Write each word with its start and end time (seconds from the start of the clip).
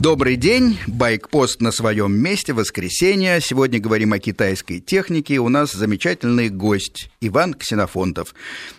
Добрый 0.00 0.36
день, 0.36 0.78
Байкпост 0.86 1.60
на 1.60 1.72
своем 1.72 2.12
месте, 2.12 2.52
воскресенье. 2.52 3.40
Сегодня 3.40 3.80
говорим 3.80 4.12
о 4.12 4.20
китайской 4.20 4.78
технике. 4.78 5.38
У 5.38 5.48
нас 5.48 5.72
замечательный 5.72 6.50
гость 6.50 7.10
Иван 7.20 7.52
Ксенофонтов. 7.52 8.32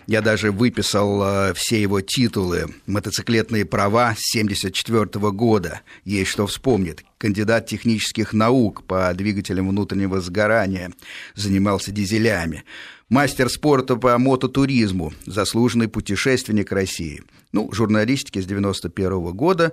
Я 0.06 0.22
даже 0.22 0.50
выписал 0.50 1.22
э, 1.22 1.52
все 1.54 1.82
его 1.82 2.00
титулы. 2.00 2.74
Мотоциклетные 2.86 3.66
права 3.66 4.14
с 4.16 4.34
1974 4.34 5.30
года. 5.32 5.82
Есть 6.06 6.30
что 6.30 6.46
вспомнить. 6.46 7.04
Кандидат 7.18 7.66
технических 7.66 8.32
наук 8.32 8.84
по 8.86 9.12
двигателям 9.12 9.68
внутреннего 9.68 10.22
сгорания. 10.22 10.90
Занимался 11.34 11.92
дизелями 11.92 12.64
мастер 13.10 13.50
спорта 13.50 13.96
по 13.96 14.16
мототуризму, 14.16 15.12
заслуженный 15.26 15.88
путешественник 15.88 16.72
России. 16.72 17.22
Ну, 17.52 17.70
журналистики 17.72 18.40
с 18.40 18.46
91 18.46 19.32
года, 19.32 19.72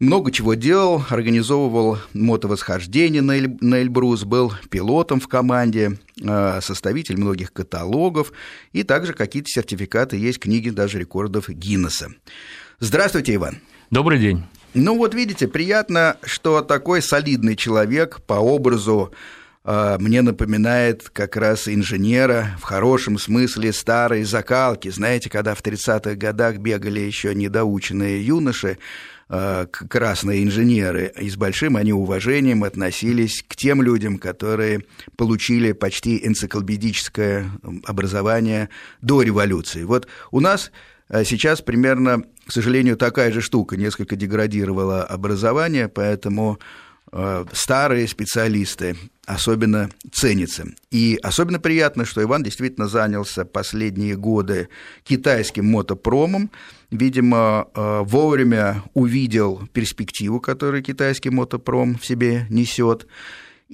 много 0.00 0.32
чего 0.32 0.54
делал, 0.54 1.04
организовывал 1.08 1.98
мотовосхождение 2.14 3.22
на, 3.22 3.32
Эль, 3.32 3.56
на 3.60 3.80
Эльбрус, 3.80 4.24
был 4.24 4.52
пилотом 4.70 5.20
в 5.20 5.28
команде, 5.28 5.98
э, 6.20 6.60
составитель 6.60 7.16
многих 7.16 7.52
каталогов, 7.52 8.32
и 8.72 8.82
также 8.82 9.12
какие-то 9.12 9.48
сертификаты 9.48 10.16
есть, 10.16 10.40
книги 10.40 10.70
даже 10.70 10.98
рекордов 10.98 11.48
Гиннесса. 11.48 12.10
Здравствуйте, 12.80 13.34
Иван. 13.36 13.58
Добрый 13.90 14.18
день. 14.18 14.42
Ну 14.74 14.96
вот 14.96 15.14
видите, 15.14 15.46
приятно, 15.46 16.16
что 16.24 16.60
такой 16.60 17.00
солидный 17.00 17.54
человек 17.54 18.20
по 18.22 18.34
образу 18.34 19.12
э, 19.64 19.96
мне 20.00 20.22
напоминает 20.22 21.08
как 21.10 21.36
раз 21.36 21.68
инженера 21.68 22.56
в 22.58 22.64
хорошем 22.64 23.16
смысле 23.16 23.72
старой 23.72 24.24
закалки. 24.24 24.88
Знаете, 24.88 25.30
когда 25.30 25.54
в 25.54 25.62
30-х 25.62 26.16
годах 26.16 26.56
бегали 26.56 26.98
еще 26.98 27.32
недоученные 27.32 28.26
юноши, 28.26 28.78
красные 29.88 30.44
инженеры, 30.44 31.12
и 31.20 31.28
с 31.28 31.36
большим 31.36 31.76
они 31.76 31.92
уважением 31.92 32.64
относились 32.64 33.44
к 33.46 33.56
тем 33.56 33.82
людям, 33.82 34.18
которые 34.18 34.82
получили 35.16 35.72
почти 35.72 36.26
энциклопедическое 36.26 37.50
образование 37.84 38.68
до 39.00 39.22
революции. 39.22 39.84
Вот 39.84 40.08
у 40.30 40.40
нас 40.40 40.70
э, 41.08 41.24
сейчас 41.24 41.62
примерно, 41.62 42.22
к 42.46 42.52
сожалению, 42.52 42.96
такая 42.96 43.32
же 43.32 43.40
штука, 43.40 43.76
несколько 43.76 44.16
деградировало 44.16 45.04
образование, 45.04 45.88
поэтому 45.88 46.58
Э, 47.16 47.44
старые 47.52 48.08
специалисты 48.08 48.96
особенно 49.26 49.90
ценятся. 50.12 50.66
И 50.90 51.18
особенно 51.22 51.58
приятно, 51.58 52.04
что 52.04 52.22
Иван 52.22 52.42
действительно 52.42 52.88
занялся 52.88 53.44
последние 53.44 54.16
годы 54.16 54.68
китайским 55.02 55.66
мотопромом, 55.66 56.50
видимо, 56.90 57.68
э, 57.74 58.00
вовремя 58.04 58.82
увидел 58.94 59.62
перспективу, 59.72 60.40
которую 60.40 60.82
китайский 60.82 61.30
мотопром 61.30 61.98
в 61.98 62.06
себе 62.06 62.46
несет, 62.50 63.06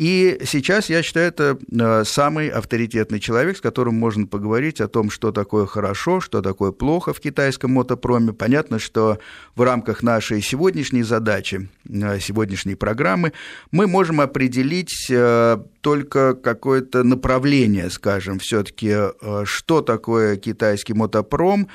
и 0.01 0.41
сейчас, 0.47 0.89
я 0.89 1.03
считаю, 1.03 1.29
это 1.29 1.59
э, 1.71 2.05
самый 2.07 2.49
авторитетный 2.49 3.21
человек, 3.21 3.59
с 3.59 3.61
которым 3.61 3.97
можно 3.97 4.27
поговорить 4.27 4.81
о 4.81 4.89
том, 4.89 5.11
что 5.11 5.31
такое 5.31 5.67
хорошо, 5.67 6.23
что 6.23 6.41
такое 6.41 6.73
плохо 6.73 7.13
в 7.13 7.21
китайском 7.21 7.73
мотопроме. 7.73 8.33
Понятно, 8.33 8.79
что 8.79 9.19
в 9.57 9.61
рамках 9.61 10.03
нашей 10.03 10.41
сегодняшней 10.41 11.03
задачи, 11.03 11.69
э, 11.87 12.19
сегодняшней 12.19 12.77
программы, 12.77 13.35
мы 13.73 13.87
можем 13.87 14.23
определить 14.23 15.07
э, 15.11 15.59
только 15.83 16.33
какое-то 16.33 17.05
направление, 17.05 17.91
скажем, 17.91 18.39
все-таки, 18.39 18.95
что 19.45 19.83
такое 19.83 20.37
китайский 20.37 20.95
мотопром, 20.95 21.69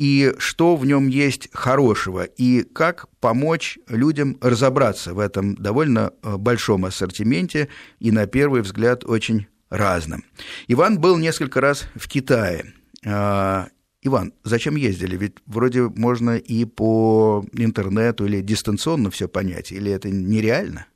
и 0.00 0.32
что 0.38 0.76
в 0.76 0.86
нем 0.86 1.08
есть 1.08 1.50
хорошего, 1.52 2.24
и 2.24 2.62
как 2.62 3.06
помочь 3.20 3.78
людям 3.86 4.38
разобраться 4.40 5.12
в 5.12 5.18
этом 5.18 5.54
довольно 5.56 6.12
э, 6.22 6.38
большом 6.38 6.86
ассортименте 6.86 7.68
и, 7.98 8.10
на 8.10 8.26
первый 8.26 8.62
взгляд, 8.62 9.04
очень 9.04 9.46
разном. 9.68 10.24
Иван 10.68 10.98
был 10.98 11.18
несколько 11.18 11.60
раз 11.60 11.84
в 11.94 12.08
Китае. 12.08 12.72
А, 13.04 13.68
Иван, 14.00 14.32
зачем 14.42 14.76
ездили? 14.76 15.18
Ведь 15.18 15.34
вроде 15.44 15.82
можно 15.82 16.38
и 16.38 16.64
по 16.64 17.44
интернету 17.52 18.24
или 18.24 18.40
дистанционно 18.40 19.10
все 19.10 19.28
понять, 19.28 19.70
или 19.70 19.92
это 19.92 20.08
нереально? 20.08 20.86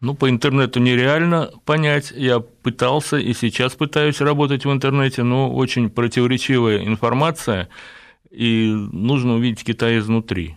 Ну, 0.00 0.14
по 0.14 0.30
интернету 0.30 0.78
нереально 0.78 1.50
понять. 1.64 2.12
Я 2.14 2.38
пытался 2.38 3.16
и 3.16 3.34
сейчас 3.34 3.74
пытаюсь 3.74 4.20
работать 4.20 4.64
в 4.64 4.70
интернете, 4.70 5.24
но 5.24 5.52
очень 5.52 5.90
противоречивая 5.90 6.86
информация– 6.86 7.68
и 8.30 8.70
нужно 8.92 9.34
увидеть 9.34 9.64
Китай 9.64 9.98
изнутри. 9.98 10.56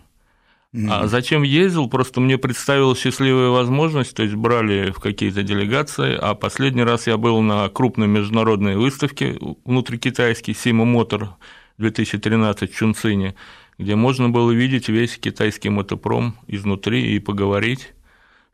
Mm-hmm. 0.74 0.88
А 0.90 1.06
зачем 1.06 1.42
ездил? 1.42 1.88
Просто 1.88 2.20
мне 2.20 2.38
представилась 2.38 2.98
счастливая 2.98 3.50
возможность, 3.50 4.14
то 4.16 4.22
есть 4.22 4.34
брали 4.34 4.90
в 4.90 5.00
какие-то 5.00 5.42
делегации, 5.42 6.16
а 6.18 6.34
последний 6.34 6.82
раз 6.82 7.06
я 7.06 7.18
был 7.18 7.42
на 7.42 7.68
крупной 7.68 8.06
международной 8.06 8.76
выставке 8.76 9.38
внутрикитайский 9.64 10.54
Сима 10.54 10.86
Мотор 10.86 11.36
2013 11.76 12.72
в 12.72 12.74
Чунцине, 12.74 13.34
где 13.78 13.96
можно 13.96 14.30
было 14.30 14.50
видеть 14.50 14.88
весь 14.88 15.18
китайский 15.18 15.68
мотопром 15.68 16.36
изнутри 16.46 17.14
и 17.14 17.18
поговорить 17.18 17.92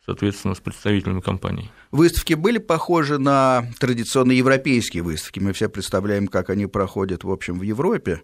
соответственно, 0.08 0.54
с 0.54 0.60
представителями 0.60 1.20
компании. 1.20 1.70
Выставки 1.90 2.32
были 2.32 2.56
похожи 2.56 3.18
на 3.18 3.66
традиционные 3.78 4.38
европейские 4.38 5.02
выставки. 5.02 5.38
Мы 5.38 5.52
все 5.52 5.68
представляем, 5.68 6.28
как 6.28 6.48
они 6.48 6.64
проходят, 6.64 7.24
в 7.24 7.30
общем, 7.30 7.58
в 7.58 7.62
Европе. 7.62 8.22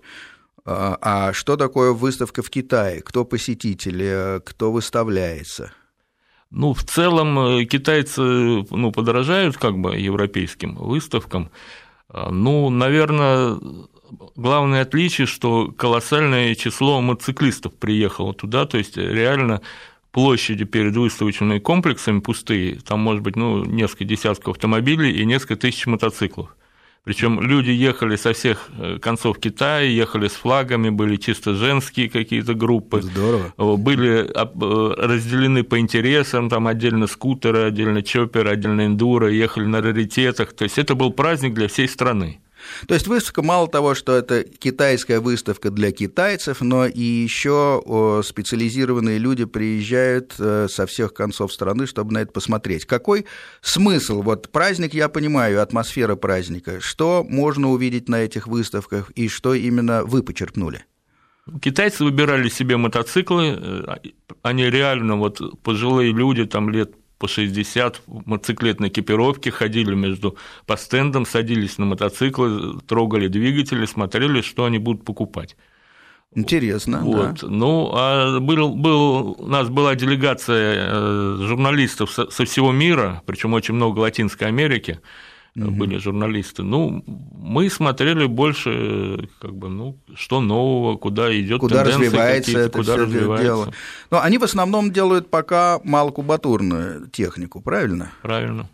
А, 0.66 0.96
а 1.00 1.32
что 1.32 1.56
такое 1.56 1.92
выставка 1.92 2.42
в 2.42 2.50
Китае? 2.50 3.02
Кто 3.02 3.24
посетители, 3.24 4.40
кто 4.44 4.72
выставляется? 4.72 5.72
Ну, 6.50 6.72
в 6.72 6.84
целом 6.84 7.38
э, 7.38 7.64
китайцы 7.64 8.20
ну, 8.22 8.92
подорожают 8.92 9.56
как 9.56 9.78
бы 9.78 9.96
европейским 9.96 10.76
выставкам. 10.76 11.50
А, 12.08 12.30
ну, 12.30 12.70
наверное, 12.70 13.58
главное 14.36 14.82
отличие, 14.82 15.26
что 15.26 15.72
колоссальное 15.76 16.54
число 16.54 17.00
мотоциклистов 17.00 17.74
приехало 17.74 18.32
туда, 18.32 18.66
то 18.66 18.78
есть 18.78 18.96
реально 18.96 19.60
площади 20.12 20.64
перед 20.64 20.96
выставочными 20.96 21.58
комплексами 21.58 22.20
пустые, 22.20 22.76
там 22.76 23.00
может 23.00 23.22
быть 23.22 23.36
ну, 23.36 23.64
несколько 23.64 24.04
десятков 24.04 24.54
автомобилей 24.54 25.10
и 25.12 25.26
несколько 25.26 25.56
тысяч 25.56 25.86
мотоциклов. 25.86 26.56
Причем 27.04 27.38
люди 27.40 27.70
ехали 27.70 28.16
со 28.16 28.32
всех 28.32 28.70
э, 28.78 28.98
концов 28.98 29.38
Китая, 29.38 29.82
ехали 29.82 30.26
с 30.26 30.32
флагами, 30.32 30.88
были 30.88 31.16
чисто 31.16 31.54
женские 31.54 32.08
какие-то 32.08 32.54
группы. 32.54 33.02
Здорово. 33.02 33.76
Были 33.76 34.24
э, 34.24 35.06
разделены 35.06 35.64
по 35.64 35.78
интересам, 35.78 36.48
там 36.48 36.66
отдельно 36.66 37.06
скутеры, 37.06 37.64
отдельно 37.64 38.02
чоперы, 38.02 38.50
отдельно 38.50 38.86
эндуро, 38.86 39.28
ехали 39.28 39.66
на 39.66 39.82
раритетах. 39.82 40.54
То 40.54 40.64
есть 40.64 40.78
это 40.78 40.94
был 40.94 41.12
праздник 41.12 41.52
для 41.52 41.68
всей 41.68 41.88
страны. 41.88 42.40
То 42.86 42.94
есть 42.94 43.06
выставка 43.06 43.42
мало 43.42 43.68
того, 43.68 43.94
что 43.94 44.16
это 44.16 44.44
китайская 44.44 45.20
выставка 45.20 45.70
для 45.70 45.92
китайцев, 45.92 46.60
но 46.60 46.86
и 46.86 47.02
еще 47.02 47.82
специализированные 48.24 49.18
люди 49.18 49.44
приезжают 49.44 50.34
э, 50.38 50.68
со 50.68 50.86
всех 50.86 51.14
концов 51.14 51.52
страны, 51.52 51.86
чтобы 51.86 52.12
на 52.12 52.18
это 52.18 52.32
посмотреть. 52.32 52.84
Какой 52.84 53.26
смысл? 53.60 54.22
Вот 54.22 54.50
праздник, 54.50 54.94
я 54.94 55.08
понимаю, 55.08 55.62
атмосфера 55.62 56.16
праздника. 56.16 56.80
Что 56.80 57.24
можно 57.28 57.70
увидеть 57.70 58.08
на 58.08 58.16
этих 58.16 58.46
выставках 58.46 59.10
и 59.10 59.28
что 59.28 59.54
именно 59.54 60.04
вы 60.04 60.22
почерпнули? 60.22 60.84
Китайцы 61.60 62.04
выбирали 62.04 62.48
себе 62.48 62.76
мотоциклы, 62.76 63.58
э, 63.58 63.96
они 64.42 64.64
реально 64.70 65.16
вот 65.16 65.40
пожилые 65.62 66.12
люди, 66.12 66.46
там 66.46 66.70
лет 66.70 66.94
по 67.18 67.28
60 67.28 68.02
в 68.06 68.28
мотоциклетной 68.28 68.88
экипировке, 68.88 69.50
ходили 69.50 69.94
между 69.94 70.36
по 70.66 70.76
стендам, 70.76 71.26
садились 71.26 71.78
на 71.78 71.86
мотоциклы, 71.86 72.80
трогали 72.86 73.28
двигатели, 73.28 73.86
смотрели, 73.86 74.40
что 74.40 74.64
они 74.64 74.78
будут 74.78 75.04
покупать. 75.04 75.56
Интересно. 76.34 77.00
Вот. 77.04 77.40
Да. 77.42 77.46
Ну, 77.48 77.90
а 77.94 78.40
был, 78.40 78.74
был, 78.74 79.36
у 79.38 79.46
нас 79.46 79.68
была 79.68 79.94
делегация 79.94 80.88
э, 80.90 81.36
журналистов 81.42 82.10
со, 82.10 82.28
со 82.28 82.44
всего 82.44 82.72
мира, 82.72 83.22
причем 83.24 83.54
очень 83.54 83.74
много 83.74 84.00
Латинской 84.00 84.48
Америки 84.48 85.00
угу. 85.56 85.70
были 85.70 85.98
журналисты. 85.98 86.62
Ну, 86.62 87.04
мы 87.06 87.70
смотрели 87.70 88.26
больше, 88.26 89.28
как 89.40 89.54
бы, 89.54 89.68
ну, 89.68 89.98
что 90.14 90.40
нового, 90.40 90.96
куда 90.96 91.36
идет 91.38 91.60
куда 91.60 91.84
развивается 91.84 92.58
это 92.58 92.78
куда 92.78 92.96
развивается. 92.96 93.44
дело. 93.44 93.72
Но 94.10 94.20
они 94.20 94.38
в 94.38 94.44
основном 94.44 94.92
делают 94.92 95.30
пока 95.30 95.80
малокубатурную 95.84 97.08
технику, 97.08 97.60
правильно? 97.60 98.12
Правильно. 98.22 98.68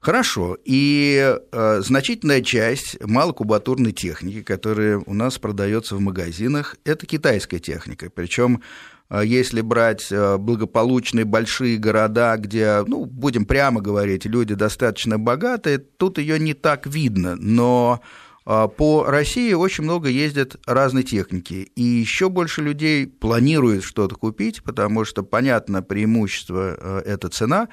Хорошо. 0.00 0.56
И 0.64 1.36
э, 1.50 1.80
значительная 1.80 2.40
часть 2.40 3.04
малокубатурной 3.04 3.92
техники, 3.92 4.42
которая 4.42 5.02
у 5.04 5.12
нас 5.12 5.38
продается 5.38 5.96
в 5.96 6.00
магазинах, 6.00 6.76
это 6.84 7.04
китайская 7.04 7.58
техника. 7.58 8.08
Причем 8.14 8.62
если 9.10 9.62
брать 9.62 10.08
э, 10.10 10.36
благополучные 10.36 11.24
большие 11.24 11.78
города, 11.78 12.36
где, 12.36 12.84
ну, 12.86 13.06
будем 13.06 13.46
прямо 13.46 13.80
говорить, 13.80 14.26
люди 14.26 14.54
достаточно 14.54 15.18
богатые, 15.18 15.78
тут 15.78 16.18
ее 16.18 16.38
не 16.38 16.54
так 16.54 16.86
видно, 16.86 17.36
но 17.36 18.00
а, 18.50 18.66
по 18.66 19.04
России 19.04 19.52
очень 19.52 19.84
много 19.84 20.08
ездят 20.08 20.56
разной 20.64 21.02
техники, 21.02 21.70
и 21.76 21.82
еще 21.82 22.30
больше 22.30 22.62
людей 22.62 23.06
планирует 23.06 23.84
что-то 23.84 24.14
купить, 24.14 24.62
потому 24.62 25.04
что, 25.04 25.22
понятно, 25.22 25.82
преимущество 25.82 26.74
э,– 26.78 27.02
это 27.04 27.28
цена, 27.28 27.68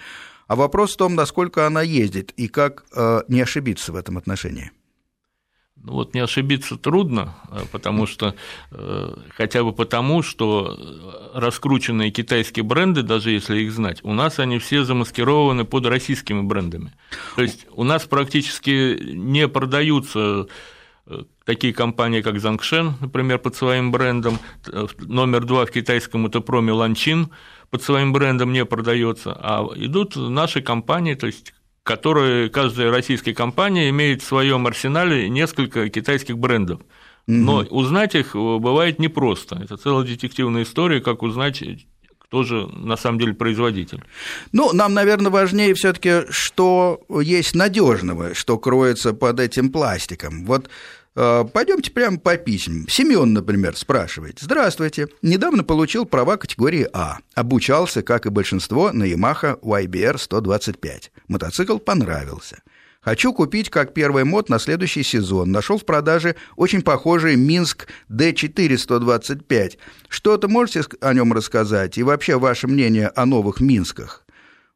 а 0.48 0.58
вопрос 0.58 0.94
в 0.94 0.98
том, 0.98 1.16
насколько 1.16 1.66
она 1.66 1.82
ездит 1.82 2.34
и 2.36 2.50
как 2.50 2.84
э, 2.94 3.22
не 3.30 3.40
ошибиться 3.40 3.94
в 3.94 3.96
этом 3.96 4.18
отношении. 4.18 4.72
Ну 5.86 5.94
вот 5.94 6.16
не 6.16 6.20
ошибиться 6.20 6.78
трудно, 6.78 7.36
э, 7.52 7.62
потому 7.72 8.08
что 8.08 8.36
хотя 9.36 9.64
бы 9.64 9.72
потому, 9.72 10.24
что 10.24 10.78
раскрученные 11.34 12.10
китайские 12.10 12.64
бренды, 12.64 13.04
даже 13.04 13.30
если 13.30 13.60
их 13.60 13.72
знать, 13.72 14.00
у 14.04 14.14
нас 14.14 14.40
они 14.40 14.58
все 14.58 14.84
замаскированы 14.84 15.64
под 15.64 15.86
российскими 15.86 16.42
брендами. 16.42 16.92
То 17.36 17.44
есть 17.44 17.68
у 17.72 17.84
нас 17.84 18.04
практически 18.06 19.00
не 19.14 19.48
продаются 19.48 20.48
такие 21.46 21.74
компании, 21.74 22.22
как 22.22 22.36
Zangsheng, 22.36 22.94
например, 23.00 23.38
под 23.38 23.56
своим 23.56 23.92
брендом, 23.92 24.40
номер 24.98 25.46
два 25.46 25.66
в 25.66 25.72
китайском 25.72 26.26
это 26.26 26.42
Проми 26.42 26.72
Ланчин 26.72 27.30
под 27.70 27.84
своим 27.84 28.12
брендом 28.12 28.54
не 28.54 28.66
продается, 28.66 29.38
а 29.40 29.68
идут 29.76 30.16
наши 30.16 30.62
компании, 30.62 31.14
то 31.14 31.28
есть 31.28 31.54
которые 31.86 32.50
каждая 32.50 32.90
российская 32.90 33.36
компания 33.36 33.90
имеет 33.90 34.24
в 34.24 34.26
своем 34.26 34.66
арсенале 34.66 35.30
несколько 35.30 35.88
китайских 35.88 36.38
брендов. 36.38 36.82
Но 37.28 37.60
угу. 37.60 37.76
узнать 37.76 38.16
их 38.16 38.36
бывает 38.36 38.98
непросто. 38.98 39.62
Это 39.64 39.78
целая 39.78 40.04
детективная 40.04 40.64
история, 40.64 41.00
как 41.00 41.22
узнать 41.22 41.64
кто 42.20 42.44
же 42.44 42.68
на 42.74 42.98
самом 42.98 43.20
деле 43.20 43.34
производитель? 43.34 44.04
Ну, 44.52 44.74
нам, 44.74 44.96
наверное, 44.96 45.32
важнее 45.32 45.76
все-таки, 45.76 46.24
что 46.32 47.00
есть 47.22 47.54
надежного, 47.54 48.34
что 48.34 48.58
кроется 48.58 49.14
под 49.14 49.40
этим 49.40 49.72
пластиком. 49.72 50.44
Вот 50.46 50.66
э, 50.66 50.70
Пойдемте 51.16 51.92
прямо 51.92 52.20
по 52.20 52.36
письмам. 52.36 52.90
Семен, 52.90 53.32
например, 53.32 53.78
спрашивает. 53.78 54.40
Здравствуйте. 54.42 55.08
Недавно 55.22 55.64
получил 55.64 56.06
права 56.06 56.36
категории 56.36 56.90
А. 56.92 57.20
Обучался, 57.34 58.02
как 58.02 58.26
и 58.26 58.30
большинство, 58.30 58.92
на 58.92 59.06
Yamaha 59.06 59.58
YBR 59.62 60.18
125. 60.18 61.12
Мотоцикл 61.30 61.78
понравился. 61.78 62.62
Хочу 63.00 63.34
купить 63.34 63.70
как 63.70 63.94
первый 63.94 64.26
мод 64.26 64.50
на 64.50 64.60
следующий 64.60 65.04
сезон. 65.04 65.52
Нашел 65.52 65.78
в 65.78 65.86
продаже 65.86 66.36
очень 66.58 66.82
похожий 66.82 67.38
Минск 67.38 67.88
D425. 68.10 69.78
Что-то 70.10 70.48
можете 70.50 70.84
о 71.00 71.14
нем 71.14 71.32
рассказать? 71.32 71.98
И 71.98 72.04
вообще 72.04 72.38
ваше 72.38 72.68
мнение 72.68 73.08
о 73.08 73.26
новых 73.26 73.62
Минсках? 73.62 74.26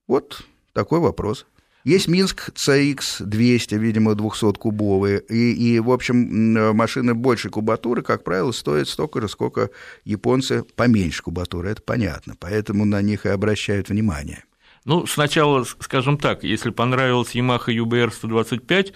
Вот 0.07 0.43
такой 0.71 0.99
вопрос. 0.99 1.47
Есть 1.89 2.07
Минск 2.07 2.51
CX-200, 2.51 3.75
видимо, 3.79 4.11
200-кубовые, 4.11 5.25
и, 5.27 5.53
и, 5.53 5.79
в 5.79 5.89
общем, 5.89 6.75
машины 6.75 7.15
большей 7.15 7.49
кубатуры, 7.49 8.03
как 8.03 8.23
правило, 8.23 8.51
стоят 8.51 8.89
столько 8.89 9.21
же, 9.21 9.27
сколько 9.27 9.71
японцы 10.05 10.63
поменьше 10.75 11.23
кубатуры, 11.23 11.69
это 11.71 11.81
понятно, 11.81 12.35
поэтому 12.39 12.85
на 12.85 13.01
них 13.01 13.25
и 13.25 13.29
обращают 13.29 13.89
внимание. 13.89 14.43
Ну, 14.85 15.07
сначала, 15.07 15.63
скажем 15.63 16.19
так, 16.19 16.43
если 16.43 16.69
понравилась 16.69 17.33
Yamaha 17.33 17.69
UBR 17.69 18.13
125, 18.13 18.93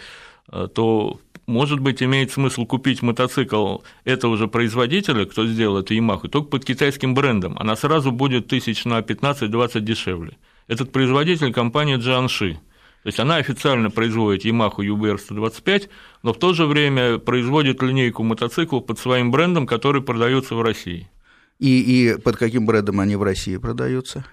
э, 0.51 0.67
то 0.71 1.19
может 1.47 1.79
быть, 1.79 2.03
имеет 2.03 2.31
смысл 2.31 2.67
купить 2.67 3.01
мотоцикл 3.01 3.79
этого 4.05 4.37
же 4.37 4.47
производителя, 4.47 5.25
кто 5.25 5.47
сделал 5.47 5.79
эту 5.79 5.95
Yamaha, 5.95 6.27
только 6.27 6.49
под 6.49 6.63
китайским 6.63 7.15
брендом. 7.15 7.57
Она 7.57 7.75
сразу 7.75 8.11
будет 8.11 8.49
тысяч 8.49 8.85
на 8.85 8.99
15-20 8.99 9.79
дешевле. 9.79 10.37
Этот 10.67 10.91
производитель– 10.91 11.51
компания 11.53 11.97
Jiangxi. 11.97 12.57
То 13.03 13.07
есть 13.07 13.19
она 13.19 13.35
официально 13.35 13.91
производит 13.91 14.45
Yamaha 14.45 14.77
UBR 14.77 15.17
125, 15.17 15.89
но 16.23 16.33
в 16.33 16.39
то 16.39 16.53
же 16.53 16.65
время 16.65 17.17
производит 17.17 17.81
линейку 17.81 18.23
мотоциклов 18.23 18.85
под 18.85 18.97
своим 18.97 19.29
брендом, 19.29 19.67
который 19.67 20.01
продается 20.01 20.55
в 20.55 20.61
России. 20.61 21.09
И, 21.59 21.81
и 21.81 22.17
под 22.17 22.37
каким 22.37 22.65
брендом 22.65 23.01
они 23.01 23.17
в 23.17 23.23
России 23.23 23.57
продаются? 23.57 24.25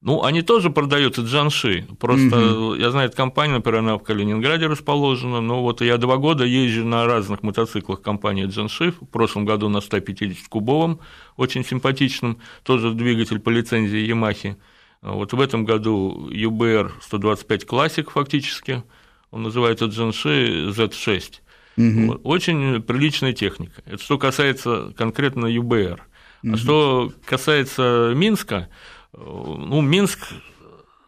Ну, 0.00 0.22
они 0.22 0.42
тоже 0.42 0.70
продаются 0.70 1.22
Джанши. 1.22 1.86
Просто 1.98 2.54
угу. 2.54 2.74
я 2.74 2.90
знаю, 2.90 3.08
эта 3.08 3.16
компания, 3.16 3.54
например, 3.54 3.80
она 3.80 3.98
в 3.98 4.02
Калининграде 4.02 4.66
расположена. 4.66 5.40
Но 5.40 5.62
вот 5.62 5.80
я 5.80 5.96
два 5.98 6.16
года 6.18 6.44
езжу 6.44 6.84
на 6.84 7.04
разных 7.04 7.42
мотоциклах 7.42 8.00
компании 8.00 8.46
Джанши. 8.46 8.92
В 8.92 9.06
прошлом 9.06 9.44
году 9.44 9.68
на 9.68 9.78
150-кубовом, 9.78 11.00
очень 11.36 11.64
симпатичном, 11.64 12.38
тоже 12.62 12.92
двигатель 12.92 13.40
по 13.40 13.50
лицензии 13.50 13.98
Ямахи. 13.98 14.56
Вот 15.02 15.32
в 15.32 15.40
этом 15.40 15.64
году 15.64 16.28
UBR 16.30 16.92
125 17.00 17.64
Classic 17.64 18.10
фактически, 18.10 18.82
он 19.30 19.42
называется 19.44 19.86
Джанши 19.86 20.70
Z6. 20.70 21.34
Угу. 21.76 22.20
Очень 22.24 22.82
приличная 22.82 23.32
техника. 23.32 23.82
Это 23.86 24.02
что 24.02 24.18
касается 24.18 24.92
конкретно 24.96 25.46
UBR. 25.46 26.00
Угу. 26.42 26.52
А 26.52 26.56
что 26.56 27.12
касается 27.24 28.12
Минска, 28.16 28.68
ну, 29.12 29.80
Минск 29.80 30.18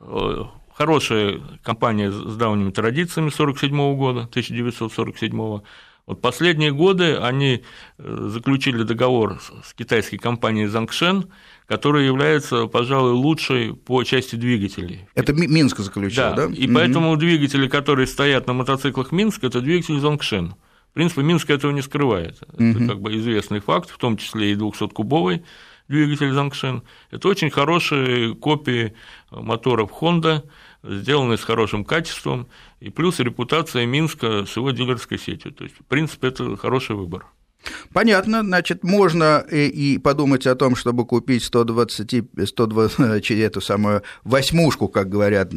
э, 0.00 0.44
хорошая 0.72 1.40
компания 1.62 2.12
с 2.12 2.36
давними 2.36 2.70
традициями 2.70 3.28
1947 3.28 3.96
года, 3.96 4.20
1947 4.20 5.60
вот 6.10 6.20
последние 6.20 6.72
годы 6.72 7.16
они 7.18 7.62
э, 7.98 8.26
заключили 8.30 8.82
договор 8.82 9.40
с 9.62 9.74
китайской 9.74 10.16
компанией 10.16 10.66
Zangsheng, 10.66 11.30
которая 11.70 12.02
является, 12.02 12.66
пожалуй, 12.66 13.12
лучшей 13.12 13.74
по 13.74 14.02
части 14.02 14.34
двигателей. 14.34 15.06
Это 15.14 15.32
Минск 15.32 15.78
заключил, 15.78 16.16
да? 16.16 16.34
да? 16.34 16.44
И 16.46 16.66
mm 16.66 16.74
поэтому 16.74 17.16
двигатели, 17.16 17.68
которые 17.68 18.08
стоят 18.08 18.48
на 18.48 18.54
мотоциклах 18.54 19.12
Минск, 19.12 19.44
это 19.44 19.60
двигатели 19.60 20.00
Zangsheng. 20.00 20.54
В 20.90 20.94
принципе, 20.94 21.22
Минск 21.22 21.48
этого 21.48 21.70
не 21.70 21.82
скрывает. 21.82 22.42
mm 22.54 22.70
Это 22.72 22.88
как 22.88 23.00
бы 23.00 23.16
известный 23.16 23.60
факт, 23.60 23.88
в 23.88 23.98
том 23.98 24.16
числе 24.16 24.50
и 24.50 24.56
200-кубовый 24.56 25.44
двигатель 25.86 26.30
Zangshin. 26.30 26.82
Это 27.12 27.28
очень 27.28 27.50
хорошие 27.50 28.34
копии 28.34 28.94
моторов 29.30 29.92
Honda, 30.00 30.42
сделанные 30.82 31.38
с 31.38 31.44
хорошим 31.44 31.84
качеством, 31.84 32.48
и 32.80 32.90
плюс 32.90 33.20
репутация 33.20 33.86
Минска 33.86 34.44
с 34.44 34.56
его 34.56 34.72
дилерской 34.72 35.20
сетью. 35.20 35.52
То 35.52 35.62
есть, 35.62 35.76
в 35.76 35.84
принципе, 35.84 36.28
это 36.28 36.56
хороший 36.56 36.96
выбор. 36.96 37.26
Понятно, 37.92 38.42
значит, 38.42 38.84
можно 38.84 39.44
и 39.50 39.98
подумать 39.98 40.46
о 40.46 40.54
том, 40.54 40.76
чтобы 40.76 41.04
купить 41.06 41.44
120, 41.44 42.24
120 42.46 43.30
эту 43.30 43.60
самую 43.60 44.02
восьмушку, 44.24 44.88
как 44.88 45.08
говорят, 45.08 45.52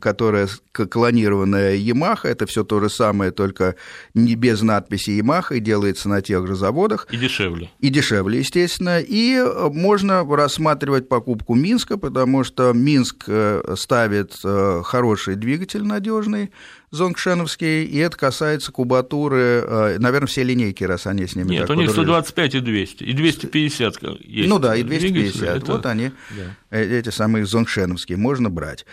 которая 0.00 0.48
клонированная 0.72 1.76
Yamaha, 1.76 2.20
это 2.24 2.46
все 2.46 2.64
то 2.64 2.80
же 2.80 2.88
самое, 2.88 3.30
только 3.30 3.76
не 4.14 4.34
без 4.34 4.62
надписи 4.62 5.10
Yamaha, 5.10 5.56
и 5.56 5.60
делается 5.60 6.08
на 6.08 6.22
тех 6.22 6.46
же 6.46 6.54
заводах. 6.54 7.06
И 7.10 7.16
дешевле. 7.16 7.70
И 7.80 7.88
дешевле, 7.88 8.38
естественно, 8.38 9.00
и 9.00 9.42
можно 9.72 10.24
рассматривать 10.24 11.08
покупку 11.08 11.54
Минска, 11.54 11.96
потому 11.96 12.44
что 12.44 12.72
Минск 12.72 13.24
э, 13.26 13.74
ставит 13.76 14.38
э, 14.44 14.82
хороший 14.84 15.36
двигатель 15.36 15.84
надежный, 15.84 16.50
зонгшеновские, 16.94 17.84
и 17.84 17.98
это 17.98 18.16
касается 18.16 18.72
кубатуры, 18.72 19.64
э, 19.66 19.96
наверное, 19.98 20.28
все 20.28 20.42
линейки, 20.42 20.84
раз 20.84 21.06
они 21.06 21.26
с 21.26 21.36
ними 21.36 21.50
Нет, 21.50 21.68
у 21.68 21.74
них 21.74 21.90
125 21.90 22.54
и 22.54 22.60
200, 22.60 23.04
и 23.04 23.12
250 23.12 24.02
есть. 24.20 24.48
Ну 24.48 24.58
да, 24.58 24.76
и 24.76 24.82
250, 24.82 25.42
это... 25.42 25.72
вот 25.72 25.86
они, 25.86 26.12
да. 26.30 26.56
Э, 26.70 26.98
эти 26.98 27.10
самые 27.10 27.46
зонгшеновские, 27.46 28.16
можно 28.16 28.48
брать. 28.48 28.86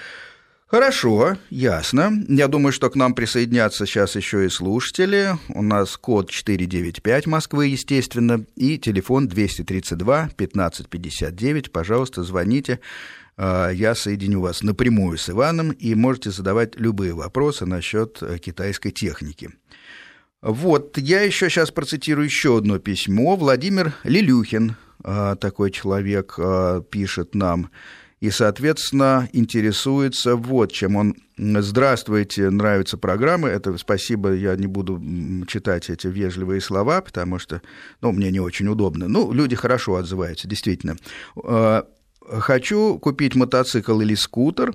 Хорошо, 0.71 1.35
ясно. 1.49 2.13
Я 2.29 2.47
думаю, 2.47 2.71
что 2.71 2.89
к 2.89 2.95
нам 2.95 3.13
присоединятся 3.13 3.85
сейчас 3.85 4.15
еще 4.15 4.45
и 4.45 4.49
слушатели. 4.49 5.31
У 5.49 5.61
нас 5.61 5.97
код 5.97 6.29
495 6.29 7.27
Москвы, 7.27 7.67
естественно, 7.67 8.45
и 8.55 8.77
телефон 8.77 9.27
232 9.27 10.29
1559. 10.33 11.73
Пожалуйста, 11.73 12.23
звоните. 12.23 12.79
А, 13.37 13.69
я 13.69 13.95
соединю 13.95 14.41
вас 14.41 14.63
напрямую 14.63 15.17
с 15.17 15.29
Иваном, 15.29 15.71
и 15.71 15.95
можете 15.95 16.31
задавать 16.31 16.75
любые 16.79 17.13
вопросы 17.13 17.65
насчет 17.65 18.21
э, 18.21 18.37
китайской 18.37 18.91
техники. 18.91 19.49
Вот, 20.41 20.97
я 20.97 21.21
еще 21.21 21.49
сейчас 21.49 21.71
процитирую 21.71 22.25
еще 22.25 22.57
одно 22.57 22.79
письмо. 22.79 23.35
Владимир 23.35 23.93
Лилюхин, 24.03 24.75
а, 25.03 25.35
такой 25.35 25.71
человек, 25.71 26.35
а, 26.37 26.81
пишет 26.81 27.35
нам, 27.35 27.69
и, 28.19 28.29
соответственно, 28.29 29.27
интересуется 29.33 30.35
вот 30.35 30.71
чем. 30.71 30.95
Он 30.95 31.15
«Здравствуйте, 31.37 32.51
нравятся 32.51 32.99
программы». 32.99 33.49
Это 33.49 33.75
спасибо, 33.79 34.31
я 34.33 34.55
не 34.55 34.67
буду 34.67 35.01
читать 35.47 35.89
эти 35.89 36.05
вежливые 36.05 36.61
слова, 36.61 37.01
потому 37.01 37.39
что, 37.39 37.63
ну, 37.99 38.11
мне 38.11 38.29
не 38.29 38.39
очень 38.39 38.67
удобно. 38.67 39.07
Ну, 39.07 39.33
люди 39.33 39.55
хорошо 39.55 39.95
отзываются, 39.95 40.47
действительно 40.47 40.97
хочу 42.29 42.97
купить 42.99 43.35
мотоцикл 43.35 43.99
или 44.01 44.15
скутер, 44.15 44.73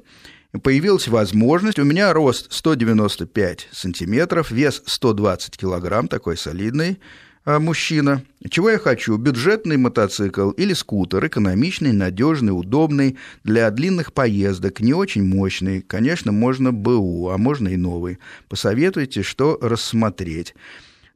появилась 0.63 1.09
возможность, 1.09 1.79
у 1.79 1.85
меня 1.85 2.13
рост 2.13 2.53
195 2.53 3.69
сантиметров, 3.73 4.51
вес 4.51 4.83
120 4.87 5.57
килограмм, 5.57 6.09
такой 6.09 6.37
солидный 6.37 6.99
а, 7.45 7.61
мужчина. 7.61 8.23
Чего 8.51 8.71
я 8.71 8.79
хочу? 8.79 9.17
Бюджетный 9.17 9.77
мотоцикл 9.77 10.51
или 10.51 10.73
скутер, 10.73 11.27
экономичный, 11.27 11.93
надежный, 11.93 12.51
удобный, 12.51 13.17
для 13.45 13.71
длинных 13.71 14.13
поездок, 14.13 14.81
не 14.81 14.95
очень 14.95 15.25
мощный. 15.25 15.81
Конечно, 15.81 16.33
можно 16.33 16.73
БУ, 16.73 17.31
а 17.31 17.39
можно 17.39 17.69
и 17.69 17.77
новый. 17.77 18.19
Посоветуйте, 18.49 19.23
что 19.23 19.59
рассмотреть. 19.61 20.55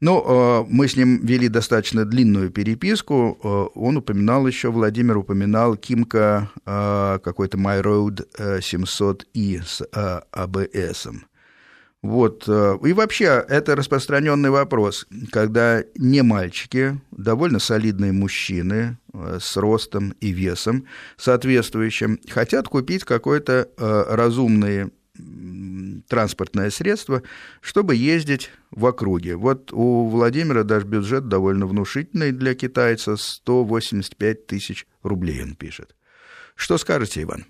Ну, 0.01 0.25
э, 0.25 0.67
мы 0.69 0.89
с 0.89 0.97
ним 0.97 1.25
вели 1.25 1.49
достаточно 1.49 2.07
длинную 2.07 2.51
переписку. 2.51 3.39
Э, 3.43 3.79
он 3.79 3.99
упоминал 3.99 4.47
еще, 4.47 4.71
Владимир 4.71 5.19
упоминал 5.19 5.77
Кимка 5.77 6.51
э, 6.65 7.19
какой-то 7.23 7.59
My 7.59 7.83
Road 7.83 8.27
700i 8.39 9.63
с 9.63 9.83
АБС. 10.33 11.09
Вот. 12.03 12.49
И 12.49 12.93
вообще, 12.95 13.45
это 13.47 13.77
распространенный 13.77 14.49
вопрос, 14.49 15.07
когда 15.31 15.85
не 15.97 16.23
мальчики, 16.23 16.99
довольно 17.11 17.59
солидные 17.59 18.13
мужчины 18.13 18.97
с 19.13 19.55
ростом 19.59 20.15
и 20.19 20.31
весом 20.31 20.87
соответствующим, 21.19 22.19
хотят 22.31 22.69
купить 22.69 23.05
какой-то 23.05 23.69
разумный 23.77 24.93
транспортное 26.09 26.71
средство, 26.71 27.23
чтобы 27.61 27.95
ездить 27.97 28.51
в 28.71 28.87
округе. 28.87 29.37
Вот 29.37 29.73
у 29.73 30.09
Владимира 30.09 30.65
даже 30.65 30.87
бюджет 30.87 31.29
довольно 31.29 31.67
внушительный 31.67 32.33
для 32.33 32.55
китайца, 32.55 33.17
185 33.17 34.47
тысяч 34.47 34.87
рублей 35.03 35.43
он 35.43 35.55
пишет. 35.55 35.95
Что 36.55 36.79
скажете, 36.79 37.23
Иван? 37.23 37.47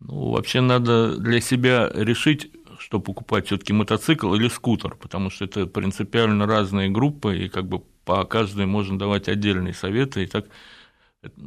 Ну, 0.00 0.32
вообще 0.32 0.60
надо 0.60 1.16
для 1.16 1.40
себя 1.40 1.90
решить, 1.94 2.50
что 2.78 3.00
покупать 3.00 3.46
все-таки 3.46 3.72
мотоцикл 3.72 4.34
или 4.34 4.48
скутер, 4.48 4.96
потому 4.96 5.30
что 5.30 5.44
это 5.44 5.66
принципиально 5.66 6.46
разные 6.46 6.88
группы, 6.88 7.36
и 7.36 7.48
как 7.48 7.66
бы 7.66 7.80
по 8.04 8.24
каждой 8.24 8.66
можно 8.66 8.98
давать 8.98 9.28
отдельные 9.28 9.74
советы, 9.74 10.24
и 10.24 10.26
так 10.26 10.46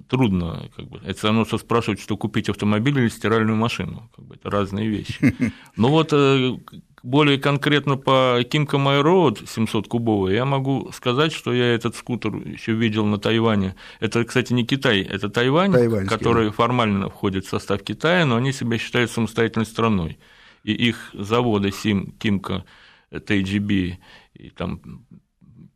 трудно, 0.07 0.69
как 0.75 0.87
бы, 0.87 0.99
это 1.03 1.13
все 1.13 1.27
равно, 1.27 1.45
что 1.45 1.57
спрашивать, 1.57 1.99
что 1.99 2.15
купить 2.17 2.49
автомобиль 2.49 2.97
или 2.99 3.09
стиральную 3.09 3.57
машину, 3.57 4.09
как 4.15 4.25
бы, 4.25 4.35
это 4.35 4.49
разные 4.49 4.87
вещи. 4.87 5.35
Но 5.75 5.89
вот 5.89 6.09
э, 6.13 6.57
более 7.01 7.39
конкретно 7.39 7.97
по 7.97 8.39
My 8.39 9.01
Road 9.01 9.47
700 9.47 9.87
кубовый, 9.87 10.35
я 10.35 10.45
могу 10.45 10.91
сказать, 10.93 11.33
что 11.33 11.53
я 11.53 11.73
этот 11.73 11.95
скутер 11.95 12.35
еще 12.35 12.73
видел 12.73 13.05
на 13.05 13.17
Тайване. 13.17 13.75
Это, 13.99 14.23
кстати, 14.23 14.53
не 14.53 14.65
Китай, 14.65 15.01
это 15.01 15.29
Тайвань, 15.29 16.05
который 16.07 16.51
формально 16.51 17.09
входит 17.09 17.45
в 17.45 17.49
состав 17.49 17.81
Китая, 17.83 18.25
но 18.25 18.35
они 18.35 18.53
себя 18.53 18.77
считают 18.77 19.11
самостоятельной 19.11 19.65
страной. 19.65 20.19
И 20.63 20.71
их 20.71 21.09
заводы 21.13 21.71
Сим, 21.71 22.15
Kimco, 22.19 22.63
TGB 23.11 23.97
и 24.33 24.49
там 24.49 24.81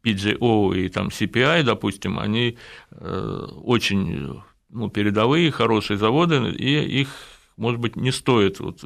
PGO 0.07 0.77
и 0.77 0.89
там 0.89 1.07
CPI, 1.07 1.63
допустим, 1.63 2.19
они 2.19 2.57
э, 2.91 3.47
очень 3.63 4.41
ну, 4.69 4.89
передовые, 4.89 5.51
хорошие 5.51 5.97
заводы, 5.97 6.49
и 6.51 7.01
их, 7.01 7.09
может 7.57 7.79
быть, 7.79 7.95
не 7.95 8.11
стоит 8.11 8.59
вот, 8.59 8.83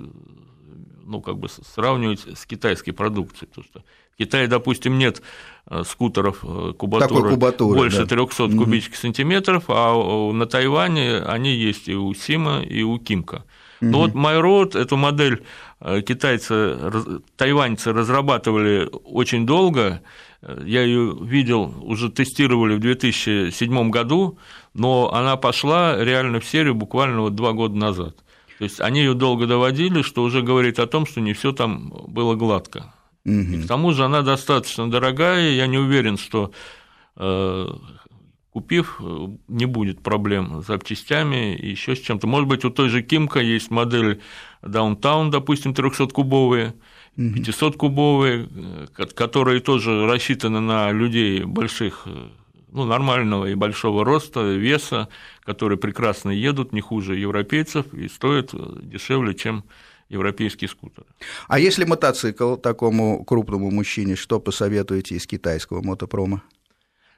ну, 1.05 1.21
как 1.21 1.37
бы 1.37 1.47
сравнивать 1.49 2.25
с 2.37 2.45
китайской 2.45 2.91
продукцией, 2.91 3.49
потому 3.49 3.65
что 3.65 3.83
в 4.13 4.17
Китае, 4.17 4.47
допустим, 4.47 4.97
нет 4.97 5.21
э, 5.69 5.83
скутеров 5.85 6.39
э, 6.43 6.73
кубатуры, 6.77 7.31
кубатуры 7.31 7.77
больше 7.77 8.05
да. 8.05 8.15
300 8.15 8.43
угу. 8.43 8.57
кубических 8.57 8.97
сантиметров, 8.97 9.65
а 9.67 10.31
на 10.31 10.45
Тайване 10.45 11.19
они 11.19 11.53
есть 11.53 11.87
и 11.87 11.95
у 11.95 12.13
Сима, 12.13 12.61
и 12.61 12.83
у 12.83 12.97
Кимка. 12.99 13.45
Но 13.79 14.01
вот 14.01 14.11
MyRoad, 14.11 14.77
эту 14.77 14.95
модель 14.95 15.43
китайцы, 16.05 16.77
тайваньцы 17.35 17.91
разрабатывали 17.91 18.87
очень 19.05 19.47
долго, 19.47 20.03
я 20.41 20.83
ее 20.83 21.15
видел, 21.21 21.73
уже 21.81 22.09
тестировали 22.09 22.75
в 22.75 22.79
2007 22.79 23.89
году, 23.89 24.37
но 24.73 25.13
она 25.13 25.37
пошла 25.37 26.03
реально 26.03 26.39
в 26.39 26.45
серию 26.45 26.75
буквально 26.75 27.21
вот 27.21 27.35
два 27.35 27.53
года 27.53 27.75
назад. 27.75 28.17
То 28.57 28.63
есть 28.65 28.79
они 28.79 28.99
ее 28.99 29.13
долго 29.13 29.47
доводили, 29.47 30.01
что 30.01 30.23
уже 30.23 30.41
говорит 30.41 30.79
о 30.79 30.87
том, 30.87 31.05
что 31.05 31.21
не 31.21 31.33
все 31.33 31.51
там 31.51 31.89
было 32.07 32.35
гладко. 32.35 32.93
Угу. 33.25 33.33
И 33.33 33.61
к 33.63 33.67
тому 33.67 33.91
же 33.91 34.03
она 34.03 34.21
достаточно 34.21 34.89
дорогая, 34.89 35.51
я 35.51 35.67
не 35.67 35.77
уверен, 35.77 36.17
что 36.17 36.51
э, 37.17 37.67
купив, 38.51 38.99
не 39.47 39.65
будет 39.65 40.01
проблем 40.01 40.61
с 40.61 40.67
запчастями 40.67 41.55
и 41.55 41.69
еще 41.69 41.95
с 41.95 41.99
чем-то. 41.99 42.27
Может 42.27 42.49
быть, 42.49 42.65
у 42.65 42.69
той 42.69 42.89
же 42.89 43.01
Кимка 43.01 43.39
есть 43.39 43.71
модель 43.71 44.21
Downtown, 44.61 45.29
допустим, 45.29 45.71
300-кубовые, 45.71 46.73
500-кубовые, 47.17 48.49
э, 48.97 49.05
которые 49.13 49.59
тоже 49.59 50.05
рассчитаны 50.05 50.59
на 50.59 50.91
людей 50.91 51.43
больших, 51.43 52.03
э, 52.05 52.29
ну, 52.71 52.85
нормального 52.85 53.45
и 53.45 53.55
большого 53.55 54.05
роста, 54.05 54.41
веса, 54.53 55.09
которые 55.41 55.77
прекрасно 55.77 56.29
едут, 56.29 56.73
не 56.73 56.81
хуже 56.81 57.15
европейцев 57.15 57.93
и 57.93 58.07
стоят 58.07 58.53
э, 58.53 58.57
дешевле, 58.81 59.33
чем 59.33 59.63
европейские 60.09 60.69
скутеры. 60.69 61.07
А 61.47 61.59
если 61.59 61.85
мотоцикл 61.85 62.55
такому 62.55 63.23
крупному 63.23 63.71
мужчине, 63.71 64.15
что 64.15 64.39
посоветуете 64.39 65.15
из 65.15 65.25
китайского 65.25 65.81
мотопрома? 65.81 66.43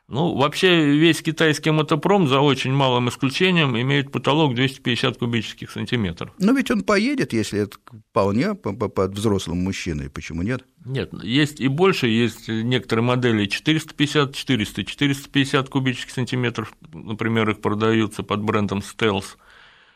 Ну, 0.10 0.36
вообще 0.36 0.86
весь 0.98 1.22
китайский 1.22 1.72
мотопром, 1.72 2.27
за 2.27 2.41
очень 2.41 2.74
малым 2.74 3.07
исключением, 3.07 3.79
имеет 3.79 4.12
потолок 4.12 4.53
250 4.53 5.17
кубических 5.17 5.72
сантиметров. 5.72 6.31
Но 6.38 6.51
ведь 6.51 6.69
он 6.72 6.83
поедет, 6.83 7.31
если 7.31 7.62
это 7.62 7.77
вполне 8.12 8.53
под 8.53 9.13
взрослым 9.13 9.60
мужчиной, 9.63 10.10
почему 10.10 10.41
нет? 10.41 10.65
Нет, 10.86 11.13
есть 11.24 11.62
и 11.62 11.69
больше, 11.69 12.07
есть 12.07 12.50
некоторые 12.50 13.05
модели 13.05 13.45
450, 13.45 14.36
400, 14.36 14.83
450 14.83 15.69
кубических 15.69 16.12
сантиметров, 16.12 16.74
например, 16.93 17.50
их 17.50 17.62
продаются 17.62 18.24
под 18.24 18.43
брендом 18.43 18.79
Stealth. 18.79 19.38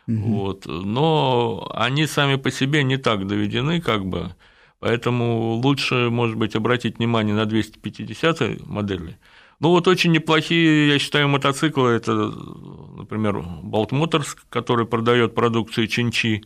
Угу. 0.07 0.15
Вот. 0.15 0.65
Но 0.65 1.69
они 1.75 2.07
сами 2.07 2.37
по 2.37 2.49
себе 2.49 2.83
не 2.83 2.95
так 2.95 3.27
доведены, 3.27 3.81
как 3.81 4.05
бы, 4.05 4.33
поэтому 4.79 5.55
лучше, 5.55 6.09
может 6.09 6.37
быть, 6.37 6.55
обратить 6.55 6.97
внимание 6.97 7.35
на 7.35 7.45
250 7.45 8.65
модели, 8.65 9.17
ну 9.59 9.69
вот 9.69 9.87
очень 9.87 10.11
неплохие, 10.11 10.89
я 10.89 10.99
считаю, 10.99 11.27
мотоциклы. 11.27 11.91
Это, 11.91 12.13
например, 12.13 13.37
Motors, 13.37 14.37
который 14.49 14.85
продает 14.85 15.33
продукцию 15.33 15.87
Чинчи. 15.87 16.43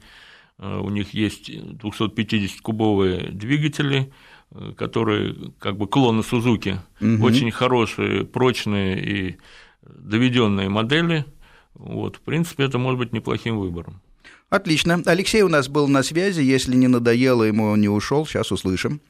Э, 0.57 0.77
у 0.77 0.89
них 0.89 1.13
есть 1.13 1.49
250-кубовые 1.49 3.31
двигатели, 3.31 4.13
э, 4.51 4.73
которые 4.77 5.35
как 5.59 5.77
бы 5.77 5.87
клоны 5.87 6.23
Сузуки. 6.23 6.79
Угу. 7.01 7.23
Очень 7.25 7.51
хорошие, 7.51 8.23
прочные 8.23 9.03
и 9.03 9.37
доведенные 9.81 10.69
модели. 10.69 11.25
Вот, 11.73 12.17
в 12.17 12.21
принципе, 12.21 12.63
это 12.63 12.77
может 12.77 12.99
быть 12.99 13.11
неплохим 13.11 13.59
выбором. 13.59 14.01
Отлично. 14.49 15.01
Алексей 15.05 15.41
у 15.41 15.49
нас 15.49 15.67
был 15.67 15.87
на 15.87 16.03
связи. 16.03 16.41
Если 16.41 16.75
не 16.75 16.87
надоело 16.87 17.43
ему, 17.43 17.65
он 17.65 17.81
не 17.81 17.89
ушел. 17.89 18.25
Сейчас 18.25 18.51
услышим. 18.51 19.01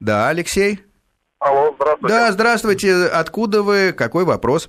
Да, 0.00 0.28
Алексей. 0.28 0.80
Алло, 1.44 1.74
здравствуйте. 1.76 2.14
Да, 2.14 2.32
здравствуйте. 2.32 2.94
Откуда 3.04 3.62
вы? 3.62 3.92
Какой 3.92 4.24
вопрос? 4.24 4.66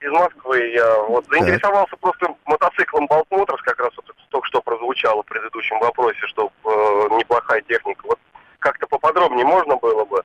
Из 0.00 0.10
Москвы. 0.10 0.72
Я 0.74 1.02
вот 1.04 1.24
заинтересовался 1.30 1.92
так. 1.92 2.00
просто 2.00 2.26
мотоциклом 2.46 3.06
Bolt 3.06 3.26
Motors, 3.30 3.58
как 3.64 3.78
раз 3.78 3.90
вот 3.96 4.06
только 4.28 4.46
что 4.48 4.60
прозвучало 4.60 5.22
в 5.22 5.26
предыдущем 5.26 5.78
вопросе, 5.78 6.18
что 6.26 6.50
э, 6.64 6.68
неплохая 7.16 7.62
техника. 7.62 8.00
Вот 8.08 8.18
как-то 8.58 8.88
поподробнее 8.88 9.46
можно 9.46 9.76
было 9.76 10.04
бы? 10.04 10.24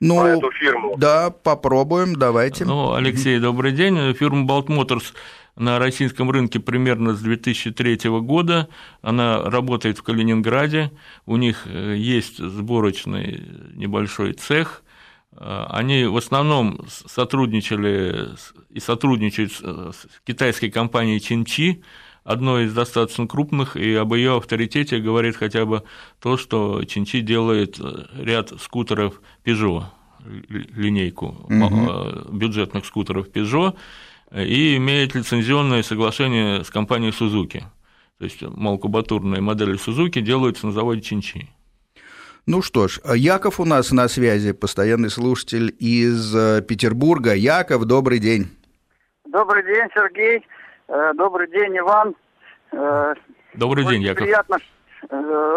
Ну, 0.00 0.24
эту 0.24 0.50
фирму. 0.52 0.96
да, 0.96 1.30
попробуем, 1.30 2.16
давайте. 2.16 2.64
Ну, 2.64 2.94
Алексей, 2.94 3.38
добрый 3.38 3.70
день. 3.70 4.12
Фирма 4.14 4.44
Bolt 4.44 4.66
Motors 4.66 5.14
на 5.60 5.78
российском 5.78 6.30
рынке 6.30 6.58
примерно 6.58 7.14
с 7.14 7.20
2003 7.20 8.08
года. 8.20 8.68
Она 9.02 9.42
работает 9.42 9.98
в 9.98 10.02
Калининграде. 10.02 10.90
У 11.26 11.36
них 11.36 11.66
э, 11.66 11.96
есть 11.96 12.38
сборочный 12.38 13.44
небольшой 13.74 14.32
цех. 14.32 14.82
Э, 15.32 15.66
они 15.68 16.04
в 16.04 16.16
основном 16.16 16.80
сотрудничали 16.88 18.30
и 18.70 18.80
сотрудничают 18.80 19.52
с 19.52 20.06
китайской 20.24 20.70
компанией 20.70 21.20
Чинчи, 21.20 21.82
одной 22.24 22.64
из 22.64 22.72
достаточно 22.72 23.26
крупных, 23.26 23.76
и 23.76 23.94
об 23.94 24.14
ее 24.14 24.38
авторитете 24.38 24.98
говорит 24.98 25.36
хотя 25.36 25.66
бы 25.66 25.82
то, 26.20 26.38
что 26.38 26.82
Чинчи 26.84 27.20
делает 27.20 27.78
э, 27.78 28.06
ряд 28.16 28.50
скутеров 28.62 29.20
Peugeot, 29.44 29.84
линейку 30.24 31.36
угу. 31.48 32.34
бюджетных 32.34 32.86
скутеров 32.86 33.28
Peugeot, 33.28 33.74
и 34.32 34.76
имеет 34.76 35.14
лицензионное 35.14 35.82
соглашение 35.82 36.64
с 36.64 36.70
компанией 36.70 37.12
Suzuki. 37.12 37.62
То 38.18 38.24
есть 38.24 38.42
малокубатурные 38.42 39.40
модели 39.40 39.74
Suzuki 39.74 40.20
делаются 40.20 40.66
на 40.66 40.72
заводе 40.72 41.00
Чинчи. 41.00 41.48
Ну 42.46 42.62
что 42.62 42.88
ж, 42.88 43.00
Яков 43.14 43.60
у 43.60 43.64
нас 43.64 43.92
на 43.92 44.08
связи, 44.08 44.52
постоянный 44.52 45.10
слушатель 45.10 45.74
из 45.78 46.34
э, 46.34 46.62
Петербурга. 46.62 47.34
Яков, 47.34 47.84
добрый 47.84 48.18
день. 48.18 48.48
Добрый 49.26 49.62
день, 49.62 49.88
Сергей. 49.94 50.46
Э, 50.88 51.12
добрый 51.14 51.50
день, 51.50 51.78
Иван. 51.78 52.14
Э, 52.72 53.14
добрый 53.54 53.84
очень 53.84 53.98
день, 53.98 54.02
Яков. 54.02 54.24
Приятно, 54.24 54.58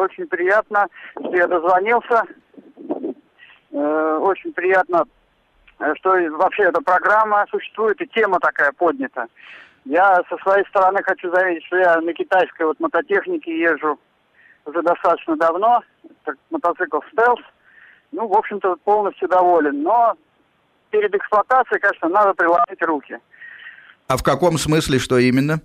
очень 0.01 0.27
приятно, 0.27 0.88
что 1.20 1.36
я 1.36 1.48
дозвонился. 1.48 2.24
Очень 3.72 4.53
приятно 4.53 5.06
что 5.96 6.12
вообще 6.38 6.63
эта 6.63 6.82
программа 6.82 7.46
существует 7.50 8.01
и 8.01 8.08
тема 8.08 8.39
такая 8.39 8.72
поднята. 8.72 9.27
Я 9.86 10.22
со 10.30 10.38
своей 10.38 10.65
стороны 10.68 11.01
хочу 11.03 11.30
заметить, 11.34 11.65
что 11.65 11.77
я 11.77 12.00
на 12.00 12.13
китайской 12.13 12.65
вот 12.65 12.80
мототехнике 12.80 13.60
езжу 13.60 14.00
уже 14.65 14.82
достаточно 14.82 15.36
давно, 15.36 15.84
так, 16.24 16.36
мотоцикл 16.50 17.00
«Стелс», 17.12 17.42
ну, 18.12 18.27
в 18.27 18.38
общем-то, 18.38 18.77
полностью 18.84 19.27
доволен. 19.27 19.82
Но 19.82 20.15
перед 20.89 21.13
эксплуатацией, 21.13 21.82
конечно, 21.82 22.08
надо 22.10 22.34
приложить 22.34 22.82
руки. 22.82 23.18
А 24.08 24.18
в 24.18 24.24
каком 24.24 24.58
смысле, 24.58 25.00
что 25.00 25.18
именно? 25.18 25.60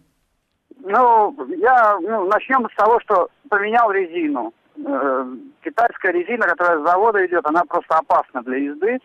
Ну, 0.80 1.34
я, 1.56 1.98
ну, 2.00 2.26
начнем 2.26 2.68
с 2.70 2.74
того, 2.74 2.98
что 3.00 3.28
поменял 3.48 3.90
резину. 3.90 4.52
Э, 4.86 5.26
китайская 5.62 6.12
резина, 6.12 6.46
которая 6.46 6.78
с 6.78 6.82
завода 6.82 7.24
идет, 7.26 7.44
она 7.46 7.62
просто 7.64 7.96
опасна 7.96 8.42
для 8.42 8.56
езды, 8.56 8.98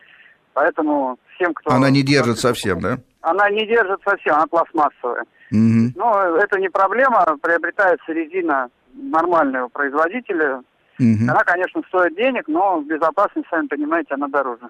поэтому 0.53 1.17
всем, 1.35 1.53
кто... 1.53 1.71
Она 1.71 1.89
не 1.89 2.03
держит 2.03 2.39
совсем, 2.39 2.79
да? 2.79 2.99
Она 3.21 3.49
не 3.49 3.65
держит 3.65 4.01
совсем, 4.03 4.35
она 4.35 4.47
пластмассовая. 4.47 5.23
Угу. 5.51 5.93
Но 5.95 6.37
это 6.37 6.59
не 6.59 6.69
проблема, 6.69 7.37
приобретается 7.41 8.11
резина 8.11 8.69
нормального 8.93 9.67
производителя. 9.69 10.61
Угу. 10.99 11.23
Она, 11.29 11.43
конечно, 11.43 11.81
стоит 11.87 12.15
денег, 12.15 12.47
но 12.47 12.81
безопасность, 12.81 13.47
сами 13.49 13.67
понимаете, 13.67 14.13
она 14.13 14.27
дороже. 14.27 14.69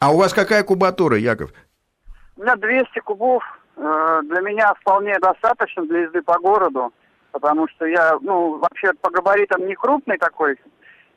А 0.00 0.12
у 0.12 0.18
вас 0.18 0.32
какая 0.32 0.64
кубатура, 0.64 1.16
Яков? 1.16 1.52
У 2.36 2.42
меня 2.42 2.56
200 2.56 2.98
кубов. 3.00 3.42
Э, 3.76 4.20
Для 4.24 4.40
меня 4.40 4.74
вполне 4.80 5.18
достаточно 5.18 5.84
для 5.86 6.00
езды 6.00 6.22
по 6.22 6.38
городу, 6.38 6.92
потому 7.30 7.68
что 7.68 7.86
я, 7.86 8.18
ну, 8.20 8.58
вообще 8.58 8.92
по 9.00 9.10
габаритам 9.10 9.66
не 9.66 9.74
крупный 9.74 10.18
такой, 10.18 10.56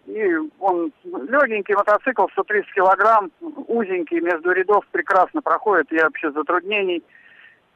и 0.05 0.35
он 0.59 0.91
легенький 1.03 1.75
мотоцикл, 1.75 2.27
130 2.31 2.73
килограмм, 2.73 3.31
узенький, 3.67 4.19
между 4.19 4.51
рядов 4.51 4.85
прекрасно 4.91 5.41
проходит, 5.41 5.91
я 5.91 6.03
вообще 6.03 6.31
затруднений, 6.31 7.03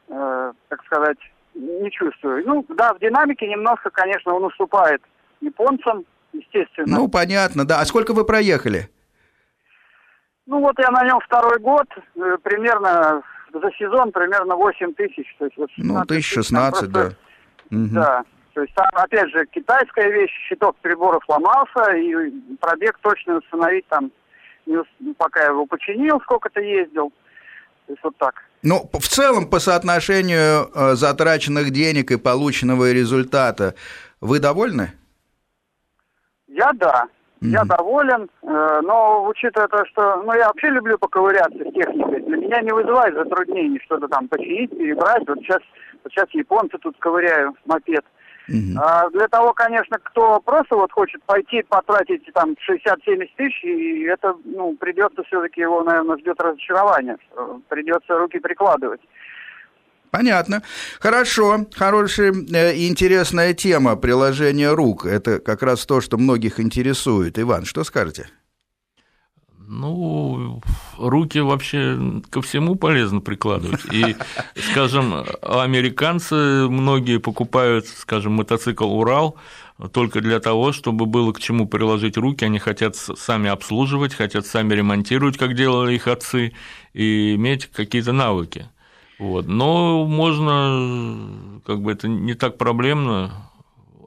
э, 0.09 0.53
так 0.67 0.83
сказать, 0.85 1.17
не 1.55 1.91
чувствую. 1.91 2.43
Ну, 2.45 2.65
да, 2.69 2.93
в 2.93 2.99
динамике 2.99 3.47
немножко, 3.47 3.89
конечно, 3.89 4.33
он 4.33 4.45
уступает 4.45 5.01
японцам, 5.41 6.05
естественно. 6.33 6.97
Ну, 6.97 7.07
понятно, 7.09 7.65
да. 7.65 7.79
А 7.79 7.85
сколько 7.85 8.13
вы 8.13 8.25
проехали? 8.25 8.89
Ну 10.45 10.61
вот 10.61 10.79
я 10.79 10.89
на 10.89 11.05
нем 11.05 11.19
второй 11.19 11.59
год, 11.59 11.85
э, 12.15 12.37
примерно 12.41 13.21
за 13.53 13.71
сезон 13.77 14.11
примерно 14.11 14.55
8 14.55 14.93
тысяч. 14.93 15.35
То 15.37 15.45
есть 15.45 15.57
вот 15.57 15.69
Ну, 15.77 15.99
16 15.99 16.07
тысяч 16.07 16.29
тысяч, 16.33 16.49
там 16.49 16.73
16, 16.73 16.91
да. 16.91 17.09
Мгм. 17.69 17.93
Да. 17.93 18.23
То 18.53 18.61
есть 18.61 18.73
там, 18.73 18.87
опять 18.93 19.29
же, 19.29 19.45
китайская 19.47 20.09
вещь, 20.11 20.31
щиток 20.49 20.75
приборов 20.77 21.23
сломался, 21.25 21.91
и 21.95 22.31
пробег 22.59 22.97
точно 23.01 23.37
установить 23.37 23.87
там, 23.87 24.11
не 24.65 24.77
ус- 24.77 24.87
пока 25.17 25.41
я 25.41 25.47
его 25.47 25.65
починил, 25.65 26.19
сколько-то 26.21 26.59
ездил. 26.59 27.11
То 27.87 27.93
есть 27.93 28.03
вот 28.03 28.17
так. 28.17 28.35
Ну, 28.63 28.89
в 28.93 29.07
целом, 29.07 29.49
по 29.49 29.59
соотношению 29.59 30.69
э, 30.75 30.95
затраченных 30.95 31.71
денег 31.71 32.11
и 32.11 32.17
полученного 32.17 32.91
результата, 32.91 33.75
вы 34.19 34.39
довольны? 34.39 34.91
Я 36.47 36.71
да. 36.73 37.05
Я 37.41 37.61
Мгм. 37.61 37.67
доволен, 37.69 38.29
э, 38.43 38.81
но 38.83 39.25
учитывая 39.25 39.69
то, 39.69 39.85
что 39.85 40.23
ну, 40.23 40.33
я 40.33 40.47
вообще 40.47 40.67
люблю 40.71 40.97
поковыряться 40.97 41.57
с 41.57 41.73
техникой, 41.73 42.19
для 42.21 42.35
меня 42.35 42.61
не 42.61 42.73
вызывает 42.73 43.13
затруднений 43.15 43.79
что-то 43.85 44.09
там 44.09 44.27
починить, 44.27 44.71
перебрать. 44.71 45.23
Вот 45.25 45.37
сейчас, 45.39 45.59
вот 46.03 46.11
сейчас 46.11 46.25
японцы 46.33 46.77
тут 46.79 46.97
ковыряю 46.99 47.55
мопед. 47.65 48.03
Мгм. 48.49 48.79
А 48.81 49.09
для 49.11 49.27
того, 49.27 49.53
конечно, 49.53 49.97
кто 50.03 50.39
просто 50.39 50.75
вот 50.75 50.91
хочет 50.91 51.23
пойти 51.23 51.61
потратить 51.61 52.27
там 52.33 52.55
60-70 52.67 53.29
тысяч, 53.37 53.63
и 53.63 54.03
это, 54.03 54.35
ну, 54.43 54.75
придется 54.75 55.23
все-таки 55.23 55.61
его, 55.61 55.83
наверное, 55.83 56.17
ждет 56.17 56.41
разочарование, 56.41 57.17
придется 57.69 58.17
руки 58.17 58.39
прикладывать. 58.39 59.01
Понятно. 60.11 60.63
Хорошо. 60.99 61.67
Хорошая 61.75 62.33
э, 62.33 62.73
и 62.73 62.89
интересная 62.89 63.53
тема 63.53 63.95
приложения 63.95 64.71
рук. 64.73 65.05
Это 65.05 65.39
как 65.39 65.61
раз 65.61 65.85
то, 65.85 66.01
что 66.01 66.17
многих 66.17 66.59
интересует. 66.59 67.37
Иван, 67.37 67.65
что 67.65 67.83
скажете? 67.83 68.27
Ну, 69.71 70.61
руки 70.97 71.37
вообще 71.37 72.21
ко 72.31 72.41
всему 72.41 72.73
полезно 72.73 73.21
прикладывать. 73.21 73.81
И, 73.91 74.15
скажем, 74.71 75.13
американцы 75.43 76.67
многие 76.67 77.19
покупают, 77.19 77.85
скажем, 77.85 78.33
мотоцикл 78.33 78.91
«Урал» 78.91 79.35
только 79.91 80.21
для 80.21 80.39
того, 80.39 80.71
чтобы 80.71 81.05
было 81.05 81.33
к 81.33 81.39
чему 81.39 81.67
приложить 81.67 82.17
руки. 82.17 82.43
Они 82.45 82.57
хотят 82.57 82.95
сами 82.95 83.47
обслуживать, 83.47 84.15
хотят 84.15 84.47
сами 84.47 84.73
ремонтировать, 84.73 85.37
как 85.37 85.53
делали 85.53 85.93
их 85.93 86.07
отцы, 86.07 86.53
и 86.93 87.35
иметь 87.35 87.67
какие-то 87.67 88.11
навыки. 88.11 88.69
Вот. 89.19 89.47
Но 89.47 90.03
можно, 90.07 91.61
как 91.63 91.83
бы 91.83 91.91
это 91.91 92.07
не 92.07 92.33
так 92.33 92.57
проблемно, 92.57 93.48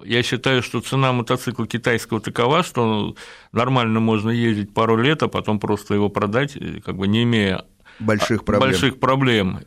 я 0.04 0.22
считаю, 0.22 0.62
что 0.62 0.80
цена 0.80 1.12
мотоцикла 1.12 1.66
китайского 1.66 2.20
такова, 2.20 2.62
что 2.62 3.14
нормально 3.52 4.00
можно 4.00 4.30
ездить 4.30 4.72
пару 4.74 4.96
лет, 4.96 5.22
а 5.22 5.28
потом 5.28 5.58
просто 5.58 5.94
его 5.94 6.08
продать, 6.08 6.56
э, 6.56 6.80
как 6.84 6.96
бы 6.96 7.08
не 7.08 7.22
имея 7.24 7.64
Больших 7.98 8.44
проблем. 8.44 8.70
больших 8.70 9.00
проблем, 9.00 9.60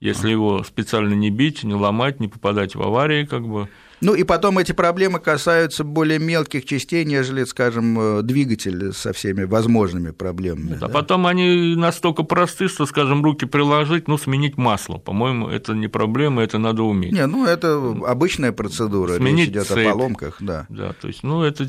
если 0.00 0.30
его 0.30 0.62
специально 0.64 1.14
не 1.14 1.30
бить, 1.30 1.64
не 1.64 1.74
ломать, 1.74 2.20
не 2.20 2.28
попадать 2.28 2.74
в 2.74 2.82
аварии, 2.82 3.24
как 3.24 3.46
бы. 3.46 3.68
Ну 4.02 4.14
и 4.14 4.24
потом 4.24 4.58
эти 4.58 4.72
проблемы 4.72 5.20
касаются 5.20 5.84
более 5.84 6.18
мелких 6.18 6.64
частей, 6.64 7.04
нежели, 7.04 7.44
скажем, 7.44 8.18
э, 8.18 8.22
двигатель 8.22 8.92
со 8.92 9.12
всеми 9.12 9.44
возможными 9.44 10.10
проблемами. 10.10 10.76
А 10.76 10.86
да? 10.86 10.88
потом 10.88 11.24
они 11.24 11.76
настолько 11.76 12.24
просты, 12.24 12.66
что, 12.66 12.84
скажем, 12.86 13.22
руки 13.22 13.46
приложить, 13.46 14.08
ну, 14.08 14.18
сменить 14.18 14.58
масло. 14.58 14.98
По-моему, 14.98 15.48
это 15.48 15.72
не 15.74 15.86
проблема, 15.86 16.42
это 16.42 16.58
надо 16.58 16.82
уметь. 16.82 17.12
Не, 17.12 17.26
ну 17.26 17.46
это 17.46 17.76
обычная 18.04 18.50
процедура, 18.50 19.14
Сменить 19.14 19.46
речь 19.46 19.48
идет 19.50 19.66
цепь. 19.68 19.86
о 19.86 19.92
поломках, 19.92 20.36
да. 20.40 20.66
Да, 20.68 20.92
то 21.00 21.06
есть, 21.06 21.22
ну, 21.22 21.44
это 21.44 21.64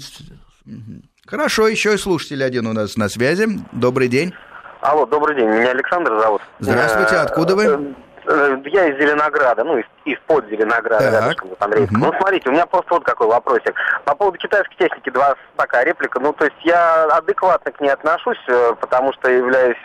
Хорошо, 1.28 1.68
еще 1.68 1.94
и 1.94 1.98
слушатель 1.98 2.44
один 2.44 2.66
у 2.68 2.74
нас 2.74 2.98
на 2.98 3.10
связи. 3.10 3.48
Добрый 3.72 4.08
день. 4.08 4.34
Алло, 4.82 5.06
добрый 5.06 5.36
день, 5.36 5.46
меня 5.46 5.70
Александр 5.70 6.20
зовут. 6.20 6.42
Здравствуйте, 6.60 7.16
Э, 7.16 7.20
откуда 7.20 7.56
вы? 7.56 7.96
Э, 8.26 8.58
Я 8.66 8.88
из 8.88 8.98
Зеленограда, 8.98 9.64
ну, 9.64 9.78
из, 9.78 9.86
из-под 10.06 10.48
Зеленограда, 10.48 11.12
Так. 11.12 11.14
рядышком 11.14 11.50
вот 11.50 11.62
Андреевском. 11.62 12.00
Мгм. 12.00 12.10
Ну, 12.10 12.18
смотрите, 12.18 12.50
у 12.50 12.52
меня 12.52 12.66
просто 12.66 12.94
вот 12.94 13.04
какой 13.04 13.28
вопросик. 13.28 13.76
По 14.06 14.16
поводу 14.16 14.38
китайской 14.38 14.76
техники, 14.76 15.10
два 15.10 15.36
такая 15.56 15.86
реплика. 15.86 16.20
Ну, 16.20 16.34
то 16.34 16.46
есть 16.46 16.58
я 16.64 17.06
адекватно 17.06 17.72
к 17.72 17.80
ней 17.82 17.90
отношусь, 17.90 18.42
э, 18.48 18.74
потому 18.80 19.14
что 19.14 19.30
являюсь 19.30 19.78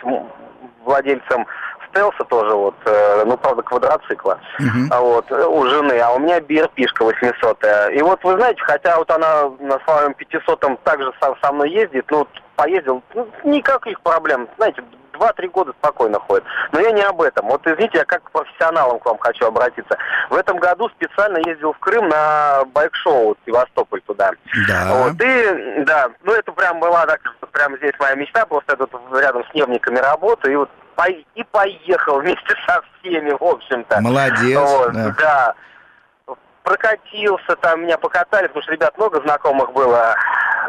владельцем 0.83 1.45
стелса 1.89 2.23
тоже, 2.25 2.53
вот, 2.53 2.75
э, 2.85 3.23
ну, 3.25 3.37
правда, 3.37 3.63
квадроцикла, 3.63 4.39
а 4.91 5.01
вот, 5.01 5.31
у 5.31 5.65
жены, 5.67 5.99
а 5.99 6.11
у 6.13 6.19
меня 6.19 6.39
BRP-шка 6.39 7.03
800 7.03 7.65
И 7.93 8.01
вот, 8.01 8.23
вы 8.23 8.33
знаете, 8.33 8.61
хотя 8.61 8.97
вот 8.97 9.09
она 9.09 9.49
на 9.59 9.79
своем 9.79 10.11
500-м 10.11 10.77
также 10.83 11.11
со, 11.19 11.35
со 11.41 11.51
мной 11.51 11.71
ездит, 11.71 12.05
ну, 12.11 12.27
поездил, 12.55 13.01
ну, 13.13 13.27
никаких 13.43 13.99
проблем, 14.01 14.47
знаете, 14.57 14.83
2-3 15.19 15.49
года 15.49 15.73
спокойно 15.73 16.19
ходит. 16.19 16.43
Но 16.71 16.79
я 16.79 16.91
не 16.91 17.01
об 17.01 17.21
этом. 17.21 17.47
Вот, 17.47 17.65
извините, 17.67 17.99
я 17.99 18.05
как 18.05 18.23
к 18.23 18.31
профессионалам 18.31 18.99
к 18.99 19.05
вам 19.05 19.17
хочу 19.19 19.45
обратиться. 19.45 19.97
В 20.29 20.35
этом 20.35 20.57
году 20.57 20.89
специально 20.89 21.37
ездил 21.45 21.73
в 21.73 21.79
Крым 21.79 22.07
на 22.09 22.63
байк-шоу, 22.73 23.37
Севастополь 23.45 24.01
туда. 24.01 24.31
Да. 24.67 24.85
Вот, 24.93 25.13
и, 25.21 25.83
да, 25.85 26.09
ну 26.23 26.33
это 26.33 26.51
прям 26.51 26.79
была, 26.79 27.05
так, 27.05 27.21
прям 27.51 27.77
здесь 27.77 27.93
моя 27.99 28.15
мечта, 28.15 28.45
просто 28.45 28.73
я 28.79 28.85
тут 28.85 28.91
рядом 29.19 29.43
с 29.49 29.53
Невниками 29.53 29.97
работаю, 29.97 30.53
и 30.53 30.57
вот 30.57 30.69
по- 30.95 31.09
и 31.09 31.43
поехал 31.51 32.19
вместе 32.19 32.55
со 32.67 32.81
всеми, 32.99 33.31
в 33.31 33.43
общем-то. 33.43 34.01
Молодец. 34.01 34.59
Вот, 34.59 34.93
да. 34.93 35.15
да. 35.17 35.55
Прокатился, 36.63 37.55
там 37.61 37.83
меня 37.83 37.97
покатали, 37.97 38.47
потому 38.47 38.61
что 38.63 38.73
ребят 38.73 38.95
много 38.97 39.21
знакомых 39.21 39.71
было. 39.73 40.15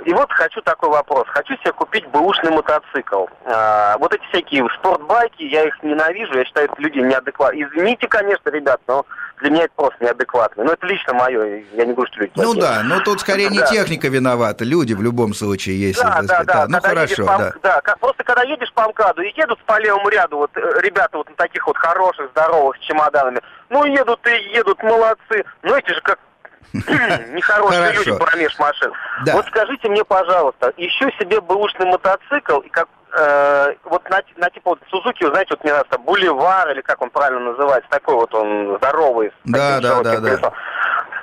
И 0.05 0.13
вот 0.13 0.33
хочу 0.33 0.61
такой 0.63 0.89
вопрос. 0.89 1.25
Хочу 1.29 1.55
себе 1.59 1.73
купить 1.73 2.07
бэушный 2.09 2.51
мотоцикл. 2.51 3.27
А, 3.45 3.97
вот 3.99 4.15
эти 4.15 4.23
всякие 4.31 4.67
спортбайки, 4.79 5.43
я 5.43 5.65
их 5.65 5.83
ненавижу, 5.83 6.35
я 6.39 6.45
считаю, 6.45 6.67
это 6.71 6.81
люди 6.81 6.99
неадекватные. 6.99 7.65
Извините, 7.69 8.09
конечно, 8.09 8.49
ребят, 8.51 8.81
но 8.87 9.05
для 9.41 9.51
меня 9.51 9.65
это 9.65 9.73
просто 9.77 10.05
неадекватно. 10.05 10.65
Но 10.65 10.73
это 10.73 10.87
лично 10.87 11.15
мое, 11.15 11.65
я 11.75 11.85
не 11.87 11.93
говорю, 11.93 12.11
что 12.13 12.21
люди 12.23 12.33
Ну 12.37 12.55
да, 12.55 12.83
но 12.85 13.01
тут 13.01 13.21
скорее 13.21 13.49
не 13.49 13.59
Да. 13.59 13.67
техника 13.67 14.09
виновата, 14.09 14.65
люди 14.65 14.93
в 14.95 15.03
любом 15.03 15.35
случае, 15.35 15.81
если... 15.81 16.03
Да, 16.03 16.21
да, 16.23 16.25
сказать, 16.27 16.47
да. 16.47 16.67
Ну 16.69 16.81
хорошо, 16.81 17.27
по- 17.27 17.39
да. 17.39 17.53
да. 17.63 17.81
как- 17.83 17.99
Просто 18.01 18.25
когда 18.25 18.43
едешь 18.43 18.73
по 18.73 18.89
МКАДу 18.89 19.23
и 19.23 19.33
едут 19.37 19.63
по 19.65 19.79
левому 19.79 20.09
ряду, 20.09 20.39
вот 20.39 20.51
э, 20.57 20.81
ребята 20.83 21.19
вот 21.19 21.29
на 21.29 21.35
таких 21.37 21.67
вот 21.67 21.77
хороших, 21.77 22.31
здоровых, 22.31 22.77
с 22.77 22.81
чемоданами, 22.81 23.41
ну 23.69 23.85
едут 23.85 24.27
и 24.27 24.55
едут, 24.57 24.83
молодцы. 24.83 25.45
Но 25.63 25.77
эти 25.77 25.91
же 25.93 26.01
как 26.03 26.19
нехорошие 26.73 27.93
люди 27.93 28.17
промеж 28.17 28.59
машин. 28.59 28.93
Да. 29.25 29.35
Вот 29.35 29.47
скажите 29.47 29.89
мне, 29.89 30.05
пожалуйста, 30.05 30.73
ищу 30.77 31.11
себе 31.19 31.41
бэушный 31.41 31.87
мотоцикл, 31.87 32.61
и 32.61 32.69
как 32.69 32.89
э, 33.17 33.75
вот 33.85 34.09
на, 34.09 34.23
на 34.37 34.51
типа 34.51 34.71
вот 34.71 34.81
Сузуки, 34.89 35.25
знаете, 35.27 35.51
вот 35.51 35.65
мне 35.65 35.73
нравится 35.73 35.99
Буливар, 35.99 36.71
или 36.71 36.81
как 36.81 37.03
он 37.03 37.11
правильно 37.11 37.53
называется, 37.53 37.91
такой 37.91 38.15
вот 38.15 38.33
он 38.35 38.77
здоровый. 38.77 39.33
Да, 39.45 39.81
да, 39.81 40.03
да, 40.03 40.03
да. 40.03 40.21
колесом. 40.21 40.53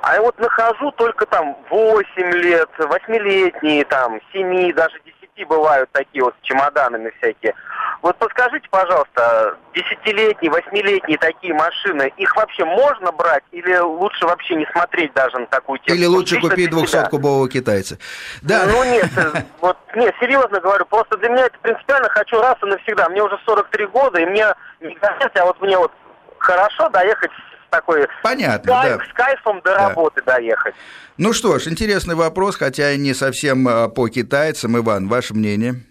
А 0.01 0.13
я 0.13 0.21
вот 0.21 0.37
нахожу 0.39 0.91
только 0.91 1.25
там 1.25 1.57
8 1.69 2.31
лет, 2.33 2.69
8-летние, 2.77 3.83
там, 3.85 4.19
7, 4.31 4.73
даже 4.73 4.95
10 5.03 5.16
бывают 5.45 5.89
такие 5.91 6.23
вот 6.23 6.35
с 6.41 6.45
чемоданами 6.45 7.11
всякие. 7.17 7.53
Вот 8.01 8.15
подскажите, 8.17 8.67
пожалуйста, 8.69 9.57
десятилетние, 9.73 10.51
восьмилетние 10.51 11.17
такие 11.17 11.53
машины, 11.53 12.11
их 12.17 12.35
вообще 12.35 12.65
можно 12.65 13.11
брать 13.11 13.43
или 13.51 13.75
лучше 13.77 14.25
вообще 14.25 14.55
не 14.55 14.65
смотреть 14.71 15.13
даже 15.13 15.37
на 15.37 15.45
такую 15.47 15.79
технику? 15.79 15.97
Или 15.97 16.05
лучше 16.05 16.39
купить 16.39 16.71
200-кубового 16.71 17.49
китайца? 17.49 17.97
Да. 18.41 18.65
Ну 18.65 18.83
нет, 18.83 19.09
э, 19.17 19.43
вот, 19.61 19.77
нет, 19.95 20.13
серьезно 20.19 20.59
говорю, 20.59 20.85
просто 20.85 21.17
для 21.17 21.29
меня 21.29 21.45
это 21.45 21.57
принципиально 21.61 22.09
хочу 22.09 22.39
раз 22.39 22.55
и 22.61 22.65
навсегда. 22.65 23.09
Мне 23.09 23.23
уже 23.23 23.39
43 23.45 23.85
года, 23.87 24.19
и 24.19 24.25
мне 24.25 24.47
не 24.81 24.97
а 25.01 25.45
вот 25.45 25.61
мне 25.61 25.77
вот 25.77 25.91
хорошо 26.39 26.89
доехать 26.89 27.31
такой... 27.69 28.07
Понятно, 28.23 28.71
кайф, 28.71 28.97
да. 28.97 29.05
С 29.05 29.13
кайфом 29.13 29.57
до 29.61 29.75
да. 29.75 29.89
работы 29.89 30.21
доехать. 30.25 30.75
Ну 31.17 31.33
что 31.33 31.57
ж, 31.59 31.67
интересный 31.67 32.15
вопрос, 32.15 32.55
хотя 32.55 32.91
и 32.91 32.97
не 32.97 33.13
совсем 33.13 33.67
а, 33.67 33.89
по 33.89 34.07
китайцам. 34.07 34.77
Иван, 34.77 35.07
ваше 35.07 35.33
мнение? 35.33 35.81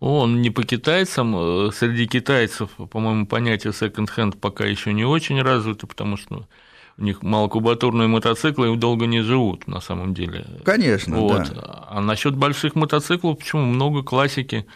Он 0.00 0.42
не 0.42 0.50
по 0.50 0.64
китайцам. 0.64 1.34
Э, 1.36 1.70
среди 1.72 2.06
китайцев, 2.06 2.70
по-моему, 2.90 3.26
понятие 3.26 3.72
секонд-хенд 3.72 4.40
пока 4.40 4.64
еще 4.64 4.92
не 4.92 5.04
очень 5.04 5.40
развито, 5.40 5.86
потому 5.86 6.16
что 6.16 6.34
ну, 6.34 6.46
у 6.98 7.02
них 7.02 7.22
малокубатурные 7.22 8.08
мотоциклы 8.08 8.72
и 8.72 8.76
долго 8.76 9.06
не 9.06 9.20
живут 9.20 9.66
на 9.68 9.80
самом 9.80 10.14
деле. 10.14 10.44
Конечно, 10.64 11.18
вот. 11.18 11.52
да. 11.54 11.86
А 11.88 12.00
насчет 12.00 12.36
больших 12.36 12.74
мотоциклов, 12.74 13.38
почему 13.38 13.62
много 13.62 14.02
классики? 14.02 14.66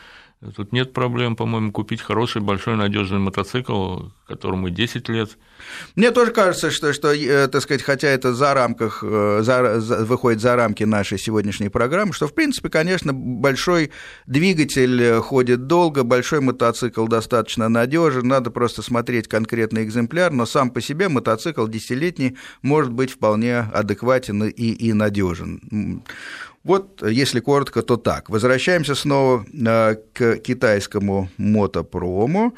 Тут 0.55 0.73
нет 0.73 0.93
проблем, 0.93 1.35
по-моему, 1.35 1.73
купить 1.73 2.03
хороший, 2.03 2.43
большой, 2.43 2.77
надежный 2.77 3.19
мотоцикл, 3.19 4.09
которому 4.29 4.69
10 4.69 5.09
лет. 5.09 5.39
Мне 5.95 6.11
тоже 6.11 6.31
кажется, 6.31 6.71
что, 6.71 6.93
что 6.93 7.11
э, 7.15 7.49
так 7.49 7.63
сказать, 7.63 7.83
хотя 7.83 8.09
это 8.09 8.35
за 8.35 8.53
рамках, 8.53 9.03
э, 9.03 9.41
за, 9.41 9.81
за, 9.81 10.05
выходит 10.05 10.43
за 10.43 10.55
рамки 10.55 10.85
нашей 10.85 11.19
сегодняшней 11.19 11.71
программы, 11.71 12.13
что, 12.13 12.29
в 12.29 12.35
принципе, 12.35 12.69
конечно, 12.69 13.15
большой 13.15 13.93
двигатель 14.27 15.21
ходит 15.21 15.67
долго, 15.67 16.05
большой 16.05 16.41
мотоцикл 16.41 17.07
достаточно 17.07 17.71
надежен, 17.71 18.29
надо 18.29 18.51
просто 18.51 18.83
смотреть 18.83 19.29
конкретный 19.29 19.85
экземпляр, 19.85 20.33
но 20.33 20.45
сам 20.45 20.71
по 20.71 20.83
себе 20.83 21.09
мотоцикл 21.09 21.67
десятилетний 21.67 22.37
может 22.61 22.93
быть 22.93 23.11
вполне 23.11 23.61
адекватен 23.61 24.45
и, 24.45 24.51
и 24.51 24.93
надежен. 24.93 26.03
Вот, 26.67 27.01
если 27.09 27.39
коротко, 27.39 27.81
то 27.83 27.97
так. 27.97 28.29
Возвращаемся 28.29 28.97
снова 28.97 29.47
э, 29.53 29.95
к 30.13 30.39
китайскому 30.39 31.31
мотопрому. 31.37 32.57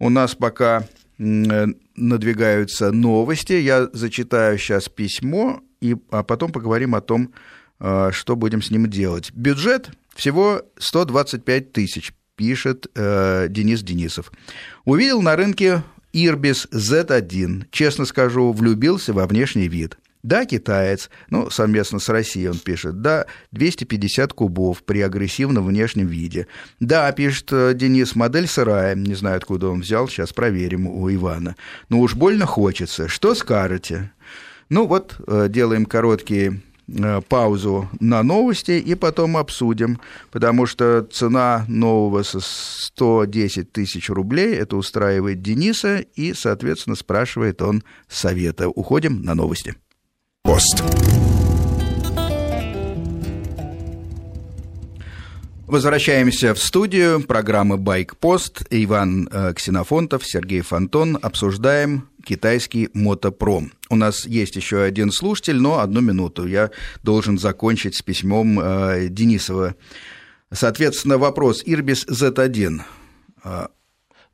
У 0.00 0.10
нас 0.10 0.34
пока 0.34 0.88
надвигаются 1.18 2.90
новости. 2.90 3.52
Я 3.52 3.88
зачитаю 3.92 4.58
сейчас 4.58 4.88
письмо, 4.88 5.60
и, 5.80 5.94
а 6.10 6.24
потом 6.24 6.50
поговорим 6.50 6.96
о 6.96 7.00
том, 7.00 7.32
э, 7.78 8.10
что 8.10 8.34
будем 8.34 8.60
с 8.60 8.72
ним 8.72 8.90
делать. 8.90 9.30
Бюджет 9.32 9.90
всего 10.16 10.62
125 10.78 11.72
тысяч, 11.72 12.12
пишет 12.34 12.88
э, 12.96 13.46
Денис 13.48 13.84
Денисов. 13.84 14.32
Увидел 14.84 15.22
на 15.22 15.36
рынке 15.36 15.84
Ирбис 16.12 16.66
Z1. 16.72 17.66
Честно 17.70 18.04
скажу, 18.04 18.50
влюбился 18.50 19.12
во 19.12 19.28
внешний 19.28 19.68
вид. 19.68 19.96
Да, 20.24 20.46
китаец, 20.46 21.10
ну, 21.28 21.50
совместно 21.50 21.98
с 21.98 22.08
Россией 22.08 22.48
он 22.48 22.58
пишет, 22.58 23.02
да, 23.02 23.26
250 23.52 24.32
кубов 24.32 24.82
при 24.82 25.02
агрессивном 25.02 25.66
внешнем 25.66 26.06
виде. 26.06 26.46
Да, 26.80 27.12
пишет 27.12 27.50
э, 27.52 27.74
Денис, 27.74 28.16
модель 28.16 28.46
сырая, 28.46 28.94
не 28.94 29.12
знаю, 29.14 29.36
откуда 29.36 29.68
он 29.68 29.82
взял, 29.82 30.08
сейчас 30.08 30.32
проверим 30.32 30.86
у 30.86 31.12
Ивана. 31.12 31.56
Но 31.90 32.00
уж 32.00 32.14
больно 32.14 32.46
хочется. 32.46 33.06
Что 33.06 33.34
скажете? 33.34 34.12
Ну 34.70 34.86
вот, 34.86 35.14
э, 35.26 35.48
делаем 35.50 35.84
короткие 35.84 36.62
э, 36.88 37.20
паузу 37.28 37.90
на 38.00 38.22
новости 38.22 38.72
и 38.72 38.94
потом 38.94 39.36
обсудим, 39.36 40.00
потому 40.30 40.64
что 40.64 41.02
цена 41.02 41.66
нового 41.68 42.22
со 42.22 42.40
110 42.40 43.72
тысяч 43.72 44.08
рублей, 44.08 44.54
это 44.54 44.78
устраивает 44.78 45.42
Дениса, 45.42 45.98
и, 45.98 46.32
соответственно, 46.32 46.96
спрашивает 46.96 47.60
он 47.60 47.82
совета. 48.08 48.70
Уходим 48.70 49.20
на 49.20 49.34
новости. 49.34 49.74
Пост. 50.44 50.84
Возвращаемся 55.66 56.52
в 56.52 56.58
студию 56.58 57.22
программы 57.22 57.78
«Байк-пост». 57.78 58.62
Иван 58.68 59.26
э, 59.32 59.54
Ксенофонтов, 59.54 60.26
Сергей 60.26 60.60
Фонтон. 60.60 61.18
Обсуждаем 61.22 62.10
китайский 62.22 62.90
мотопром. 62.92 63.72
У 63.88 63.96
нас 63.96 64.26
есть 64.26 64.54
еще 64.56 64.82
один 64.82 65.12
слушатель, 65.12 65.56
но 65.56 65.78
одну 65.78 66.02
минуту. 66.02 66.46
Я 66.46 66.70
должен 67.02 67.38
закончить 67.38 67.96
с 67.96 68.02
письмом 68.02 68.60
э, 68.60 69.08
Денисова. 69.08 69.76
Соответственно, 70.52 71.16
вопрос 71.16 71.62
Ирбис 71.64 72.06
Z1. 72.06 72.82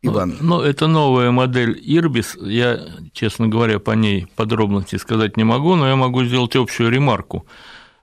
Э, 0.02 0.06
Иван. 0.06 0.36
Ну, 0.40 0.58
ну, 0.58 0.60
это 0.62 0.86
новая 0.86 1.30
модель 1.30 1.78
Ирбис. 1.82 2.36
Я, 2.40 2.80
честно 3.12 3.48
говоря, 3.48 3.78
по 3.78 3.92
ней 3.92 4.26
подробности 4.36 4.96
сказать 4.96 5.36
не 5.36 5.44
могу, 5.44 5.76
но 5.76 5.88
я 5.88 5.96
могу 5.96 6.24
сделать 6.24 6.56
общую 6.56 6.90
ремарку, 6.90 7.46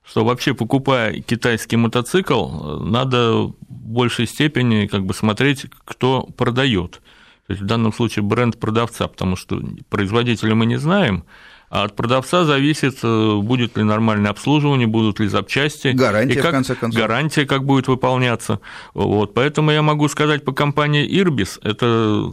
что 0.03 0.23
вообще 0.23 0.53
покупая 0.53 1.21
китайский 1.21 1.77
мотоцикл, 1.77 2.79
надо 2.79 3.33
в 3.33 3.55
большей 3.69 4.27
степени 4.27 4.87
как 4.87 5.05
бы 5.05 5.13
смотреть, 5.13 5.65
кто 5.85 6.23
продает. 6.23 7.01
То 7.47 7.53
есть 7.53 7.61
в 7.61 7.65
данном 7.65 7.93
случае 7.93 8.23
бренд 8.23 8.59
продавца, 8.59 9.07
потому 9.07 9.35
что 9.35 9.61
производителя 9.89 10.53
мы 10.53 10.65
не 10.65 10.77
знаем, 10.77 11.23
а 11.69 11.83
от 11.83 11.95
продавца 11.95 12.45
зависит, 12.45 12.99
э, 13.03 13.35
будет 13.41 13.77
ли 13.77 13.83
нормальное 13.83 14.31
обслуживание, 14.31 14.87
будут 14.87 15.19
ли 15.19 15.27
запчасти. 15.27 15.89
Гарантия, 15.89 16.39
и 16.39 16.41
как, 16.41 16.51
в 16.51 16.51
конце 16.51 16.75
концов. 16.75 17.01
Гарантия, 17.01 17.45
как 17.45 17.65
будет 17.65 17.87
выполняться. 17.87 18.59
Вот. 18.93 19.33
Поэтому 19.33 19.71
я 19.71 19.81
могу 19.81 20.07
сказать 20.07 20.45
по 20.45 20.53
компании 20.53 21.05
Ирбис, 21.19 21.59
это 21.63 22.31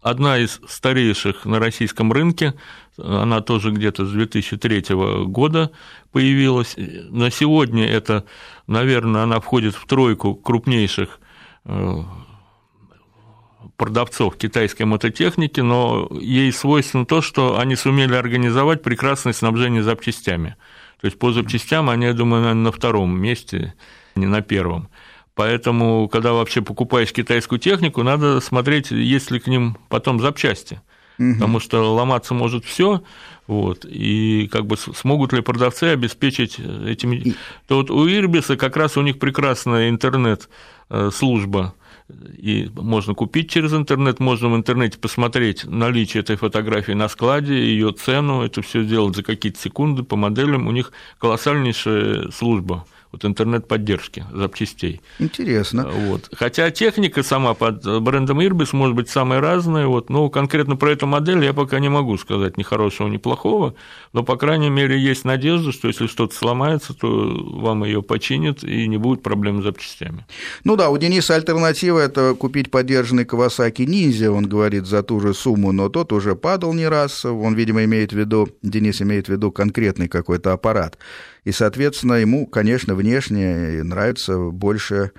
одна 0.00 0.38
из 0.38 0.60
старейших 0.66 1.44
на 1.44 1.58
российском 1.58 2.10
рынке, 2.12 2.54
она 2.96 3.40
тоже 3.40 3.70
где-то 3.70 4.06
с 4.06 4.10
2003 4.12 4.94
года 5.26 5.70
появилась. 6.12 6.74
На 6.76 7.30
сегодня 7.30 7.86
это, 7.86 8.24
наверное, 8.66 9.22
она 9.22 9.40
входит 9.40 9.74
в 9.74 9.86
тройку 9.86 10.34
крупнейших 10.34 11.20
э, 11.64 12.02
продавцов 13.80 14.36
китайской 14.36 14.82
мототехники, 14.82 15.60
но 15.60 16.06
ей 16.20 16.52
свойственно 16.52 17.06
то, 17.06 17.22
что 17.22 17.58
они 17.58 17.76
сумели 17.76 18.14
организовать 18.14 18.82
прекрасное 18.82 19.32
снабжение 19.32 19.82
запчастями. 19.82 20.56
То 21.00 21.06
есть 21.06 21.18
по 21.18 21.32
запчастям 21.32 21.88
они, 21.88 22.04
я 22.04 22.12
думаю, 22.12 22.42
наверное, 22.42 22.64
на 22.64 22.72
втором 22.72 23.18
месте, 23.18 23.72
не 24.16 24.26
на 24.26 24.42
первом. 24.42 24.90
Поэтому, 25.34 26.10
когда 26.12 26.34
вообще 26.34 26.60
покупаешь 26.60 27.10
китайскую 27.10 27.58
технику, 27.58 28.02
надо 28.02 28.40
смотреть, 28.40 28.90
есть 28.90 29.30
ли 29.30 29.40
к 29.40 29.46
ним 29.46 29.78
потом 29.88 30.20
запчасти. 30.20 30.82
Угу. 31.18 31.32
Потому 31.34 31.58
что 31.58 31.94
ломаться 31.94 32.34
может 32.34 32.66
все, 32.66 33.02
вот, 33.46 33.86
и 33.86 34.46
как 34.52 34.66
бы 34.66 34.76
смогут 34.76 35.32
ли 35.32 35.40
продавцы 35.40 35.84
обеспечить 35.84 36.58
этими. 36.58 37.34
То 37.66 37.76
вот 37.76 37.90
у 37.90 38.06
Ирбиса 38.06 38.58
как 38.58 38.76
раз 38.76 38.98
у 38.98 39.00
них 39.00 39.18
прекрасная 39.18 39.88
интернет-служба 39.88 41.74
и 42.36 42.70
можно 42.74 43.14
купить 43.14 43.50
через 43.50 43.72
интернет, 43.72 44.20
можно 44.20 44.48
в 44.48 44.56
интернете 44.56 44.98
посмотреть 44.98 45.64
наличие 45.64 46.22
этой 46.22 46.36
фотографии 46.36 46.92
на 46.92 47.08
складе, 47.08 47.54
ее 47.54 47.92
цену, 47.92 48.42
это 48.42 48.62
все 48.62 48.82
сделать 48.82 49.16
за 49.16 49.22
какие-то 49.22 49.58
секунды 49.58 50.02
по 50.02 50.16
моделям. 50.16 50.66
У 50.66 50.72
них 50.72 50.92
колоссальнейшая 51.18 52.30
служба 52.30 52.86
вот 53.12 53.24
интернет-поддержки 53.24 54.24
запчастей. 54.32 55.00
Интересно. 55.18 55.88
Вот. 55.88 56.28
Хотя 56.32 56.70
техника 56.70 57.22
сама 57.22 57.54
под 57.54 57.84
брендом 58.02 58.40
Irbis 58.40 58.68
может 58.72 58.94
быть 58.94 59.08
самая 59.08 59.40
разная, 59.40 59.86
вот, 59.86 60.10
но 60.10 60.30
конкретно 60.30 60.76
про 60.76 60.92
эту 60.92 61.06
модель 61.06 61.44
я 61.44 61.52
пока 61.52 61.78
не 61.80 61.88
могу 61.88 62.16
сказать 62.18 62.56
ни 62.56 62.62
хорошего, 62.62 63.08
ни 63.08 63.16
плохого, 63.16 63.74
но, 64.12 64.22
по 64.22 64.36
крайней 64.36 64.70
мере, 64.70 64.98
есть 64.98 65.24
надежда, 65.24 65.72
что 65.72 65.88
если 65.88 66.06
что-то 66.06 66.34
сломается, 66.34 66.94
то 66.94 67.08
вам 67.08 67.84
ее 67.84 68.02
починят 68.02 68.62
и 68.62 68.86
не 68.86 68.96
будет 68.96 69.22
проблем 69.22 69.60
с 69.60 69.64
запчастями. 69.64 70.26
Ну 70.64 70.76
да, 70.76 70.90
у 70.90 70.98
Дениса 70.98 71.34
альтернатива– 71.34 71.98
это 72.00 72.34
купить 72.34 72.70
поддержанный 72.70 73.24
Kawasaki 73.24 73.86
Ninja, 73.86 74.28
он 74.28 74.46
говорит, 74.46 74.86
за 74.86 75.02
ту 75.02 75.20
же 75.20 75.34
сумму, 75.34 75.72
но 75.72 75.88
тот 75.88 76.12
уже 76.12 76.36
падал 76.36 76.72
не 76.74 76.86
раз, 76.86 77.24
он, 77.24 77.54
видимо, 77.54 77.84
имеет 77.84 78.12
в 78.12 78.16
виду, 78.16 78.48
Денис 78.62 79.02
имеет 79.02 79.26
в 79.26 79.30
виду 79.30 79.50
конкретный 79.50 80.08
какой-то 80.08 80.52
аппарат. 80.52 80.98
И, 81.44 81.52
соответственно, 81.52 82.14
ему, 82.14 82.46
конечно, 82.46 82.94
внешне 83.00 83.82
нравится 83.82 84.38
больше 84.38 85.12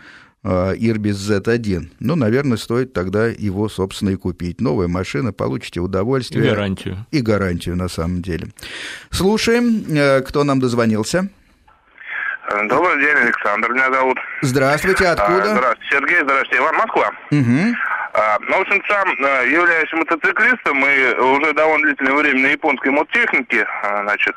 Ирбис 0.44 1.18
Z1. 1.18 1.92
Ну, 2.00 2.16
наверное, 2.16 2.58
стоит 2.58 2.94
тогда 2.94 3.28
его, 3.28 3.70
собственно, 3.70 4.10
и 4.10 4.16
купить. 4.16 4.60
Новая 4.60 4.88
машина, 4.88 5.34
получите 5.34 5.80
удовольствие. 5.80 6.46
И 6.46 6.50
гарантию. 6.50 6.98
И 7.12 7.22
гарантию, 7.22 7.76
на 7.76 7.88
самом 7.88 8.24
деле. 8.24 8.48
Слушаем, 9.12 9.86
э, 9.88 10.22
кто 10.22 10.44
нам 10.44 10.60
дозвонился. 10.60 11.30
Добрый 12.68 13.00
день, 13.02 13.16
Александр 13.16 13.72
меня 13.72 13.92
зовут. 13.94 14.18
Здравствуйте, 14.42 15.08
откуда? 15.08 15.44
А, 15.44 15.56
здравствуйте, 15.56 15.90
Сергей, 15.92 16.20
здравствуйте, 16.24 16.58
Иван, 16.58 16.76
Москва. 16.76 17.12
Угу. 17.32 17.76
А, 18.14 18.38
ну, 18.42 18.58
в 18.58 18.62
общем, 18.62 18.84
сам 18.88 19.10
являюсь 19.50 19.92
мотоциклистом 19.94 20.86
и 20.86 21.14
уже 21.20 21.54
довольно 21.54 21.88
длительное 21.88 22.14
время 22.14 22.42
на 22.42 22.48
японской 22.48 22.90
мототехнике, 22.90 23.66
а, 23.84 24.04
значит, 24.04 24.36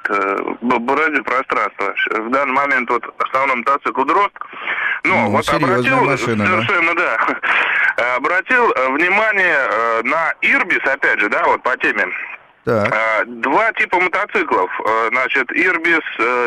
бороздю 0.60 1.24
пространство. 1.24 1.94
В 2.10 2.30
данный 2.30 2.52
момент 2.52 2.90
вот 2.90 3.02
основной 3.18 3.56
мотоцикл 3.56 4.04
Дрозд. 4.04 4.32
Но 5.04 5.14
ну, 5.14 5.30
вот 5.30 5.48
обратил 5.48 6.04
машина, 6.04 6.46
совершенно, 6.46 6.94
да. 6.94 7.18
да. 7.96 8.16
Обратил 8.16 8.66
внимание 8.92 10.02
на 10.02 10.34
Ирбис, 10.40 10.80
опять 10.84 11.20
же, 11.20 11.28
да, 11.28 11.44
вот 11.44 11.62
по 11.62 11.76
теме 11.76 12.06
так. 12.64 12.94
А, 12.94 13.24
два 13.26 13.72
типа 13.72 14.00
мотоциклов. 14.00 14.70
А, 14.80 15.08
значит, 15.10 15.50
Ирбис 15.52 16.00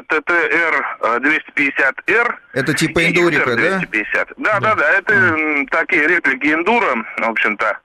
ТТР 0.07 0.97
250R. 1.01 2.35
Это 2.53 2.73
типа 2.73 3.07
эндурика, 3.07 3.55
да? 3.55 3.79
250. 3.79 4.33
Да, 4.37 4.59
да, 4.59 4.59
да, 4.59 4.75
да. 4.75 4.91
Это 4.93 5.13
а. 5.13 5.65
такие 5.69 6.07
реплики 6.07 6.53
эндура, 6.53 7.05
в 7.17 7.29
общем-то. 7.29 7.79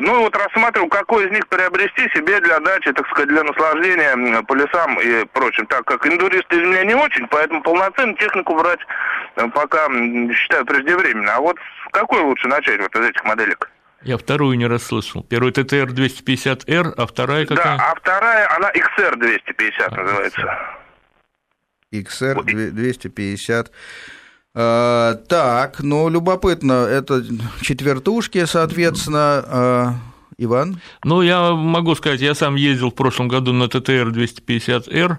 Ну 0.00 0.20
и 0.20 0.24
вот 0.24 0.36
рассматривал, 0.36 0.88
какой 0.88 1.26
из 1.26 1.30
них 1.30 1.46
приобрести 1.48 2.08
себе 2.14 2.40
для 2.40 2.58
дачи, 2.60 2.92
так 2.92 3.06
сказать, 3.08 3.28
для 3.28 3.42
наслаждения 3.44 4.42
по 4.42 4.54
лесам 4.54 4.98
и 5.00 5.24
прочим. 5.26 5.66
Так 5.66 5.84
как 5.84 6.06
эндурист 6.06 6.52
из 6.52 6.58
меня 6.58 6.84
не 6.84 6.94
очень, 6.94 7.26
поэтому 7.28 7.62
полноценную 7.62 8.16
технику 8.16 8.56
брать 8.56 8.80
э, 9.36 9.46
пока 9.54 9.88
считаю 10.34 10.66
преждевременно. 10.66 11.34
А 11.34 11.40
вот 11.40 11.56
какой 11.92 12.20
лучше 12.20 12.48
начать 12.48 12.80
вот 12.80 12.94
из 12.96 13.08
этих 13.08 13.24
моделек? 13.24 13.70
Я 14.02 14.16
вторую 14.16 14.56
не 14.56 14.66
расслышал. 14.66 15.22
Первый 15.22 15.52
ТТР 15.52 15.90
250R, 15.90 16.94
а 16.96 17.06
вторая 17.06 17.44
какая? 17.44 17.76
Да, 17.76 17.90
а 17.90 17.94
вторая, 17.94 18.56
она 18.56 18.70
XR 18.70 19.16
250 19.18 19.92
а, 19.92 19.96
называется. 19.96 20.58
XR 21.92 22.70
250. 22.70 23.70
А, 24.54 25.14
так, 25.28 25.80
ну, 25.80 26.08
любопытно, 26.08 26.72
это 26.72 27.22
четвертушки, 27.60 28.46
соответственно, 28.46 29.44
а, 29.46 29.94
Иван? 30.40 30.80
Ну, 31.04 31.20
я 31.20 31.52
могу 31.52 31.94
сказать, 31.94 32.22
я 32.22 32.34
сам 32.34 32.54
ездил 32.54 32.90
в 32.90 32.94
прошлом 32.94 33.28
году 33.28 33.52
на 33.52 33.68
ТТР 33.68 34.08
250R, 34.08 35.18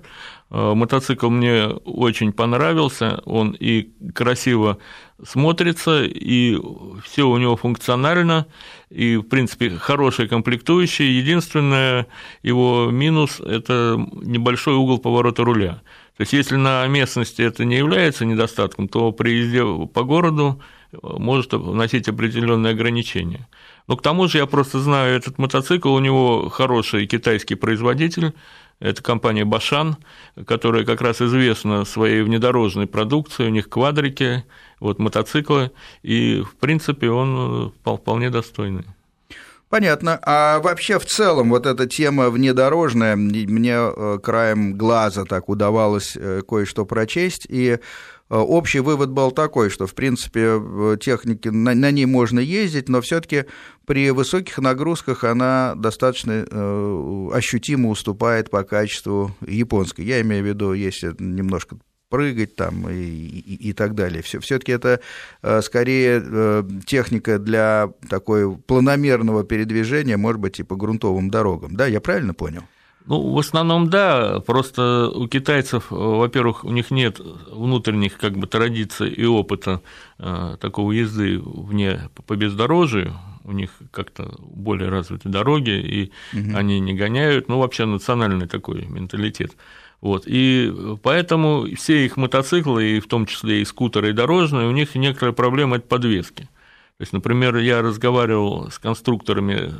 а, 0.49 0.73
мотоцикл 0.73 1.29
мне 1.29 1.67
очень 1.67 2.34
понравился, 2.34 3.21
он 3.25 3.51
и 3.51 3.91
красиво 4.15 4.79
смотрится, 5.23 6.03
и 6.03 6.57
все 7.05 7.27
у 7.27 7.38
него 7.38 7.55
функционально, 7.55 8.47
и, 8.89 9.17
в 9.17 9.23
принципе, 9.23 9.69
хорошие 9.69 10.27
комплектующие. 10.27 11.17
Единственное 11.19 12.07
его 12.41 12.89
минус– 12.91 13.39
это 13.45 14.03
небольшой 14.23 14.73
угол 14.73 14.97
поворота 14.97 15.43
руля. 15.43 15.81
То 16.17 16.21
есть, 16.21 16.34
если 16.34 16.55
на 16.55 16.88
местности 16.88 17.43
это 17.43 17.63
не 17.63 17.77
является 17.77 18.25
недостатком, 18.25 18.88
то 18.88 19.12
при 19.12 19.38
езде 19.38 19.63
по 19.88 20.03
городу 20.03 20.62
может 21.01 21.54
вносить 21.54 22.08
определенные 22.08 22.71
ограничения. 22.71 23.47
Но 23.88 23.97
к 23.97 24.01
тому 24.01 24.27
же 24.27 24.38
я 24.38 24.45
просто 24.45 24.80
знаю 24.80 25.15
этот 25.15 25.38
мотоцикл, 25.38 25.93
у 25.93 25.99
него 25.99 26.49
хороший 26.49 27.08
китайский 27.08 27.56
производитель, 27.56 28.34
это 28.80 29.04
компания 29.04 29.45
Башан, 29.45 29.97
которая 30.47 30.84
как 30.86 31.01
раз 31.01 31.21
известна 31.21 31.86
своей 31.86 32.23
внедорожной 32.23 32.88
продукцией, 32.88 33.49
у 33.49 33.54
них 33.54 33.69
квадрики, 33.69 34.43
вот 34.80 34.97
мотоциклы, 34.97 35.71
и 36.01 36.41
в 36.41 36.56
принципе 36.56 37.12
он 37.12 37.73
э, 37.86 37.95
вполне 37.95 38.32
достойный. 38.32 38.86
Понятно. 39.71 40.19
А 40.23 40.60
вообще 40.60 40.99
в 40.99 41.06
целом 41.06 41.51
вот 41.51 41.65
эта 41.65 41.88
тема 41.88 42.30
внедорожная, 42.30 43.15
мне 43.15 43.73
э, 43.73 44.19
краем 44.21 44.77
глаза 44.77 45.23
так 45.23 45.47
удавалось 45.47 46.17
э, 46.17 46.41
кое-что 46.45 46.86
прочесть, 46.86 47.45
и 47.47 47.80
общий 48.37 48.79
вывод 48.79 49.11
был 49.11 49.31
такой, 49.31 49.69
что, 49.69 49.87
в 49.87 49.93
принципе, 49.93 50.97
техники, 50.99 51.49
на, 51.49 51.75
на 51.75 51.91
ней 51.91 52.05
можно 52.05 52.39
ездить, 52.39 52.89
но 52.89 53.01
все 53.01 53.19
таки 53.19 53.45
при 53.85 54.11
высоких 54.11 54.57
нагрузках 54.57 55.23
она 55.23 55.73
достаточно 55.75 56.45
ощутимо 57.33 57.89
уступает 57.89 58.49
по 58.49 58.63
качеству 58.63 59.35
японской. 59.45 60.05
Я 60.05 60.21
имею 60.21 60.43
в 60.43 60.47
виду, 60.47 60.73
если 60.73 61.13
немножко 61.19 61.77
прыгать 62.11 62.55
там 62.55 62.87
и, 62.89 62.93
и, 62.93 63.69
и 63.69 63.73
так 63.73 63.95
далее. 63.95 64.21
Все, 64.21 64.39
все-таки 64.39 64.73
это 64.73 64.99
э, 65.41 65.61
скорее 65.61 66.21
э, 66.23 66.63
техника 66.85 67.39
для 67.39 67.89
такой 68.09 68.55
планомерного 68.55 69.43
передвижения, 69.43 70.17
может 70.17 70.41
быть, 70.41 70.59
и 70.59 70.63
по 70.63 70.75
грунтовым 70.75 71.31
дорогам. 71.31 71.75
Да, 71.75 71.87
я 71.87 72.01
правильно 72.01 72.35
понял? 72.35 72.63
Ну, 73.05 73.33
в 73.33 73.39
основном, 73.39 73.89
да, 73.89 74.39
просто 74.41 75.09
у 75.13 75.27
китайцев, 75.27 75.87
во-первых, 75.89 76.63
у 76.63 76.71
них 76.71 76.91
нет 76.91 77.19
внутренних 77.19 78.17
как 78.17 78.37
бы 78.37 78.47
традиций 78.47 79.09
и 79.09 79.25
опыта 79.25 79.81
э, 80.19 80.57
такого 80.59 80.91
езды 80.91 81.39
вне 81.39 82.09
по 82.27 82.35
бездорожью, 82.35 83.15
у 83.43 83.51
них 83.53 83.71
как-то 83.91 84.35
более 84.39 84.89
развиты 84.89 85.29
дороги, 85.29 85.71
и 85.71 86.11
угу. 86.37 86.55
они 86.55 86.79
не 86.79 86.93
гоняют, 86.93 87.49
ну, 87.49 87.59
вообще 87.59 87.85
национальный 87.85 88.47
такой 88.47 88.85
менталитет. 88.85 89.55
Вот, 89.99 90.23
и 90.25 90.73
поэтому 91.03 91.67
все 91.75 92.05
их 92.05 92.17
мотоциклы, 92.17 92.97
и 92.97 92.99
в 92.99 93.07
том 93.07 93.25
числе 93.25 93.61
и 93.61 93.65
скутеры, 93.65 94.09
и 94.09 94.13
дорожные, 94.13 94.67
у 94.67 94.71
них 94.71 94.95
некоторая 94.95 95.33
проблема– 95.33 95.75
это 95.77 95.87
подвески. 95.87 96.49
То 97.01 97.03
есть, 97.03 97.13
например, 97.13 97.57
я 97.57 97.81
разговаривал 97.81 98.69
с 98.69 98.77
конструкторами 98.77 99.73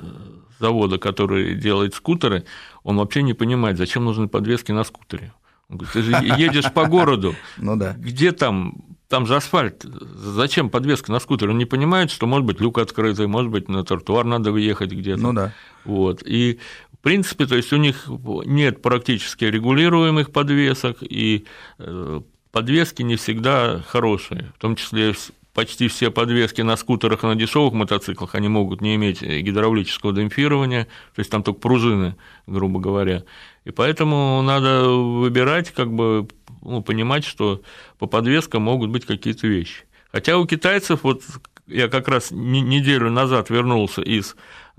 завода, 0.60 0.98
который 0.98 1.54
делает 1.54 1.94
скутеры, 1.94 2.46
он 2.82 2.98
вообще 2.98 3.22
не 3.22 3.36
понимает, 3.36 3.78
зачем 3.78 4.06
нужны 4.06 4.28
подвески 4.28 4.72
на 4.72 4.84
скутере. 4.84 5.32
Он 5.70 5.78
говорит, 5.78 5.94
ты 5.94 6.02
же 6.02 6.14
едешь 6.36 6.74
по 6.74 6.88
городу, 6.88 7.36
ну 7.58 7.76
да. 7.76 7.94
где 7.96 8.32
там, 8.32 8.74
там 9.08 9.28
же 9.28 9.36
асфальт, 9.36 9.84
зачем 9.84 10.72
подвеска 10.72 11.12
на 11.12 11.20
скутере? 11.20 11.52
Он 11.52 11.60
не 11.60 11.66
понимает, 11.66 12.10
что 12.10 12.26
может 12.26 12.48
быть 12.48 12.60
люк 12.60 12.80
открытый, 12.80 13.28
может 13.28 13.52
быть 13.52 13.70
на 13.70 13.84
тротуар 13.84 14.26
надо 14.26 14.52
выехать 14.52 14.92
где-то. 14.92 15.22
Ну 15.22 15.34
да. 15.34 15.54
Вот. 15.86 16.24
И 16.26 16.60
в 16.92 16.98
принципе, 17.04 17.46
то 17.46 17.56
есть 17.56 17.72
у 17.72 17.78
них 17.78 18.10
нет 18.46 18.82
практически 18.82 19.46
регулируемых 19.46 20.32
подвесок, 20.32 20.98
и 21.02 21.46
э, 21.78 22.22
подвески 22.52 23.04
не 23.04 23.16
всегда 23.16 23.84
хорошие, 23.86 24.52
в 24.58 24.60
том 24.60 24.76
числе 24.76 25.14
почти 25.54 25.88
все 25.88 26.12
подвески 26.12 26.62
на 26.62 26.78
скутерах 26.78 27.24
и 27.24 27.28
на 27.28 27.36
дешевых 27.36 27.74
мотоциклах, 27.74 28.36
они 28.36 28.48
могут 28.48 28.82
не 28.82 28.96
иметь 28.96 29.22
гидравлического 29.22 30.14
демпфирования, 30.14 30.86
то 31.16 31.20
есть 31.20 31.30
там 31.30 31.44
только 31.44 31.60
пружины, 31.60 32.16
грубо 32.48 32.80
говоря. 32.80 33.24
И 33.66 33.72
поэтому 33.72 34.42
надо 34.42 34.88
выбирать, 34.88 35.72
как 35.72 35.94
бы, 35.94 36.28
ну, 36.62 36.82
понимать, 36.82 37.26
что 37.26 37.62
по 38.00 38.08
подвескам 38.08 38.64
могут 38.64 38.90
быть 38.90 39.06
какие-то 39.06 39.48
вещи. 39.48 39.84
Хотя 40.12 40.38
у 40.38 40.46
китайцев, 40.46 41.04
вот 41.04 41.24
я 41.68 41.88
как 41.88 42.08
раз 42.08 42.32
неделю 42.32 43.10
назад 43.10 43.50
вернулся 43.50 44.02
из 44.02 44.36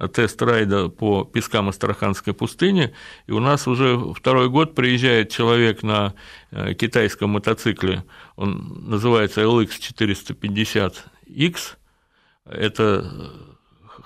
тест-райда 0.09 0.88
по 0.88 1.25
пескам 1.25 1.69
Астраханской 1.69 2.33
пустыни, 2.35 2.93
и 3.27 3.33
у 3.33 3.41
нас 3.41 3.69
уже 3.69 3.99
второй 4.15 4.49
год 4.49 4.75
приезжает 4.75 5.29
человек 5.31 5.83
на 5.83 6.15
э, 6.51 6.73
китайском 6.75 7.31
мотоцикле, 7.31 8.05
он 8.37 8.85
называется 8.88 9.43
LX450X, 9.43 11.57
это 12.45 13.33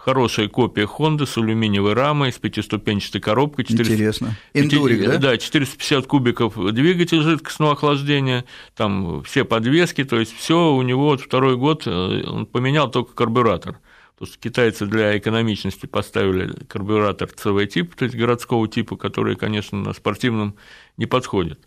хорошая 0.06 0.48
копия 0.48 0.84
Honda 0.84 1.26
с 1.26 1.36
алюминиевой 1.36 1.94
рамой, 1.94 2.32
с 2.32 2.38
пятиступенчатой 2.38 3.20
коробкой. 3.20 3.64
400... 3.64 3.92
Интересно. 3.92 4.36
Эндурик, 4.54 5.04
да? 5.04 5.18
Да, 5.18 5.36
450 5.36 6.06
кубиков 6.06 6.54
двигатель 6.72 7.22
жидкостного 7.22 7.72
охлаждения, 7.72 8.44
там 8.76 9.24
все 9.24 9.44
подвески, 9.44 10.04
то 10.04 10.20
есть 10.20 10.32
все 10.36 10.72
у 10.72 10.80
него 10.82 11.06
вот 11.06 11.22
второй 11.22 11.56
год, 11.56 11.82
э, 11.86 12.22
он 12.24 12.46
поменял 12.46 12.88
только 12.88 13.14
карбюратор. 13.14 13.80
Потому 14.16 14.32
что 14.32 14.40
китайцы 14.40 14.86
для 14.86 15.18
экономичности 15.18 15.84
поставили 15.84 16.50
карбюратор 16.68 17.28
ЦВ-тип, 17.28 17.94
то 17.94 18.06
есть 18.06 18.16
городского 18.16 18.66
типа, 18.66 18.96
который, 18.96 19.36
конечно, 19.36 19.78
на 19.78 19.92
спортивном 19.92 20.56
не 20.96 21.04
подходит. 21.04 21.60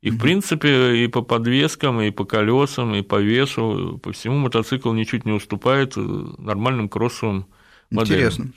И, 0.00 0.10
в 0.10 0.20
принципе, 0.20 0.94
и 0.94 1.08
по 1.08 1.22
подвескам, 1.22 2.00
и 2.00 2.12
по 2.12 2.24
колесам, 2.24 2.94
и 2.94 3.02
по 3.02 3.20
весу, 3.20 3.98
по 4.00 4.12
всему 4.12 4.38
мотоцикл 4.38 4.92
ничуть 4.92 5.24
не 5.24 5.32
уступает 5.32 5.94
нормальным 5.96 6.88
кроссовым 6.88 7.48
моделям. 7.90 8.20
Интересно. 8.20 8.52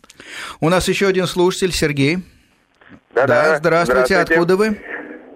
У 0.59 0.69
нас 0.69 0.87
еще 0.87 1.07
один 1.07 1.25
слушатель, 1.25 1.71
Сергей. 1.71 2.19
Да, 3.15 3.25
да, 3.25 3.57
здравствуйте. 3.57 4.05
здравствуйте. 4.05 4.17
Откуда 4.17 4.55
вы? 4.55 4.81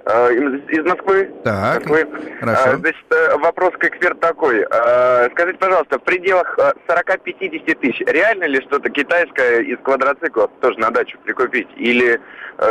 Э, 0.08 0.32
из 0.34 0.86
Москвы. 0.86 1.32
Так, 1.44 1.80
Москвы. 1.88 2.08
хорошо. 2.40 2.62
А, 2.64 2.78
значит, 2.78 3.06
э, 3.10 3.38
вопрос 3.38 3.74
к 3.80 3.86
эксперту 3.86 4.20
такой. 4.20 4.64
Скажите, 5.32 5.58
пожалуйста, 5.58 5.98
в 5.98 6.04
пределах 6.04 6.58
40-50 6.88 7.76
тысяч 7.80 8.00
реально 8.02 8.44
ли 8.46 8.62
что-то 8.62 8.90
китайское 8.90 9.62
из 9.62 9.80
квадроциклов 9.80 10.52
тоже 10.62 10.78
на 10.80 10.92
дачу 10.92 11.18
прикупить? 11.24 11.68
Или, 11.78 12.22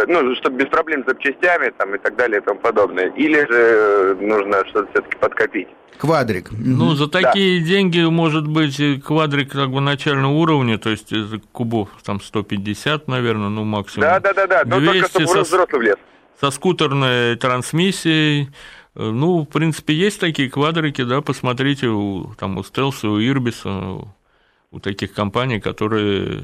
ну, 0.07 0.35
чтобы 0.37 0.59
без 0.59 0.69
проблем 0.69 1.03
с 1.03 1.09
запчастями 1.09 1.73
там, 1.77 1.95
и 1.95 1.99
так 1.99 2.15
далее 2.15 2.41
и 2.41 2.45
тому 2.45 2.61
подобное? 2.61 3.09
Или 3.17 3.47
же 3.51 4.17
нужно 4.21 4.65
что-то 4.67 4.91
все-таки 4.93 5.17
подкопить? 5.19 5.69
Квадрик. 5.99 6.51
Ну, 6.53 6.91
за 6.95 7.09
такие 7.09 7.61
да. 7.61 7.67
деньги, 7.67 8.01
может 8.01 8.47
быть, 8.47 8.81
квадрик 9.05 9.53
как 9.53 9.71
бы 9.71 9.81
начального 9.81 10.33
уровня, 10.33 10.79
то 10.79 10.91
есть 10.91 11.13
кубов 11.53 11.89
там 12.05 12.21
150, 12.21 13.09
наверное, 13.09 13.49
ну, 13.49 13.65
максимум. 13.65 14.09
Да, 14.09 14.21
да, 14.21 14.33
да, 14.33 14.47
да. 14.47 14.63
Но 14.65 14.81
только 14.81 15.09
чтобы 15.09 15.27
со... 15.27 15.43
взрослый 15.43 15.81
влез 15.81 15.97
со 16.41 16.51
скутерной 16.51 17.37
трансмиссией. 17.37 18.51
Э, 18.95 19.11
ну, 19.11 19.43
в 19.43 19.47
принципе, 19.47 19.95
есть 19.95 20.21
такие 20.21 20.51
квадрики, 20.51 21.03
да, 21.03 21.21
посмотрите, 21.21 21.89
у, 21.89 22.35
там, 22.39 22.59
у 22.59 22.65
Стелса, 22.65 23.09
у 23.09 23.21
Ирбиса, 23.21 23.99
у 24.71 24.81
таких 24.81 25.13
компаний, 25.13 25.61
которые 25.61 26.43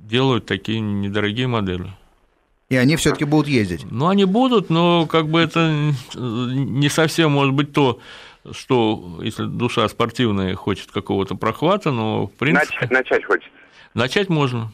делают 0.00 0.46
такие 0.46 0.80
недорогие 0.80 1.46
модели. 1.46 1.90
И 2.68 2.76
они 2.76 2.96
все-таки 2.96 3.24
будут 3.24 3.46
ездить? 3.46 3.86
Ну, 3.90 4.08
они 4.08 4.24
будут, 4.24 4.70
но 4.70 5.06
как 5.06 5.28
бы 5.28 5.40
это 5.40 5.92
не 6.14 6.88
совсем 6.88 7.30
может 7.30 7.54
быть 7.54 7.72
то, 7.72 8.00
что 8.50 9.20
если 9.22 9.44
душа 9.44 9.88
спортивная 9.88 10.54
хочет 10.54 10.90
какого-то 10.90 11.36
прохвата, 11.36 11.92
но 11.92 12.26
в 12.26 12.32
принципе... 12.32 12.74
Начать, 12.74 12.90
начать 12.90 13.24
хочется. 13.24 13.50
Начать 13.94 14.28
можно. 14.28 14.72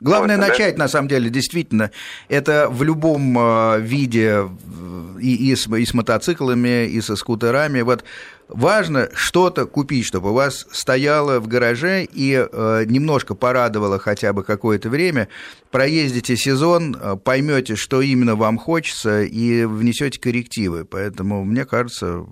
Главное 0.00 0.36
Вот, 0.36 0.46
да? 0.46 0.48
начать, 0.52 0.78
на 0.78 0.88
самом 0.88 1.08
деле, 1.08 1.30
действительно, 1.30 1.90
это 2.28 2.68
в 2.70 2.82
любом 2.84 3.36
э, 3.38 3.80
виде, 3.80 4.48
и, 5.20 5.50
и, 5.50 5.56
с, 5.56 5.66
и 5.66 5.84
с 5.84 5.94
мотоциклами, 5.94 6.86
и 6.86 7.00
со 7.00 7.16
скутерами. 7.16 7.80
Вот 7.80 8.04
важно 8.48 9.08
что-то 9.14 9.66
купить, 9.66 10.06
чтобы 10.06 10.30
у 10.30 10.34
вас 10.34 10.66
стояло 10.70 11.40
в 11.40 11.46
гараже 11.46 12.04
и 12.04 12.34
э, 12.34 12.84
немножко 12.86 13.34
порадовало 13.34 13.98
хотя 13.98 14.32
бы 14.32 14.42
какое-то 14.42 14.88
время. 14.88 15.28
Проездите 15.70 16.36
сезон, 16.36 16.96
э, 17.00 17.16
поймете, 17.16 17.76
что 17.76 18.00
именно 18.00 18.34
вам 18.34 18.58
хочется, 18.58 19.22
и 19.22 19.64
внесете 19.64 20.20
коррективы. 20.20 20.84
Поэтому, 20.84 21.44
мне 21.44 21.64
кажется, 21.64 22.24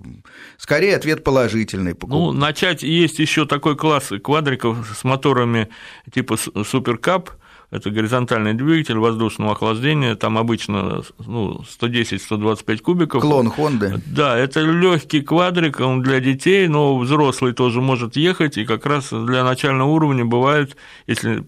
скорее 0.57 0.95
ответ 0.95 1.23
положительный. 1.23 1.95
Ну, 2.01 2.31
начать 2.31 2.83
есть 2.83 3.19
еще 3.19 3.45
такой 3.45 3.75
класс 3.75 4.11
квадриков 4.23 4.77
с 4.99 5.03
моторами 5.03 5.69
типа 6.11 6.37
суперкап. 6.37 7.31
Это 7.69 7.89
горизонтальный 7.89 8.53
двигатель 8.53 8.97
воздушного 8.97 9.51
охлаждения, 9.51 10.15
там 10.15 10.37
обычно 10.37 11.03
ну, 11.25 11.61
110-125 11.81 12.77
кубиков. 12.77 13.21
Клон 13.21 13.49
Хонды. 13.49 14.01
Да, 14.05 14.37
это 14.37 14.61
легкий 14.61 15.21
квадрик, 15.21 15.81
он 15.81 16.01
для 16.01 16.21
детей, 16.21 16.69
но 16.69 16.97
взрослый 16.97 17.53
тоже 17.53 17.81
может 17.81 18.15
ехать, 18.15 18.57
и 18.57 18.65
как 18.65 18.85
раз 18.85 19.09
для 19.09 19.43
начального 19.43 19.89
уровня 19.89 20.23
бывает, 20.23 20.77
если 21.07 21.43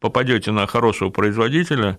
попадете 0.00 0.50
на 0.50 0.66
хорошего 0.66 1.10
производителя, 1.10 1.98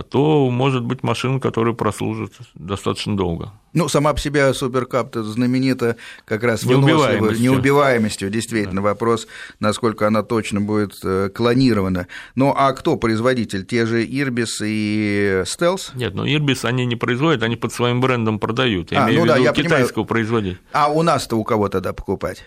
то 0.00 0.48
может 0.50 0.84
быть 0.84 1.02
машина, 1.02 1.38
которая 1.38 1.74
прослужит 1.74 2.32
достаточно 2.54 3.16
долго. 3.16 3.52
Ну, 3.74 3.88
сама 3.88 4.12
по 4.12 4.20
себе 4.20 4.52
суперкап 4.54 5.14
знаменита 5.14 5.96
как 6.24 6.44
раз 6.44 6.64
неубиваемостью. 6.64 7.42
неубиваемостью, 7.42 8.30
действительно. 8.30 8.82
Да. 8.82 8.88
Вопрос, 8.88 9.26
насколько 9.60 10.06
она 10.06 10.22
точно 10.22 10.60
будет 10.60 10.98
э, 11.04 11.30
клонирована. 11.34 12.06
Ну, 12.34 12.54
а 12.56 12.72
кто 12.72 12.96
производитель? 12.96 13.64
Те 13.64 13.86
же 13.86 14.04
Ирбис 14.04 14.60
и 14.62 15.42
Стелс? 15.46 15.92
Нет, 15.94 16.14
ну 16.14 16.26
Ирбис 16.26 16.64
они 16.64 16.84
не 16.86 16.96
производят, 16.96 17.42
они 17.42 17.56
под 17.56 17.72
своим 17.72 18.00
брендом 18.00 18.38
продают. 18.38 18.92
Я 18.92 19.04
а, 19.04 19.08
имею 19.08 19.20
ну 19.20 19.32
в 19.32 19.36
виду 19.36 19.44
да, 19.44 19.50
я 19.50 19.52
китайского 19.52 20.04
понимаю. 20.04 20.06
производителя. 20.06 20.60
А 20.72 20.88
у 20.90 21.02
нас-то 21.02 21.36
у 21.36 21.44
кого 21.44 21.68
тогда 21.68 21.92
покупать? 21.92 22.44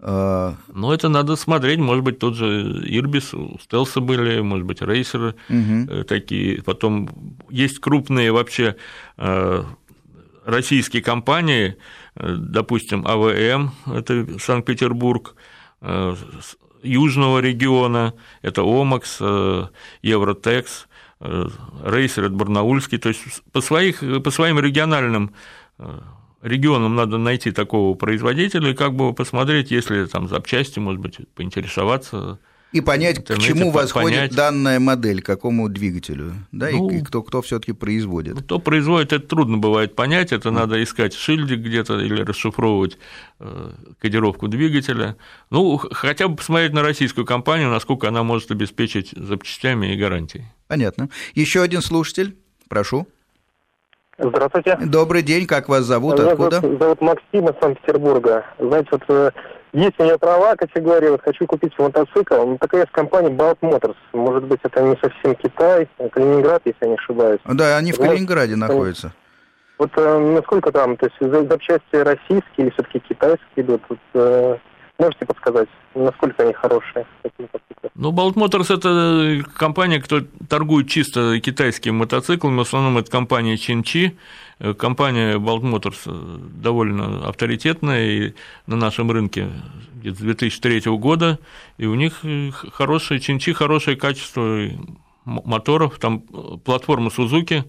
Ну, 0.00 0.92
это 0.92 1.08
надо 1.08 1.34
смотреть, 1.34 1.80
может 1.80 2.04
быть, 2.04 2.20
тот 2.20 2.36
же 2.36 2.82
Ирбис, 2.86 3.34
у 3.34 3.58
Стелса 3.60 4.00
были, 4.00 4.40
может 4.40 4.64
быть, 4.64 4.80
рейсеры 4.80 5.34
угу. 5.48 6.04
такие. 6.04 6.62
Потом 6.62 7.10
есть 7.50 7.80
крупные 7.80 8.30
вообще 8.30 8.76
э, 9.16 9.64
российские 10.44 11.02
компании, 11.02 11.76
э, 12.14 12.36
допустим, 12.38 13.04
АВМ, 13.06 13.72
это 13.92 14.38
Санкт-Петербург, 14.38 15.34
Южного 16.82 17.40
региона, 17.40 18.14
это 18.42 18.62
Омакс, 18.62 19.20
Евротекс, 20.02 20.88
Рейсер, 21.20 22.24
это 22.24 22.34
Барнаульский, 22.34 22.98
то 22.98 23.08
есть 23.08 23.42
по, 23.52 23.60
своих, 23.60 24.02
по 24.22 24.30
своим 24.30 24.58
региональным 24.60 25.32
регионам 26.42 26.94
надо 26.94 27.18
найти 27.18 27.50
такого 27.50 27.94
производителя 27.94 28.70
и 28.70 28.74
как 28.74 28.94
бы 28.94 29.12
посмотреть, 29.12 29.70
если 29.70 30.04
там 30.06 30.28
запчасти, 30.28 30.78
может 30.78 31.00
быть, 31.00 31.18
поинтересоваться. 31.34 32.38
И 32.70 32.82
понять, 32.82 33.24
к 33.24 33.38
чему 33.38 33.70
восходит 33.70 34.34
данная 34.34 34.78
модель, 34.78 35.22
к 35.22 35.26
какому 35.26 35.70
двигателю, 35.70 36.34
да, 36.52 36.68
ну, 36.70 36.90
и 36.90 37.00
кто, 37.00 37.22
кто 37.22 37.40
все 37.40 37.58
таки 37.58 37.72
производит. 37.72 38.42
Кто 38.42 38.58
производит, 38.58 39.14
это 39.14 39.26
трудно 39.26 39.56
бывает 39.56 39.96
понять, 39.96 40.32
это 40.32 40.50
mm. 40.50 40.52
надо 40.52 40.82
искать 40.82 41.14
шильдик 41.14 41.60
где-то 41.60 41.98
или 41.98 42.20
расшифровывать 42.20 42.98
э, 43.40 43.72
кодировку 43.98 44.48
двигателя. 44.48 45.16
Ну, 45.48 45.78
хотя 45.78 46.28
бы 46.28 46.36
посмотреть 46.36 46.74
на 46.74 46.82
российскую 46.82 47.24
компанию, 47.24 47.70
насколько 47.70 48.06
она 48.06 48.22
может 48.22 48.50
обеспечить 48.50 49.14
запчастями 49.16 49.94
и 49.94 49.96
гарантией. 49.96 50.44
Понятно. 50.66 51.08
Еще 51.34 51.62
один 51.62 51.80
слушатель, 51.80 52.36
прошу. 52.68 53.08
Здравствуйте. 54.18 54.76
Добрый 54.80 55.22
день, 55.22 55.46
как 55.46 55.68
вас 55.68 55.84
зовут, 55.84 56.18
Меня 56.18 56.32
откуда? 56.32 56.60
Зовут, 56.60 56.80
зовут 56.80 57.00
Максим 57.00 57.48
из 57.48 57.54
Санкт-Петербурга. 57.60 58.44
Знаете, 58.58 58.88
вот 58.90 59.02
э, 59.08 59.30
есть 59.72 59.94
у 59.98 60.02
меня 60.02 60.18
права 60.18 60.56
категории, 60.56 61.08
вот 61.08 61.22
хочу 61.22 61.46
купить 61.46 61.72
мотоцикл. 61.78 62.34
Ну, 62.34 62.58
такая 62.58 62.80
есть 62.80 62.92
компания 62.92 63.30
Balt 63.30 63.58
Motors. 63.60 63.94
Может 64.12 64.44
быть, 64.44 64.58
это 64.64 64.82
не 64.82 64.96
совсем 64.96 65.36
Китай, 65.36 65.88
а 65.98 66.08
Калининград, 66.08 66.62
если 66.64 66.78
я 66.80 66.88
не 66.88 66.94
ошибаюсь. 66.94 67.40
Да, 67.44 67.76
они 67.76 67.92
в 67.92 67.98
Калининграде 67.98 68.54
вот, 68.56 68.60
находятся. 68.60 69.12
Вот 69.78 69.90
э, 69.96 70.18
насколько 70.34 70.72
там, 70.72 70.96
то 70.96 71.06
есть 71.06 71.48
запчасти 71.48 71.94
российские 71.94 72.42
или 72.56 72.70
все-таки 72.70 72.98
китайские 72.98 73.64
идут? 73.64 73.82
Вот, 73.88 73.98
э, 74.14 74.56
можете 74.98 75.26
подсказать, 75.26 75.68
насколько 75.94 76.42
они 76.42 76.52
хорошие? 76.52 77.06
Ну, 77.94 78.12
Balt 78.12 78.34
Motors– 78.34 78.74
это 78.76 79.48
компания, 79.56 80.00
кто 80.00 80.20
торгует 80.48 80.88
чисто 80.88 81.40
китайскими 81.40 81.92
мотоциклами, 81.92 82.58
в 82.58 82.60
основном 82.60 82.98
это 82.98 83.10
компания 83.10 83.56
Чинчи. 83.56 84.16
Компания 84.78 85.36
Balt 85.36 85.62
Motors 85.62 86.06
довольно 86.60 87.28
авторитетная 87.28 88.06
и 88.06 88.34
на 88.66 88.76
нашем 88.76 89.10
рынке 89.10 89.48
с 90.02 90.16
2003 90.16 90.82
года, 90.96 91.38
и 91.76 91.86
у 91.86 91.94
них 91.94 92.24
хорошие 92.72 93.20
Чинчи, 93.20 93.52
хорошее 93.52 93.96
качество 93.96 94.68
моторов, 95.24 95.98
там 95.98 96.20
платформа 96.20 97.10
Suzuki, 97.10 97.64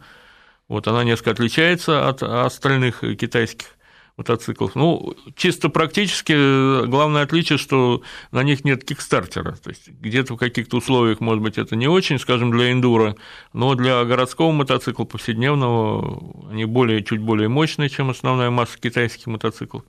вот 0.68 0.88
она 0.88 1.04
несколько 1.04 1.32
отличается 1.32 2.08
от 2.08 2.24
остальных 2.24 3.02
китайских 3.02 3.79
мотоциклов. 4.20 4.76
Ну, 4.76 5.16
чисто 5.36 5.70
практически 5.70 6.34
э, 6.36 6.86
главное 6.86 7.24
отличие, 7.24 7.58
что 7.58 8.04
на 8.32 8.44
них 8.44 8.66
нет 8.66 8.84
кикстартера. 8.84 9.54
То 9.54 9.70
есть 9.70 9.88
где-то 9.88 10.36
в 10.36 10.38
каких-то 10.38 10.78
условиях, 10.78 11.22
может 11.22 11.42
быть, 11.42 11.58
это 11.58 11.76
не 11.76 11.88
очень, 11.88 12.20
скажем, 12.20 12.52
для 12.52 12.72
эндуро, 12.72 13.16
но 13.54 13.74
для 13.76 14.04
городского 14.04 14.52
мотоцикла 14.52 15.06
повседневного 15.06 16.52
они 16.52 16.66
более, 16.66 17.04
чуть 17.04 17.22
более 17.22 17.48
мощные, 17.48 17.90
чем 17.90 18.10
основная 18.10 18.50
масса 18.50 18.78
китайских 18.78 19.28
мотоциклов. 19.28 19.84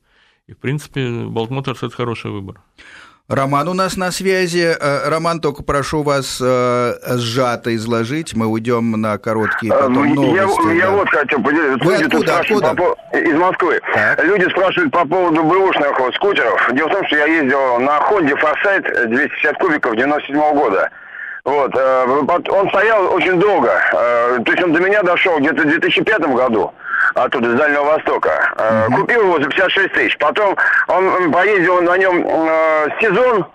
И, 0.47 0.53
в 0.53 0.59
принципе, 0.59 1.01
Bolt 1.01 1.49
Motors– 1.49 1.79
это 1.83 1.91
хороший 1.91 2.31
выбор. 2.31 2.63
Роман 3.31 3.69
у 3.69 3.75
нас 3.75 3.97
на 3.97 4.11
связи. 4.11 4.75
Э, 4.81 5.09
Роман, 5.09 5.41
только 5.41 5.63
прошу 5.63 6.03
вас 6.03 6.41
э, 6.43 6.95
сжато 7.17 7.77
изложить. 7.77 8.35
Мы 8.35 8.47
уйдем 8.47 8.91
на 9.01 9.19
короткие 9.19 9.73
потом 9.73 9.93
ну, 9.93 10.15
новости. 10.15 10.63
Я, 10.63 10.65
да. 10.65 10.73
я 10.73 10.91
вот 10.91 11.09
хочу 11.09 11.41
поделиться. 11.41 11.87
Вы 11.87 11.93
Люди 11.93 12.05
откуда? 12.07 12.39
откуда? 12.41 12.75
По, 12.75 13.17
из 13.17 13.39
Москвы. 13.39 13.81
Так. 13.95 14.25
Люди 14.25 14.51
спрашивают 14.51 14.93
по 14.93 15.07
поводу 15.07 15.45
бэушных 15.45 15.97
скутеров. 16.17 16.71
Дело 16.73 16.89
в 16.89 16.93
том, 16.93 17.07
что 17.07 17.17
я 17.19 17.27
ездил 17.27 17.79
на 17.79 18.01
Honda 18.01 18.37
Форсайт 18.37 19.11
250 19.11 19.59
кубиков 19.59 19.95
97 19.95 20.37
-го 20.37 20.55
года. 20.55 20.91
Вот, 21.45 21.71
э, 21.77 22.05
он 22.51 22.69
стоял 22.71 23.15
очень 23.15 23.39
долго. 23.39 23.71
То 23.93 24.53
есть 24.53 24.63
он 24.65 24.73
до 24.73 24.81
меня 24.81 25.05
дошел 25.05 25.39
где-то 25.39 25.63
в 25.63 25.67
2005 25.67 26.35
году 26.35 26.73
оттуда, 27.15 27.55
с 27.55 27.59
Дальнего 27.59 27.85
Востока. 27.85 28.55
Mm-hmm. 28.57 28.95
Купил 28.97 29.23
его 29.23 29.43
за 29.43 29.49
56 29.49 29.93
тысяч. 29.93 30.19
Потом 30.19 30.57
он 30.89 31.33
поездил 31.33 31.81
на 31.83 31.97
нем 31.97 32.27
э, 32.27 32.89
сезон, 33.01 33.47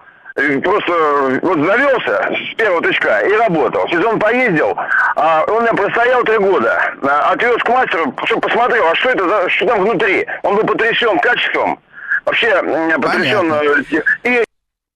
просто 0.63 1.39
вот 1.41 1.57
завелся 1.59 2.29
с 2.51 2.55
первого 2.55 2.81
тычка 2.81 3.19
и 3.19 3.31
работал. 3.33 3.87
Сезон 3.89 4.19
поездил, 4.19 4.75
а 5.15 5.43
он 5.47 5.63
меня 5.63 5.73
простоял 5.73 6.23
три 6.23 6.37
года. 6.37 6.93
А, 7.01 7.31
отвез 7.31 7.61
к 7.63 7.69
мастеру, 7.69 8.13
чтобы 8.25 8.41
посмотрел, 8.41 8.87
а 8.87 8.95
что 8.95 9.09
это 9.09 9.27
за, 9.27 9.49
что 9.49 9.65
там 9.67 9.81
внутри. 9.83 10.25
Он 10.43 10.55
был 10.55 10.63
потрясен 10.63 11.17
качеством. 11.19 11.79
Вообще 12.25 12.61
потрясен. 12.99 13.53
Э, 13.53 14.03
и 14.23 14.43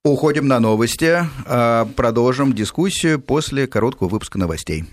Уходим 0.06 0.48
на 0.48 0.60
новости. 0.60 1.20
Продолжим 1.96 2.54
дискуссию 2.54 3.20
после 3.20 3.68
короткого 3.68 4.08
выпуска 4.08 4.40
новостей. 4.40 4.86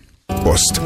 Пост. 0.45 0.81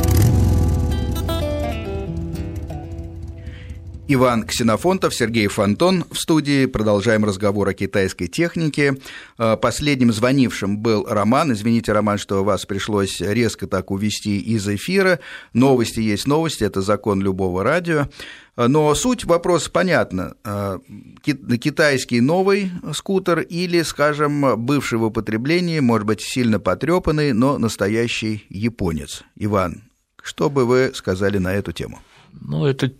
Иван 4.12 4.42
Ксенофонтов, 4.42 5.14
Сергей 5.14 5.46
Фонтон 5.46 6.04
в 6.10 6.18
студии. 6.18 6.66
Продолжаем 6.66 7.24
разговор 7.24 7.68
о 7.68 7.74
китайской 7.74 8.26
технике. 8.26 8.96
Э, 9.38 9.56
последним 9.56 10.12
звонившим 10.12 10.78
был 10.78 11.06
Роман. 11.08 11.52
Извините, 11.52 11.92
Роман, 11.92 12.18
что 12.18 12.42
вас 12.42 12.66
пришлось 12.66 13.20
резко 13.20 13.68
так 13.68 13.92
увести 13.92 14.40
из 14.40 14.66
эфира. 14.66 15.20
Новости 15.52 16.00
есть 16.00 16.26
новости, 16.26 16.64
это 16.64 16.82
закон 16.82 17.22
любого 17.22 17.62
радио. 17.62 18.08
Э, 18.56 18.66
но 18.66 18.92
суть 18.96 19.24
вопроса 19.26 19.70
понятна. 19.70 20.34
Э, 20.44 20.80
китайский 21.24 22.20
новый 22.20 22.72
скутер 22.92 23.38
или, 23.38 23.82
скажем, 23.82 24.60
бывший 24.66 24.98
в 24.98 25.04
употреблении, 25.04 25.78
может 25.78 26.08
быть, 26.08 26.20
сильно 26.20 26.58
потрепанный, 26.58 27.32
но 27.32 27.58
настоящий 27.58 28.44
японец. 28.48 29.22
Иван, 29.36 29.84
что 30.20 30.50
бы 30.50 30.66
вы 30.66 30.90
сказали 30.94 31.38
на 31.38 31.54
эту 31.54 31.70
тему? 31.70 32.00
Ну, 32.32 32.66
это 32.66 32.92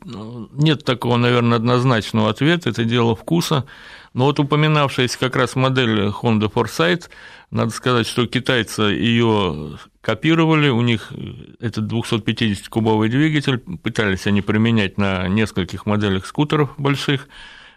нет 0.53 0.85
такого, 0.85 1.17
наверное, 1.17 1.57
однозначного 1.57 2.31
ответа, 2.31 2.71
это 2.71 2.85
дело 2.85 3.15
вкуса. 3.17 3.67
Но 4.13 4.25
вот 4.25 4.41
упоминавшаяся 4.41 5.19
как 5.19 5.37
раз 5.37 5.57
модель 5.57 6.09
Honda 6.09 6.53
Foresight, 6.53 7.09
надо 7.51 7.71
сказать, 7.71 8.07
что 8.07 8.27
китайцы 8.27 8.83
ее 8.83 9.79
копировали, 10.01 10.69
у 10.69 10.81
них 10.83 11.13
этот 11.61 11.91
250-кубовый 11.91 13.09
двигатель, 13.09 13.59
пытались 13.59 14.27
они 14.27 14.43
применять 14.43 14.99
на 14.99 15.29
нескольких 15.29 15.87
моделях 15.87 16.27
скутеров 16.27 16.75
больших, 16.77 17.29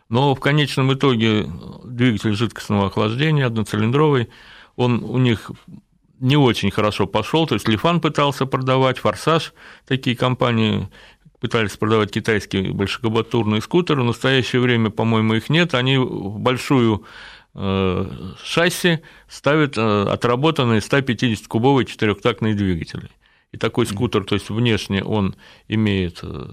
но 0.10 0.34
в 0.36 0.40
конечном 0.40 0.94
итоге 0.94 1.50
двигатель 1.84 2.36
жидкостного 2.36 2.88
охлаждения, 2.88 3.46
одноцилиндровый, 3.46 4.30
он 4.76 5.04
у 5.04 5.18
них 5.18 5.52
не 6.20 6.38
очень 6.38 6.72
хорошо 6.72 7.06
пошел, 7.06 7.46
то 7.46 7.56
есть 7.56 7.68
Лифан 7.68 8.00
пытался 8.00 8.46
продавать, 8.46 8.98
Форсаж, 9.00 9.54
такие 9.86 10.16
компании 10.16 10.90
пытались 11.44 11.76
продавать 11.76 12.10
китайские 12.10 12.72
большекубатурные 12.72 13.60
скутеры, 13.60 14.02
в 14.02 14.06
настоящее 14.06 14.62
время, 14.62 14.90
по-моему, 14.90 15.34
их 15.34 15.50
нет, 15.50 15.74
они 15.74 15.98
в 15.98 16.40
большую 16.40 17.04
э, 17.54 18.06
шасси 18.42 19.02
ставят 19.28 19.78
э, 19.78 20.04
отработанные 20.04 20.80
150-кубовые 20.80 21.84
четырехтактные 21.84 22.56
двигатели. 22.56 23.10
И 23.52 23.58
такой 23.58 23.86
скутер, 23.88 24.24
то 24.24 24.36
есть 24.36 24.50
внешне 24.50 25.04
он 25.04 25.36
имеет 25.68 26.20
э, 26.24 26.48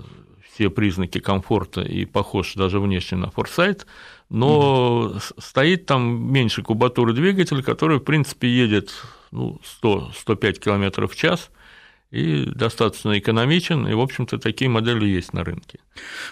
все 0.53 0.71
признаки 0.71 1.21
комфорта 1.21 1.83
и 1.83 2.05
похож 2.05 2.55
даже 2.55 2.81
внешне 2.81 3.17
на 3.17 3.31
форсайт, 3.31 3.87
но 4.29 5.13
mm 5.15 5.35
стоит 5.39 5.87
там 5.87 6.33
меньше 6.33 6.63
кубатуры 6.65 7.13
двигателя, 7.13 7.63
который, 7.63 7.99
в 7.99 8.03
принципе, 8.03 8.49
едет 8.49 8.91
ну, 9.31 9.61
100-105 9.85 10.53
км 10.55 11.07
в 11.07 11.15
час, 11.15 11.49
и 12.11 12.45
достаточно 12.45 13.19
экономичен, 13.19 13.87
и, 13.87 13.95
в 13.95 14.01
общем-то, 14.01 14.39
такие 14.39 14.69
модели 14.69 15.07
есть 15.07 15.33
на 15.33 15.45
рынке. 15.45 15.79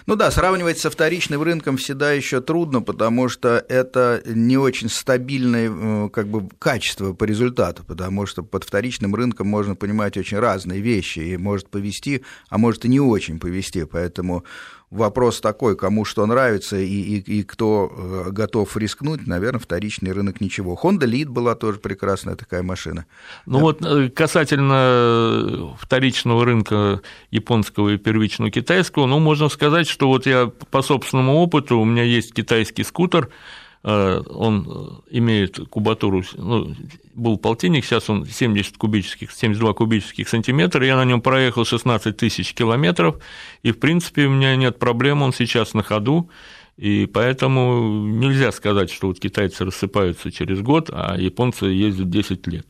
Ну 0.05 0.15
да, 0.15 0.29
сравнивать 0.29 0.77
со 0.77 0.89
вторичным 0.89 1.41
рынком 1.41 1.77
всегда 1.77 2.11
еще 2.11 2.41
трудно, 2.41 2.81
потому 2.81 3.29
что 3.29 3.63
это 3.69 4.21
не 4.25 4.57
очень 4.57 4.89
стабильное 4.89 5.69
э, 5.71 6.09
как 6.09 6.27
бы, 6.27 6.49
качество 6.59 7.13
по 7.13 7.23
результату, 7.23 7.83
потому 7.85 8.25
что 8.25 8.43
под 8.43 8.65
вторичным 8.65 9.15
рынком 9.15 9.47
можно 9.47 9.75
понимать 9.75 10.17
очень 10.17 10.39
разные 10.39 10.81
вещи, 10.81 11.19
и 11.19 11.37
может 11.37 11.69
повести, 11.69 12.23
а 12.49 12.57
может 12.57 12.83
и 12.83 12.89
не 12.89 12.99
очень 12.99 13.39
повести, 13.39 13.85
поэтому 13.85 14.43
вопрос 14.91 15.39
такой, 15.41 15.75
кому 15.75 16.05
что 16.05 16.25
нравится 16.25 16.77
и, 16.77 16.85
и, 16.85 17.39
и 17.39 17.43
кто 17.43 17.91
э, 17.91 18.31
готов 18.31 18.75
рискнуть, 18.75 19.27
наверное, 19.27 19.59
вторичный 19.59 20.11
рынок 20.11 20.41
ничего. 20.41 20.79
Honda 20.81 21.05
Lead 21.05 21.25
была 21.25 21.55
тоже 21.55 21.79
прекрасная 21.79 22.35
такая 22.35 22.63
машина. 22.63 23.05
Ну 23.45 23.57
да. 23.57 23.63
вот 23.63 23.85
э, 23.85 24.09
касательно 24.09 25.75
вторичного 25.79 26.43
рынка 26.43 27.01
японского 27.31 27.89
и 27.89 27.97
первичного 27.97 28.51
китайского, 28.51 29.05
ну, 29.05 29.19
можно 29.19 29.49
сказать, 29.49 29.87
что 29.87 30.07
вот 30.07 30.25
я 30.25 30.51
по 30.71 30.81
собственному 30.81 31.35
опыту, 31.35 31.79
у 31.79 31.85
меня 31.85 32.03
есть 32.03 32.33
китайский 32.33 32.83
скутер, 32.83 33.29
Э, 33.29 33.33
он 33.83 34.67
э, 34.67 35.17
имеет 35.17 35.57
кубатуру, 35.69 36.23
ну, 36.35 36.75
был 37.13 37.37
полтинник, 37.37 37.85
сейчас 37.85 38.09
он 38.09 38.25
70 38.25 38.77
кубических, 38.77 39.31
72 39.31 39.73
кубических 39.73 40.27
сантиметра, 40.27 40.85
я 40.85 40.97
на 40.97 41.05
нем 41.05 41.21
проехал 41.21 41.63
16 41.63 42.17
тысяч 42.17 42.53
километров, 42.53 43.17
и, 43.63 43.71
в 43.71 43.79
принципе, 43.79 44.25
у 44.25 44.31
меня 44.31 44.55
нет 44.57 44.79
проблем, 44.79 45.21
он 45.21 45.31
сейчас 45.31 45.73
на 45.73 45.83
ходу, 45.83 46.29
и 46.75 47.05
поэтому 47.05 48.07
нельзя 48.07 48.51
сказать, 48.51 48.91
что 48.91 49.07
вот 49.07 49.19
китайцы 49.19 49.63
рассыпаются 49.63 50.31
через 50.31 50.61
год, 50.61 50.89
а 50.91 51.17
японцы 51.17 51.65
ездят 51.65 52.09
10 52.09 52.47
лет. 52.47 52.65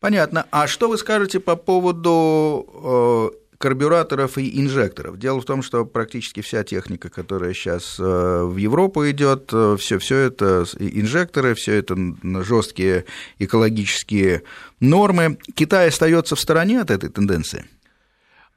Понятно. 0.00 0.46
А 0.50 0.66
что 0.66 0.88
вы 0.88 0.98
скажете 0.98 1.40
по 1.40 1.56
поводу 1.56 3.30
э, 3.32 3.41
карбюраторов 3.62 4.38
и 4.38 4.60
инжекторов. 4.60 5.18
Дело 5.18 5.40
в 5.40 5.44
том, 5.44 5.62
что 5.62 5.86
практически 5.86 6.40
вся 6.40 6.64
техника, 6.64 7.08
которая 7.10 7.54
сейчас 7.54 7.96
э, 8.00 8.02
в 8.02 8.56
Европу 8.56 9.08
идет, 9.08 9.52
все, 9.78 9.96
э, 9.96 9.98
все 10.00 10.16
это 10.16 10.64
инжекторы, 10.80 11.54
все 11.54 11.74
это 11.74 11.96
жесткие 12.42 13.04
экологические 13.38 14.42
нормы. 14.80 15.38
Китай 15.54 15.88
остается 15.88 16.34
в 16.34 16.40
стороне 16.40 16.80
от 16.80 16.90
этой 16.90 17.08
тенденции? 17.08 17.64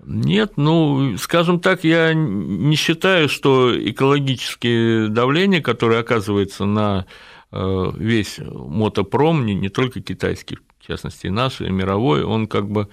Нет, 0.03 0.53
ну, 0.57 1.15
скажем 1.19 1.59
так, 1.59 1.83
я 1.83 2.15
не 2.15 2.75
считаю, 2.75 3.29
что 3.29 3.71
экологическое 3.77 5.07
давление, 5.09 5.61
которое 5.61 5.99
оказывается 5.99 6.65
на 6.65 7.05
э, 7.51 7.91
весь 7.95 8.39
мотопром, 8.39 9.45
не, 9.45 9.53
не 9.53 9.69
только 9.69 10.01
китайский, 10.01 10.57
в 10.79 10.87
частности, 10.87 11.27
и 11.27 11.29
наш, 11.29 11.61
и 11.61 11.69
мировой, 11.69 12.23
он 12.23 12.47
как 12.47 12.71
бы 12.71 12.89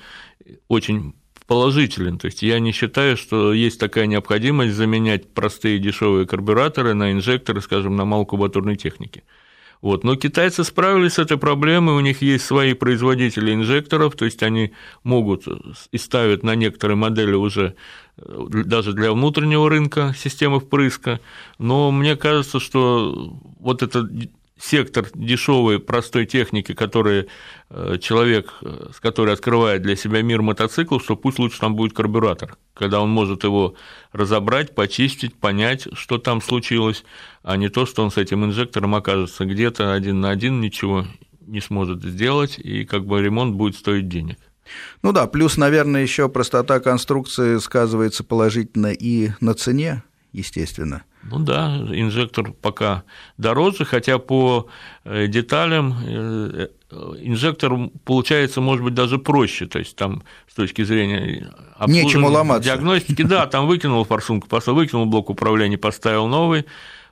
очень 0.69 1.15
положителен. 1.53 2.17
То 2.17 2.29
есть 2.29 2.43
я 2.43 2.59
не 2.61 2.73
считаю, 2.73 3.15
что 3.15 3.53
есть 3.53 3.79
такая 3.79 4.07
необходимость 4.07 4.73
заменять 4.73 5.29
простые 5.35 5.79
дешевые 5.79 6.27
карбюраторы 6.27 6.95
на 6.95 7.13
инжекторы, 7.13 7.61
скажем, 7.61 7.95
на 7.95 8.07
малокубатурной 8.07 8.77
технике. 8.77 9.23
Вот. 9.83 10.03
Но 10.03 10.17
китайцы 10.17 10.65
справились 10.65 11.15
с 11.15 11.19
этой 11.19 11.37
проблемой, 11.37 11.95
у 11.95 12.01
них 12.01 12.23
есть 12.23 12.47
свои 12.47 12.73
производители 12.73 13.53
инжекторов, 13.53 14.17
то 14.17 14.25
есть 14.25 14.43
они 14.43 14.73
могут 15.05 15.45
и 15.91 15.99
ставят 15.99 16.43
на 16.43 16.55
некоторые 16.55 16.97
модели 16.97 17.35
уже 17.35 17.75
э, 18.17 18.47
даже 18.65 18.95
для 18.95 19.13
внутреннего 19.13 19.69
рынка 19.69 20.15
системы 20.17 20.59
впрыска, 20.59 21.21
но 21.59 21.91
мне 21.91 22.17
кажется, 22.17 22.61
что 22.61 23.37
вот 23.61 23.83
это 23.83 24.09
сектор 24.63 25.07
дешевой, 25.15 25.81
простой 25.81 26.25
техники, 26.25 26.73
который 26.73 27.29
э, 27.71 27.97
человек, 28.01 28.55
э, 28.63 28.91
с 28.95 29.01
которой 29.01 29.35
открывает 29.35 29.83
для 29.83 29.97
себя 29.97 30.23
мир 30.23 30.41
мотоциклов, 30.43 31.03
что 31.03 31.17
пусть 31.17 31.39
лучше 31.39 31.59
там 31.59 31.75
будет 31.75 31.95
карбюратор, 31.95 32.57
когда 32.75 33.01
он 33.01 33.11
может 33.11 33.43
его 33.43 33.75
разобрать, 34.13 34.75
почистить, 34.75 35.35
понять, 35.35 35.89
что 35.95 36.19
там 36.19 36.41
случилось, 36.41 37.05
а 37.43 37.57
не 37.57 37.71
то, 37.71 37.87
что 37.87 38.05
он 38.05 38.13
с 38.13 38.19
этим 38.19 38.45
инжектором 38.45 38.95
окажется 38.95 39.45
где-то 39.45 39.93
один 39.93 40.21
на 40.21 40.31
один, 40.31 40.61
ничего 40.61 41.07
не 41.41 41.61
сможет 41.61 42.03
сделать, 42.05 42.59
и 42.59 42.85
как 42.85 43.05
бы 43.05 43.21
ремонт 43.21 43.57
будет 43.57 43.77
стоить 43.77 44.09
денег. 44.09 44.39
Ну 45.03 45.13
да, 45.13 45.27
плюс, 45.27 45.57
наверное, 45.57 46.03
еще 46.03 46.29
простота 46.29 46.79
конструкции 46.79 47.59
сказывается 47.59 48.23
положительно 48.23 48.93
и 48.93 49.31
на 49.41 49.55
цене, 49.55 50.05
естественно. 50.33 51.03
Ну 51.23 51.39
да, 51.39 51.77
инжектор 51.93 52.53
пока 52.53 53.05
дороже, 53.39 53.85
хотя 53.85 54.19
по 54.19 54.69
э, 55.05 55.29
деталям 55.29 55.95
э, 56.05 56.69
э, 56.91 56.97
инжектор 57.21 57.73
получается, 58.05 58.61
может 58.61 58.85
быть, 58.85 58.95
даже 58.95 59.19
проще, 59.19 59.67
то 59.67 59.79
есть 59.79 59.95
там 59.97 60.25
с 60.49 60.55
точки 60.55 60.83
зрения 60.83 61.53
Нечему 61.87 62.29
ломаться. 62.29 62.69
диагностики, 62.69 63.23
да, 63.23 63.47
там 63.47 63.67
выкинул 63.69 64.05
форсунку, 64.05 64.49
выкинул 64.51 65.07
блок 65.07 65.31
управления, 65.31 65.79
поставил 65.79 66.27
новый, 66.27 66.67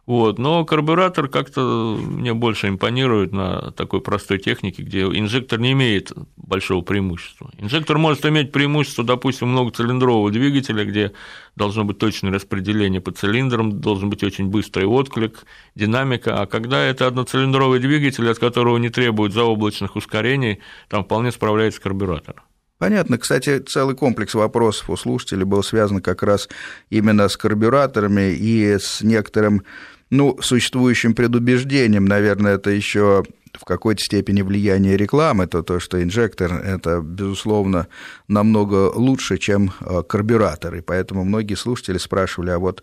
вот. 0.07 0.39
Но 0.39 0.65
карбюратор 0.65 1.29
как-то 1.29 1.97
мне 2.01 2.35
больше 2.35 2.69
импонирует 2.69 3.33
на 3.33 3.71
такой 3.73 4.01
простой 4.01 4.39
технике, 4.39 4.83
где 4.83 5.03
инжектор 5.03 5.59
не 5.59 5.73
имеет 5.73 6.13
большого 6.37 6.83
преимущества. 6.83 7.51
Инжектор 7.59 7.99
может 7.99 8.25
иметь 8.27 8.53
преимущество, 8.53 9.05
допустим, 9.05 9.49
многоцилиндрового 9.49 10.31
двигателя, 10.31 10.85
где 10.85 11.13
должно 11.57 11.85
быть 11.85 11.99
точное 11.99 12.33
распределение 12.33 13.01
по 13.01 13.13
цилиндрам, 13.13 13.81
должен 13.81 14.11
быть 14.11 14.25
очень 14.25 14.47
быстрый 14.47 14.87
отклик, 14.87 15.45
динамика, 15.75 16.41
а 16.41 16.47
когда 16.47 16.83
это 16.83 17.07
одноцилиндровый 17.07 17.79
двигатель, 17.79 18.29
от 18.29 18.39
которого 18.39 18.79
не 18.79 18.89
требуют 18.89 19.33
заоблачных 19.33 19.97
ускорений, 19.97 20.61
там 20.89 21.05
вполне 21.05 21.31
справляется 21.33 21.81
карбюратор. 21.81 22.43
Понятно. 22.81 23.19
Кстати, 23.19 23.59
целый 23.59 23.95
комплекс 23.95 24.33
вопросов 24.33 24.89
у 24.89 24.97
слушателей 24.97 25.45
был 25.45 25.63
связан 25.63 26.01
как 26.01 26.23
раз 26.23 26.49
именно 26.89 27.29
с 27.29 27.37
карбюраторами 27.37 28.33
и 28.33 28.79
с 28.79 29.03
некоторым 29.03 29.65
ну, 30.09 30.39
существующим 30.41 31.15
предубеждением, 31.15 32.07
наверное, 32.07 32.55
это 32.55 32.71
еще 32.71 33.23
в 33.53 33.67
какой-то 33.67 34.03
степени 34.03 34.41
влияние 34.41 34.97
рекламы, 34.97 35.47
то 35.47 35.63
то, 35.63 35.79
что 35.79 36.03
инжектор– 36.03 36.55
это, 36.65 37.03
безусловно, 37.03 37.87
намного 38.29 38.91
лучше, 38.95 39.37
чем 39.37 39.75
э, 39.81 40.03
карбюратор, 40.09 40.75
и 40.77 40.81
поэтому 40.81 41.25
многие 41.25 41.57
слушатели 41.57 41.99
спрашивали, 41.99 42.49
а 42.49 42.59
вот 42.59 42.83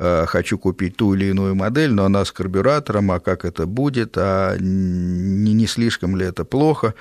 э, 0.00 0.26
хочу 0.26 0.58
купить 0.58 0.96
ту 0.96 1.14
или 1.14 1.26
иную 1.26 1.54
модель, 1.54 1.92
но 1.92 2.04
она 2.04 2.24
с 2.24 2.32
карбюратором, 2.32 3.12
а 3.12 3.20
как 3.20 3.44
это 3.44 3.66
будет, 3.66 4.14
а 4.16 4.56
не, 4.58 5.52
не 5.52 5.68
слишком 5.68 6.16
ли 6.16 6.26
это 6.26 6.44
плохо. 6.44 6.94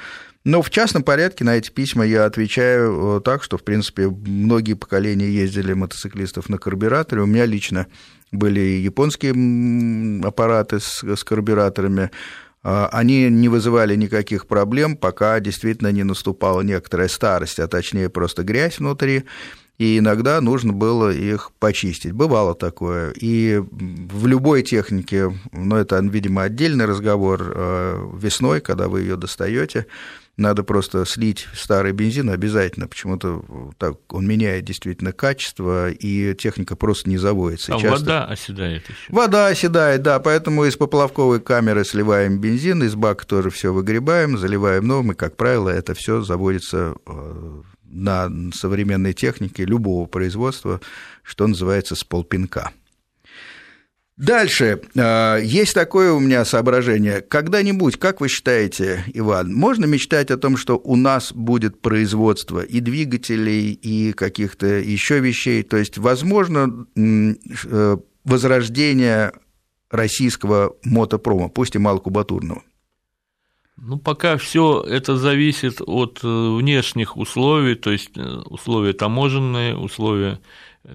Но 0.46 0.62
в 0.62 0.70
частном 0.70 1.04
порядке 1.04 1.44
на 1.44 1.58
эти 1.58 1.72
письма 1.72 2.06
я 2.06 2.26
отвечаю 2.26 3.18
э, 3.18 3.22
так, 3.22 3.42
что, 3.42 3.58
в 3.58 3.64
принципе, 3.64 4.08
многие 4.08 4.76
поколения 4.76 5.28
ездили 5.28 5.74
мотоциклистов 5.74 6.50
на 6.50 6.60
карбюраторе. 6.60 7.24
У 7.24 7.26
меня 7.26 7.46
лично 7.46 7.88
были 8.32 8.60
японские 8.60 9.34
аппараты 10.24 10.80
с, 10.80 11.04
с 11.04 11.24
карбюраторами, 11.24 12.12
а, 12.62 12.90
они 12.92 13.30
не 13.30 13.50
вызывали 13.50 13.96
никаких 13.96 14.48
проблем, 14.48 14.98
пока 14.98 15.40
действительно 15.40 15.92
не 15.92 16.04
наступала 16.04 16.62
некоторая 16.62 17.08
старость, 17.08 17.60
а 17.60 17.68
точнее 17.68 18.10
просто 18.10 18.44
грязь 18.44 18.80
внутри. 18.80 19.26
И 19.78 20.00
иногда 20.00 20.40
нужно 20.42 20.74
было 20.74 21.12
их 21.12 21.52
почистить. 21.60 22.14
Бывало 22.14 22.56
такое. 22.56 23.12
И 23.12 23.62
в 23.62 24.28
любой 24.28 24.64
технике, 24.64 25.34
ну, 25.52 25.76
это, 25.76 26.00
видимо, 26.00 26.44
отдельный 26.44 26.86
разговор, 26.86 27.52
э, 27.54 28.10
весной, 28.18 28.62
когда 28.62 28.88
вы 28.88 29.02
ее 29.02 29.18
достаете, 29.18 29.88
надо 30.38 30.64
просто 30.64 31.06
слить 31.06 31.48
старый 31.54 31.94
бензин 31.94 32.30
обязательно, 32.30 32.88
почему-то 32.88 33.74
так 33.78 34.14
он 34.14 34.28
меняет 34.28 34.66
действительно 34.66 35.14
качество, 35.14 35.90
и 35.90 36.34
техника 36.36 36.76
просто 36.76 37.10
не 37.10 37.18
заводится. 37.18 37.74
А 37.74 37.80
часто... 37.80 38.00
вода 38.00 38.26
оседает 38.26 38.84
еще. 38.84 39.14
Вода 39.14 39.48
оседает, 39.48 40.02
да, 40.02 40.20
поэтому 40.20 40.66
из 40.66 40.76
поплавковой 40.76 41.40
камеры 41.40 41.86
сливаем 41.86 42.40
бензин, 42.40 42.84
из 42.84 42.96
бака 42.96 43.26
тоже 43.26 43.50
все 43.50 43.72
выгребаем, 43.72 44.38
заливаем 44.38 44.86
новым, 44.86 45.14
и, 45.14 45.16
как 45.16 45.38
правило, 45.38 45.70
это 45.70 45.94
все 45.94 46.22
заводится 46.22 46.96
э, 47.06 47.62
на 47.96 48.30
современной 48.54 49.14
технике 49.14 49.66
любого 49.66 50.06
производства, 50.06 50.82
что 51.24 51.48
называется, 51.48 51.96
с 51.96 52.04
полпинка. 52.04 52.72
Дальше. 54.18 54.82
А, 54.98 55.38
есть 55.40 55.74
такое 55.74 56.14
у 56.14 56.20
меня 56.20 56.46
соображение. 56.46 57.22
Когда-нибудь, 57.22 57.98
как 57.98 58.22
вы 58.22 58.30
считаете, 58.30 59.04
Иван, 59.14 59.54
можно 59.54 59.86
мечтать 59.86 60.32
о 60.32 60.38
том, 60.38 60.56
что 60.56 60.78
у 60.78 60.96
нас 60.96 61.34
будет 61.34 61.82
производство 61.82 62.62
и 62.62 62.80
двигателей, 62.80 63.74
и 63.74 64.14
каких-то 64.14 64.68
еще 64.68 65.20
вещей? 65.20 65.64
То 65.64 65.76
есть, 65.76 65.98
возможно, 65.98 66.88
э, 66.96 67.98
возрождение 68.24 69.34
российского 69.90 70.76
мотопрома, 70.84 71.50
пусть 71.50 71.76
и 71.76 71.80
малокубатурного? 71.80 72.64
Ну, 73.78 73.98
пока 73.98 74.38
все 74.38 74.82
это 74.88 75.18
зависит 75.18 75.82
от 75.86 76.22
э, 76.24 76.28
внешних 76.28 77.18
условий, 77.18 77.76
то 77.76 77.92
есть 77.92 78.12
э, 78.16 78.22
условия 78.46 78.94
таможенные, 78.94 79.76
условия 79.76 80.40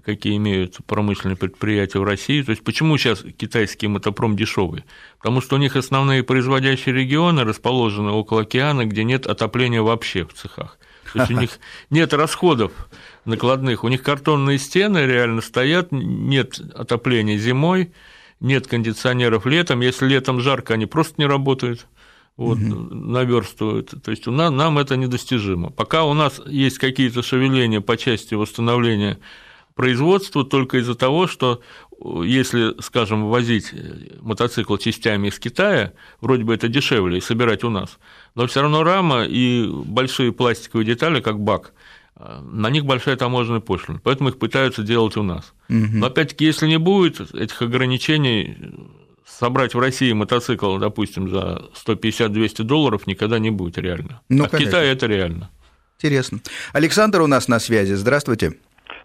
какие 0.04 0.36
имеют 0.36 0.78
промышленные 0.86 1.36
предприятия 1.36 1.98
в 1.98 2.04
России. 2.04 2.42
То 2.42 2.50
есть 2.50 2.62
почему 2.62 2.96
сейчас 2.96 3.24
китайский 3.36 3.88
мотопром 3.88 4.36
дешевый? 4.36 4.84
Потому 5.18 5.40
что 5.40 5.56
у 5.56 5.58
них 5.58 5.76
основные 5.76 6.22
производящие 6.22 6.94
регионы 6.94 7.44
расположены 7.44 8.10
около 8.10 8.42
океана, 8.42 8.86
где 8.86 9.04
нет 9.04 9.26
отопления 9.26 9.82
вообще 9.82 10.24
в 10.24 10.32
цехах. 10.32 10.78
То 11.12 11.20
есть 11.20 11.30
у 11.30 11.34
них 11.34 11.50
нет 11.90 12.12
расходов 12.14 12.72
накладных, 13.24 13.84
у 13.84 13.88
них 13.88 14.02
картонные 14.02 14.58
стены 14.58 14.98
реально 14.98 15.40
стоят, 15.40 15.88
нет 15.90 16.60
отопления 16.74 17.36
зимой, 17.36 17.92
нет 18.38 18.66
кондиционеров 18.66 19.44
летом. 19.44 19.80
Если 19.80 20.06
летом 20.06 20.40
жарко, 20.40 20.74
они 20.74 20.86
просто 20.86 21.14
не 21.18 21.26
работают 21.26 21.86
вот, 22.36 22.58
угу. 22.58 22.94
наверстывают. 22.94 23.94
То 24.02 24.10
есть 24.10 24.26
у 24.26 24.30
нас, 24.30 24.50
нам 24.50 24.78
это 24.78 24.96
недостижимо. 24.96 25.70
Пока 25.70 26.04
у 26.04 26.14
нас 26.14 26.40
есть 26.46 26.78
какие-то 26.78 27.22
шевеления 27.22 27.80
по 27.80 27.96
части 27.96 28.34
восстановления 28.34 29.18
производству 29.74 30.44
только 30.44 30.78
из-за 30.78 30.94
того, 30.94 31.26
что 31.26 31.60
э, 31.92 32.22
если, 32.24 32.74
скажем, 32.82 33.28
возить 33.30 33.70
э, 33.72 34.18
мотоцикл 34.20 34.76
частями 34.76 35.28
из 35.28 35.38
Китая, 35.38 35.92
вроде 36.20 36.44
бы 36.44 36.54
это 36.54 36.68
дешевле 36.68 37.18
и 37.18 37.20
собирать 37.20 37.64
у 37.64 37.70
нас, 37.70 37.98
но 38.34 38.46
все 38.46 38.62
равно 38.62 38.82
рама 38.82 39.24
и 39.24 39.66
большие 39.68 40.32
пластиковые 40.32 40.86
детали, 40.86 41.20
как 41.20 41.40
бак, 41.40 41.72
э, 42.16 42.40
на 42.42 42.68
них 42.68 42.84
большая 42.84 43.16
таможенная 43.16 43.60
пошлина, 43.60 44.00
поэтому 44.02 44.28
их 44.28 44.38
пытаются 44.38 44.82
делать 44.82 45.16
у 45.16 45.22
нас. 45.22 45.54
Угу. 45.68 45.88
Но 45.92 46.06
опять-таки, 46.06 46.44
если 46.44 46.66
не 46.66 46.78
будет 46.78 47.34
этих 47.34 47.62
ограничений, 47.62 48.56
собрать 49.38 49.74
в 49.74 49.80
России 49.80 50.12
мотоцикл, 50.12 50.76
допустим, 50.78 51.28
за 51.28 51.62
150-200 51.86 52.62
долларов 52.62 53.06
никогда 53.06 53.38
не 53.38 53.50
будет 53.50 53.78
реально. 53.78 54.20
Ну, 54.28 54.44
а 54.44 54.48
конечно. 54.48 54.58
в 54.58 54.70
Китае 54.70 54.92
это 54.92 55.06
реально. 55.06 55.50
Интересно. 55.98 56.40
Александр 56.72 57.20
у 57.20 57.26
нас 57.26 57.48
на 57.48 57.58
связи. 57.58 57.92
Здравствуйте. 57.92 58.54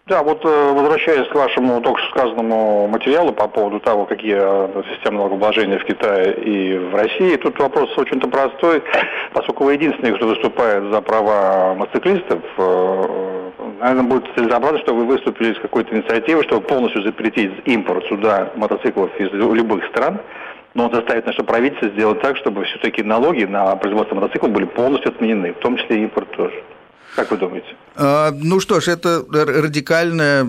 Да, 0.06 0.22
вот 0.22 0.44
э, 0.44 0.72
возвращаясь 0.72 1.26
к 1.28 1.34
вашему 1.34 1.80
только 1.80 2.00
что 2.00 2.10
сказанному 2.10 2.86
материалу 2.86 3.32
по 3.32 3.48
поводу 3.48 3.80
того, 3.80 4.06
какие 4.06 4.36
э, 4.38 4.82
системы 4.94 5.18
налогообложения 5.18 5.80
в 5.80 5.84
Китае 5.84 6.32
и 6.44 6.78
в 6.78 6.94
России, 6.94 7.34
тут 7.36 7.58
вопрос 7.58 7.90
очень-то 7.98 8.28
простой, 8.28 8.84
поскольку 9.32 9.64
вы 9.64 9.74
единственный, 9.74 10.14
кто 10.14 10.28
выступает 10.28 10.92
за 10.92 11.00
права 11.00 11.74
мотоциклистов, 11.74 12.40
э, 12.56 13.35
наверное, 13.78 14.04
будет 14.04 14.24
целесообразно, 14.34 14.78
что 14.80 14.94
вы 14.94 15.04
выступили 15.04 15.54
с 15.54 15.58
какой-то 15.58 15.94
инициативой, 15.94 16.44
чтобы 16.44 16.66
полностью 16.66 17.02
запретить 17.02 17.52
импорт 17.64 18.04
сюда 18.06 18.50
мотоциклов 18.56 19.10
из 19.20 19.30
любых 19.32 19.84
стран, 19.86 20.20
но 20.74 20.90
заставить 20.90 21.26
наше 21.26 21.42
правительство 21.42 21.88
сделать 21.88 22.20
так, 22.20 22.36
чтобы 22.36 22.64
все-таки 22.64 23.02
налоги 23.02 23.44
на 23.44 23.74
производство 23.76 24.14
мотоциклов 24.14 24.52
были 24.52 24.66
полностью 24.66 25.10
отменены, 25.10 25.52
в 25.52 25.58
том 25.58 25.76
числе 25.76 25.98
и 25.98 26.02
импорт 26.02 26.30
тоже. 26.32 26.62
Как 27.16 27.30
вы 27.30 27.38
думаете? 27.38 27.66
А, 27.98 28.30
ну 28.30 28.60
что 28.60 28.78
ж, 28.80 28.88
это 28.88 29.24
радикальное 29.30 30.44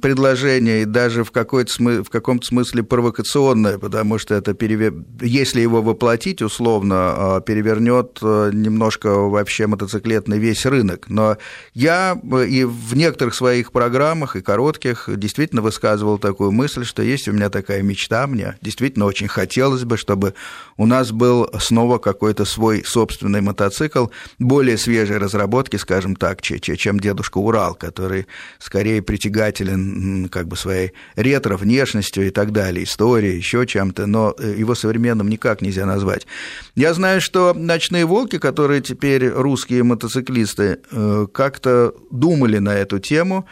предложение 0.00 0.82
и 0.82 0.84
даже 0.84 1.24
в, 1.24 1.32
какой-то 1.32 1.72
в 2.04 2.08
каком-то 2.08 2.46
смысле 2.46 2.84
провокационное, 2.84 3.76
потому 3.76 4.18
что 4.18 4.36
это, 4.36 4.54
перевер... 4.54 4.94
если 5.20 5.60
его 5.60 5.82
воплотить 5.82 6.40
условно, 6.42 6.94
а, 6.96 7.40
перевернет 7.40 8.20
а, 8.22 8.50
немножко 8.50 9.08
вообще 9.16 9.66
мотоциклетный 9.66 10.38
весь 10.38 10.64
рынок. 10.64 11.06
Но 11.08 11.38
я 11.74 12.16
и 12.46 12.62
в 12.62 12.94
некоторых 12.94 13.34
своих 13.34 13.72
программах, 13.72 14.36
и 14.36 14.40
коротких, 14.40 15.08
действительно 15.08 15.60
высказывал 15.60 16.18
такую 16.18 16.52
мысль, 16.52 16.84
что 16.84 17.02
есть 17.02 17.26
у 17.26 17.32
меня 17.32 17.50
такая 17.50 17.82
мечта, 17.82 18.28
мне 18.28 18.56
действительно 18.60 19.06
очень 19.06 19.26
хотелось 19.26 19.82
бы, 19.82 19.96
чтобы 19.96 20.34
у 20.76 20.86
нас 20.86 21.10
был 21.10 21.50
снова 21.58 21.98
какой-то 21.98 22.44
свой 22.44 22.84
собственный 22.84 23.40
мотоцикл, 23.40 24.06
более 24.38 24.78
свежей 24.78 25.18
разработки, 25.18 25.74
скажем 25.74 26.11
так, 26.16 26.42
чем 26.42 27.00
дедушка 27.00 27.38
Урал, 27.38 27.74
который 27.74 28.26
скорее 28.58 29.02
притягателен 29.02 30.28
как 30.28 30.48
бы 30.48 30.56
своей 30.56 30.92
ретро-внешностью 31.16 32.26
и 32.26 32.30
так 32.30 32.52
далее, 32.52 32.84
историей, 32.84 33.36
еще 33.36 33.66
чем-то, 33.66 34.06
но 34.06 34.34
э, 34.38 34.54
его 34.56 34.74
современным 34.74 35.28
никак 35.28 35.62
нельзя 35.62 35.86
назвать. 35.86 36.26
Я 36.74 36.94
знаю, 36.94 37.20
что 37.20 37.54
«Ночные 37.54 38.04
волки», 38.04 38.38
которые 38.38 38.80
теперь 38.80 39.28
русские 39.28 39.82
мотоциклисты, 39.82 40.78
э, 40.90 41.26
как-то 41.32 41.94
думали 42.10 42.58
на 42.58 42.74
эту 42.74 42.98
тему, 42.98 43.46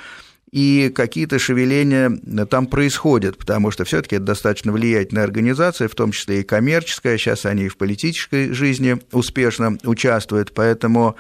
и 0.51 0.91
какие-то 0.95 1.39
шевеления 1.39 2.11
там 2.47 2.67
происходят, 2.67 3.39
потому 3.39 3.71
что 3.71 3.85
все-таки 3.85 4.17
это 4.17 4.25
достаточно 4.27 4.73
влиятельная 4.73 5.25
организация, 5.25 5.89
в 5.89 5.95
том 5.95 6.11
числе 6.11 6.41
и 6.41 6.45
коммерческая, 6.45 7.19
сейчас 7.19 7.47
они 7.47 7.65
и 7.65 7.69
в 7.69 7.77
политической 7.77 8.53
жизни 8.53 8.99
успешно 9.13 9.79
участвуют, 9.85 10.53
поэтому 10.53 11.17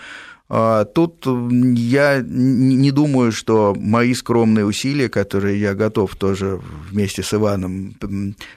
тут 0.50 1.26
я 1.26 2.22
не 2.26 2.90
думаю, 2.90 3.30
что 3.30 3.74
мои 3.78 4.14
скромные 4.14 4.64
усилия, 4.64 5.08
которые 5.08 5.60
я 5.60 5.74
готов 5.74 6.16
тоже 6.16 6.60
вместе 6.90 7.22
с 7.22 7.32
Иваном 7.32 7.94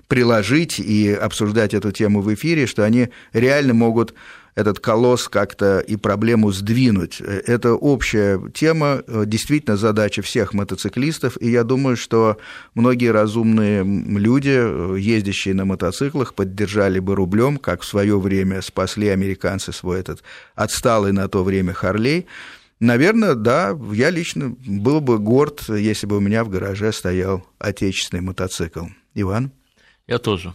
приложить 0.07 0.79
и 0.79 1.13
обсуждать 1.13 1.75
эту 1.75 1.91
тему 1.91 2.21
в 2.21 2.33
эфире, 2.33 2.65
что 2.65 2.83
они 2.83 3.09
реально 3.31 3.75
могут 3.75 4.15
этот 4.55 4.79
колосс 4.79 5.27
как-то 5.27 5.79
и 5.79 5.95
проблему 5.95 6.51
сдвинуть. 6.51 7.21
Это 7.21 7.73
общая 7.73 8.39
тема, 8.53 9.03
действительно 9.07 9.77
задача 9.77 10.21
всех 10.21 10.53
мотоциклистов, 10.53 11.37
и 11.41 11.49
я 11.49 11.63
думаю, 11.63 11.97
что 11.97 12.37
многие 12.75 13.11
разумные 13.11 13.83
люди, 13.83 14.97
ездящие 14.99 15.53
на 15.53 15.65
мотоциклах, 15.65 16.33
поддержали 16.33 16.99
бы 16.99 17.15
рублем, 17.15 17.57
как 17.57 17.81
в 17.81 17.85
свое 17.85 18.19
время 18.19 18.61
спасли 18.61 19.07
американцы 19.07 19.71
свой 19.71 19.99
этот 19.99 20.23
отсталый 20.55 21.11
на 21.11 21.27
то 21.27 21.43
время 21.43 21.73
Харлей. 21.73 22.27
Наверное, 22.79 23.35
да, 23.35 23.77
я 23.93 24.09
лично 24.09 24.55
был 24.65 24.99
бы 24.99 25.17
горд, 25.17 25.69
если 25.69 26.05
бы 26.05 26.17
у 26.17 26.19
меня 26.19 26.43
в 26.43 26.49
гараже 26.49 26.91
стоял 26.91 27.47
отечественный 27.57 28.21
мотоцикл. 28.21 28.87
Иван? 29.15 29.51
Я 30.05 30.19
тоже. 30.19 30.53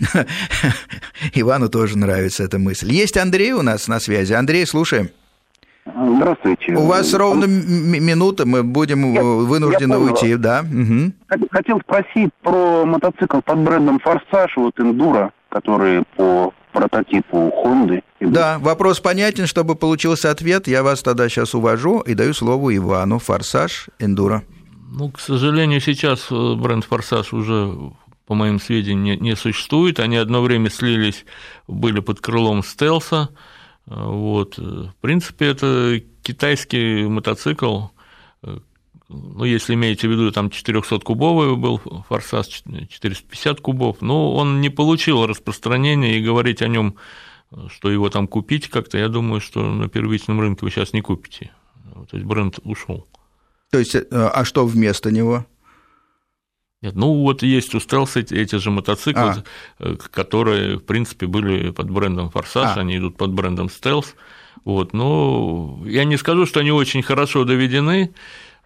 Ивану 1.34 1.68
тоже 1.68 1.98
нравится 1.98 2.44
эта 2.44 2.58
мысль. 2.58 2.92
Есть 2.92 3.16
Андрей 3.16 3.52
у 3.52 3.62
нас 3.62 3.88
на 3.88 4.00
связи. 4.00 4.32
Андрей, 4.32 4.66
слушаем. 4.66 5.10
Здравствуйте. 5.86 6.72
У 6.74 6.86
вас 6.86 7.14
ровно 7.14 7.44
минута, 7.44 8.44
мы 8.44 8.64
будем 8.64 9.12
я, 9.12 9.22
вынуждены 9.22 9.92
я 9.92 9.98
уйти, 9.98 10.36
да? 10.36 10.62
Угу. 10.62 11.38
Хотел 11.50 11.80
спросить 11.80 12.32
про 12.42 12.84
мотоцикл 12.84 13.40
под 13.40 13.58
брендом 13.58 14.00
«Форсаж», 14.00 14.56
вот 14.56 14.78
«Эндуро», 14.80 15.32
который 15.48 16.02
по 16.16 16.52
прототипу 16.72 17.52
Honda. 17.64 18.02
Да, 18.20 18.58
вопрос 18.58 19.00
понятен, 19.00 19.46
чтобы 19.46 19.76
получился 19.76 20.30
ответ, 20.30 20.66
я 20.66 20.82
вас 20.82 21.02
тогда 21.02 21.28
сейчас 21.28 21.54
увожу 21.54 22.00
и 22.00 22.14
даю 22.14 22.34
слово 22.34 22.76
Ивану. 22.76 23.18
«Форсаж», 23.18 23.88
«Эндуро». 24.00 24.42
Ну, 24.92 25.10
к 25.10 25.20
сожалению, 25.20 25.80
сейчас 25.80 26.26
э, 26.30 26.54
бренд 26.54 26.84
«Форсаж» 26.84 27.32
уже 27.32 27.72
по 28.26 28.34
моим 28.34 28.60
сведениям, 28.60 29.02
не, 29.04 29.16
не 29.16 29.36
существует. 29.36 30.00
Они 30.00 30.16
одно 30.16 30.42
время 30.42 30.70
слились, 30.70 31.24
были 31.66 32.00
под 32.00 32.20
крылом 32.20 32.62
стелса. 32.62 33.30
Вот. 33.86 34.58
В 34.58 34.94
принципе, 35.00 35.46
это 35.46 36.00
китайский 36.22 37.06
мотоцикл, 37.06 37.86
ну, 39.08 39.44
если 39.44 39.74
имеете 39.74 40.08
в 40.08 40.10
виду, 40.10 40.32
там 40.32 40.48
400-кубовый 40.48 41.54
был 41.56 41.80
форсаж, 42.08 42.46
450 42.46 43.60
кубов, 43.60 43.98
но 44.00 44.34
он 44.34 44.60
не 44.60 44.68
получил 44.68 45.26
распространения, 45.26 46.18
и 46.18 46.24
говорить 46.24 46.62
о 46.62 46.68
нем, 46.68 46.96
что 47.68 47.90
его 47.90 48.10
там 48.10 48.26
купить 48.26 48.68
как-то, 48.68 48.98
я 48.98 49.08
думаю, 49.08 49.40
что 49.40 49.62
на 49.72 49.88
первичном 49.88 50.40
рынке 50.40 50.64
вы 50.64 50.70
сейчас 50.70 50.92
не 50.92 51.02
купите. 51.02 51.52
То 52.10 52.16
есть 52.16 52.26
бренд 52.26 52.58
ушел. 52.64 53.06
То 53.70 53.78
есть, 53.78 53.94
э, 53.94 54.04
а 54.10 54.44
что 54.44 54.66
вместо 54.66 55.10
него? 55.10 55.46
Нет, 56.86 56.94
ну 56.94 57.14
вот 57.14 57.42
есть 57.42 57.74
у 57.74 57.80
Стелс 57.80 58.14
эти, 58.14 58.32
эти 58.34 58.56
же 58.56 58.70
мотоциклы, 58.70 59.22
а. 59.22 59.44
Э, 59.80 59.96
которые, 59.96 60.76
в 60.76 60.84
принципе, 60.84 61.26
были 61.26 61.70
под 61.70 61.90
брендом 61.90 62.30
Форсаж, 62.30 62.76
а. 62.76 62.80
они 62.80 62.98
идут 62.98 63.16
под 63.16 63.32
брендом 63.32 63.68
Стелс. 63.68 64.14
Вот, 64.64 64.92
но 64.92 65.82
я 65.84 66.04
не 66.04 66.16
скажу, 66.16 66.46
что 66.46 66.60
они 66.60 66.70
очень 66.70 67.02
хорошо 67.02 67.44
доведены, 67.44 68.14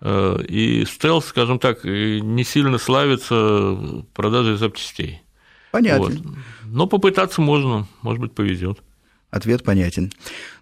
э, 0.02 0.42
и 0.46 0.84
Стелс, 0.84 1.28
скажем 1.28 1.58
так, 1.58 1.82
не 1.84 2.44
сильно 2.44 2.76
славится 2.76 4.04
продажей 4.12 4.58
запчастей. 4.58 5.22
Понятно. 5.72 6.04
Вот. 6.04 6.36
Но 6.66 6.86
попытаться 6.86 7.40
можно, 7.40 7.86
может 8.02 8.20
быть, 8.20 8.34
повезет. 8.34 8.80
Ответ 9.30 9.62
понятен. 9.62 10.12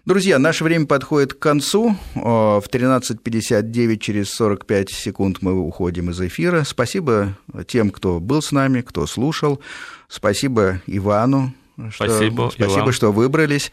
Друзья, 0.05 0.37
наше 0.37 0.63
время 0.63 0.85
подходит 0.85 1.33
к 1.33 1.39
концу. 1.39 1.95
В 2.13 2.63
13.59 2.71 3.97
через 3.97 4.29
45 4.29 4.89
секунд 4.91 5.37
мы 5.41 5.53
уходим 5.59 6.11
из 6.11 6.21
эфира. 6.21 6.63
Спасибо 6.63 7.37
тем, 7.67 7.89
кто 7.89 8.19
был 8.19 8.41
с 8.41 8.51
нами, 8.51 8.81
кто 8.81 9.07
слушал. 9.07 9.59
Спасибо 10.07 10.81
Ивану. 10.85 11.53
Спасибо, 11.93 12.51
что, 12.51 12.65
спасибо, 12.65 12.91
что 12.91 13.11
выбрались. 13.11 13.71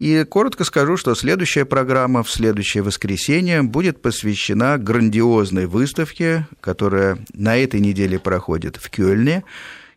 И 0.00 0.24
коротко 0.24 0.64
скажу, 0.64 0.96
что 0.96 1.14
следующая 1.14 1.64
программа 1.64 2.22
в 2.24 2.30
следующее 2.30 2.82
воскресенье 2.82 3.62
будет 3.62 4.02
посвящена 4.02 4.76
грандиозной 4.76 5.66
выставке, 5.66 6.48
которая 6.60 7.18
на 7.32 7.56
этой 7.56 7.80
неделе 7.80 8.18
проходит 8.18 8.76
в 8.76 8.90
Кёльне. 8.90 9.44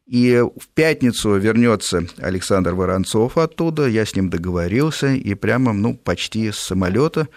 И 0.08 0.42
в 0.42 0.68
пятницу 0.74 1.36
вернется 1.36 2.08
Александр 2.18 2.74
Воронцов 2.74 3.38
оттуда, 3.38 3.88
я 3.88 4.06
с 4.06 4.16
ним 4.16 4.30
договорился, 4.30 5.14
и 5.14 5.34
прямо, 5.34 5.74
ну, 5.74 5.96
почти 5.96 6.50
с 6.52 6.58
самолета 6.58 7.28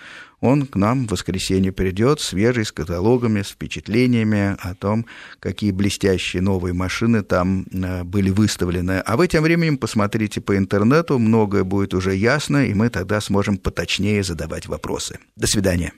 он 0.41 0.66
к 0.66 0.77
нам 0.77 1.07
в 1.07 1.11
воскресенье 1.11 1.73
придет, 1.73 2.21
свежий, 2.21 2.64
с 2.64 2.73
каталогами, 2.73 3.43
с 3.43 3.49
впечатлениями 3.49 4.57
о 4.61 4.75
том, 4.75 5.07
какие 5.39 5.71
блестящие 5.71 6.43
новые 6.43 6.73
машины 6.73 7.23
там 7.23 7.66
э, 7.73 8.05
были 8.05 8.31
выставлены. 8.31 9.01
А 9.01 9.16
вы 9.16 9.29
тем 9.29 9.43
временем 9.43 9.77
посмотрите 9.77 10.41
по 10.41 10.57
интернету, 10.57 11.18
многое 11.18 11.64
будет 11.64 11.93
уже 11.93 12.14
ясно, 12.14 12.66
и 12.66 12.75
мы 12.75 12.89
тогда 12.89 13.21
сможем 13.21 13.59
поточнее 13.59 14.23
задавать 14.23 14.66
вопросы. 14.66 15.18
До 15.37 15.47
свидания. 15.47 15.93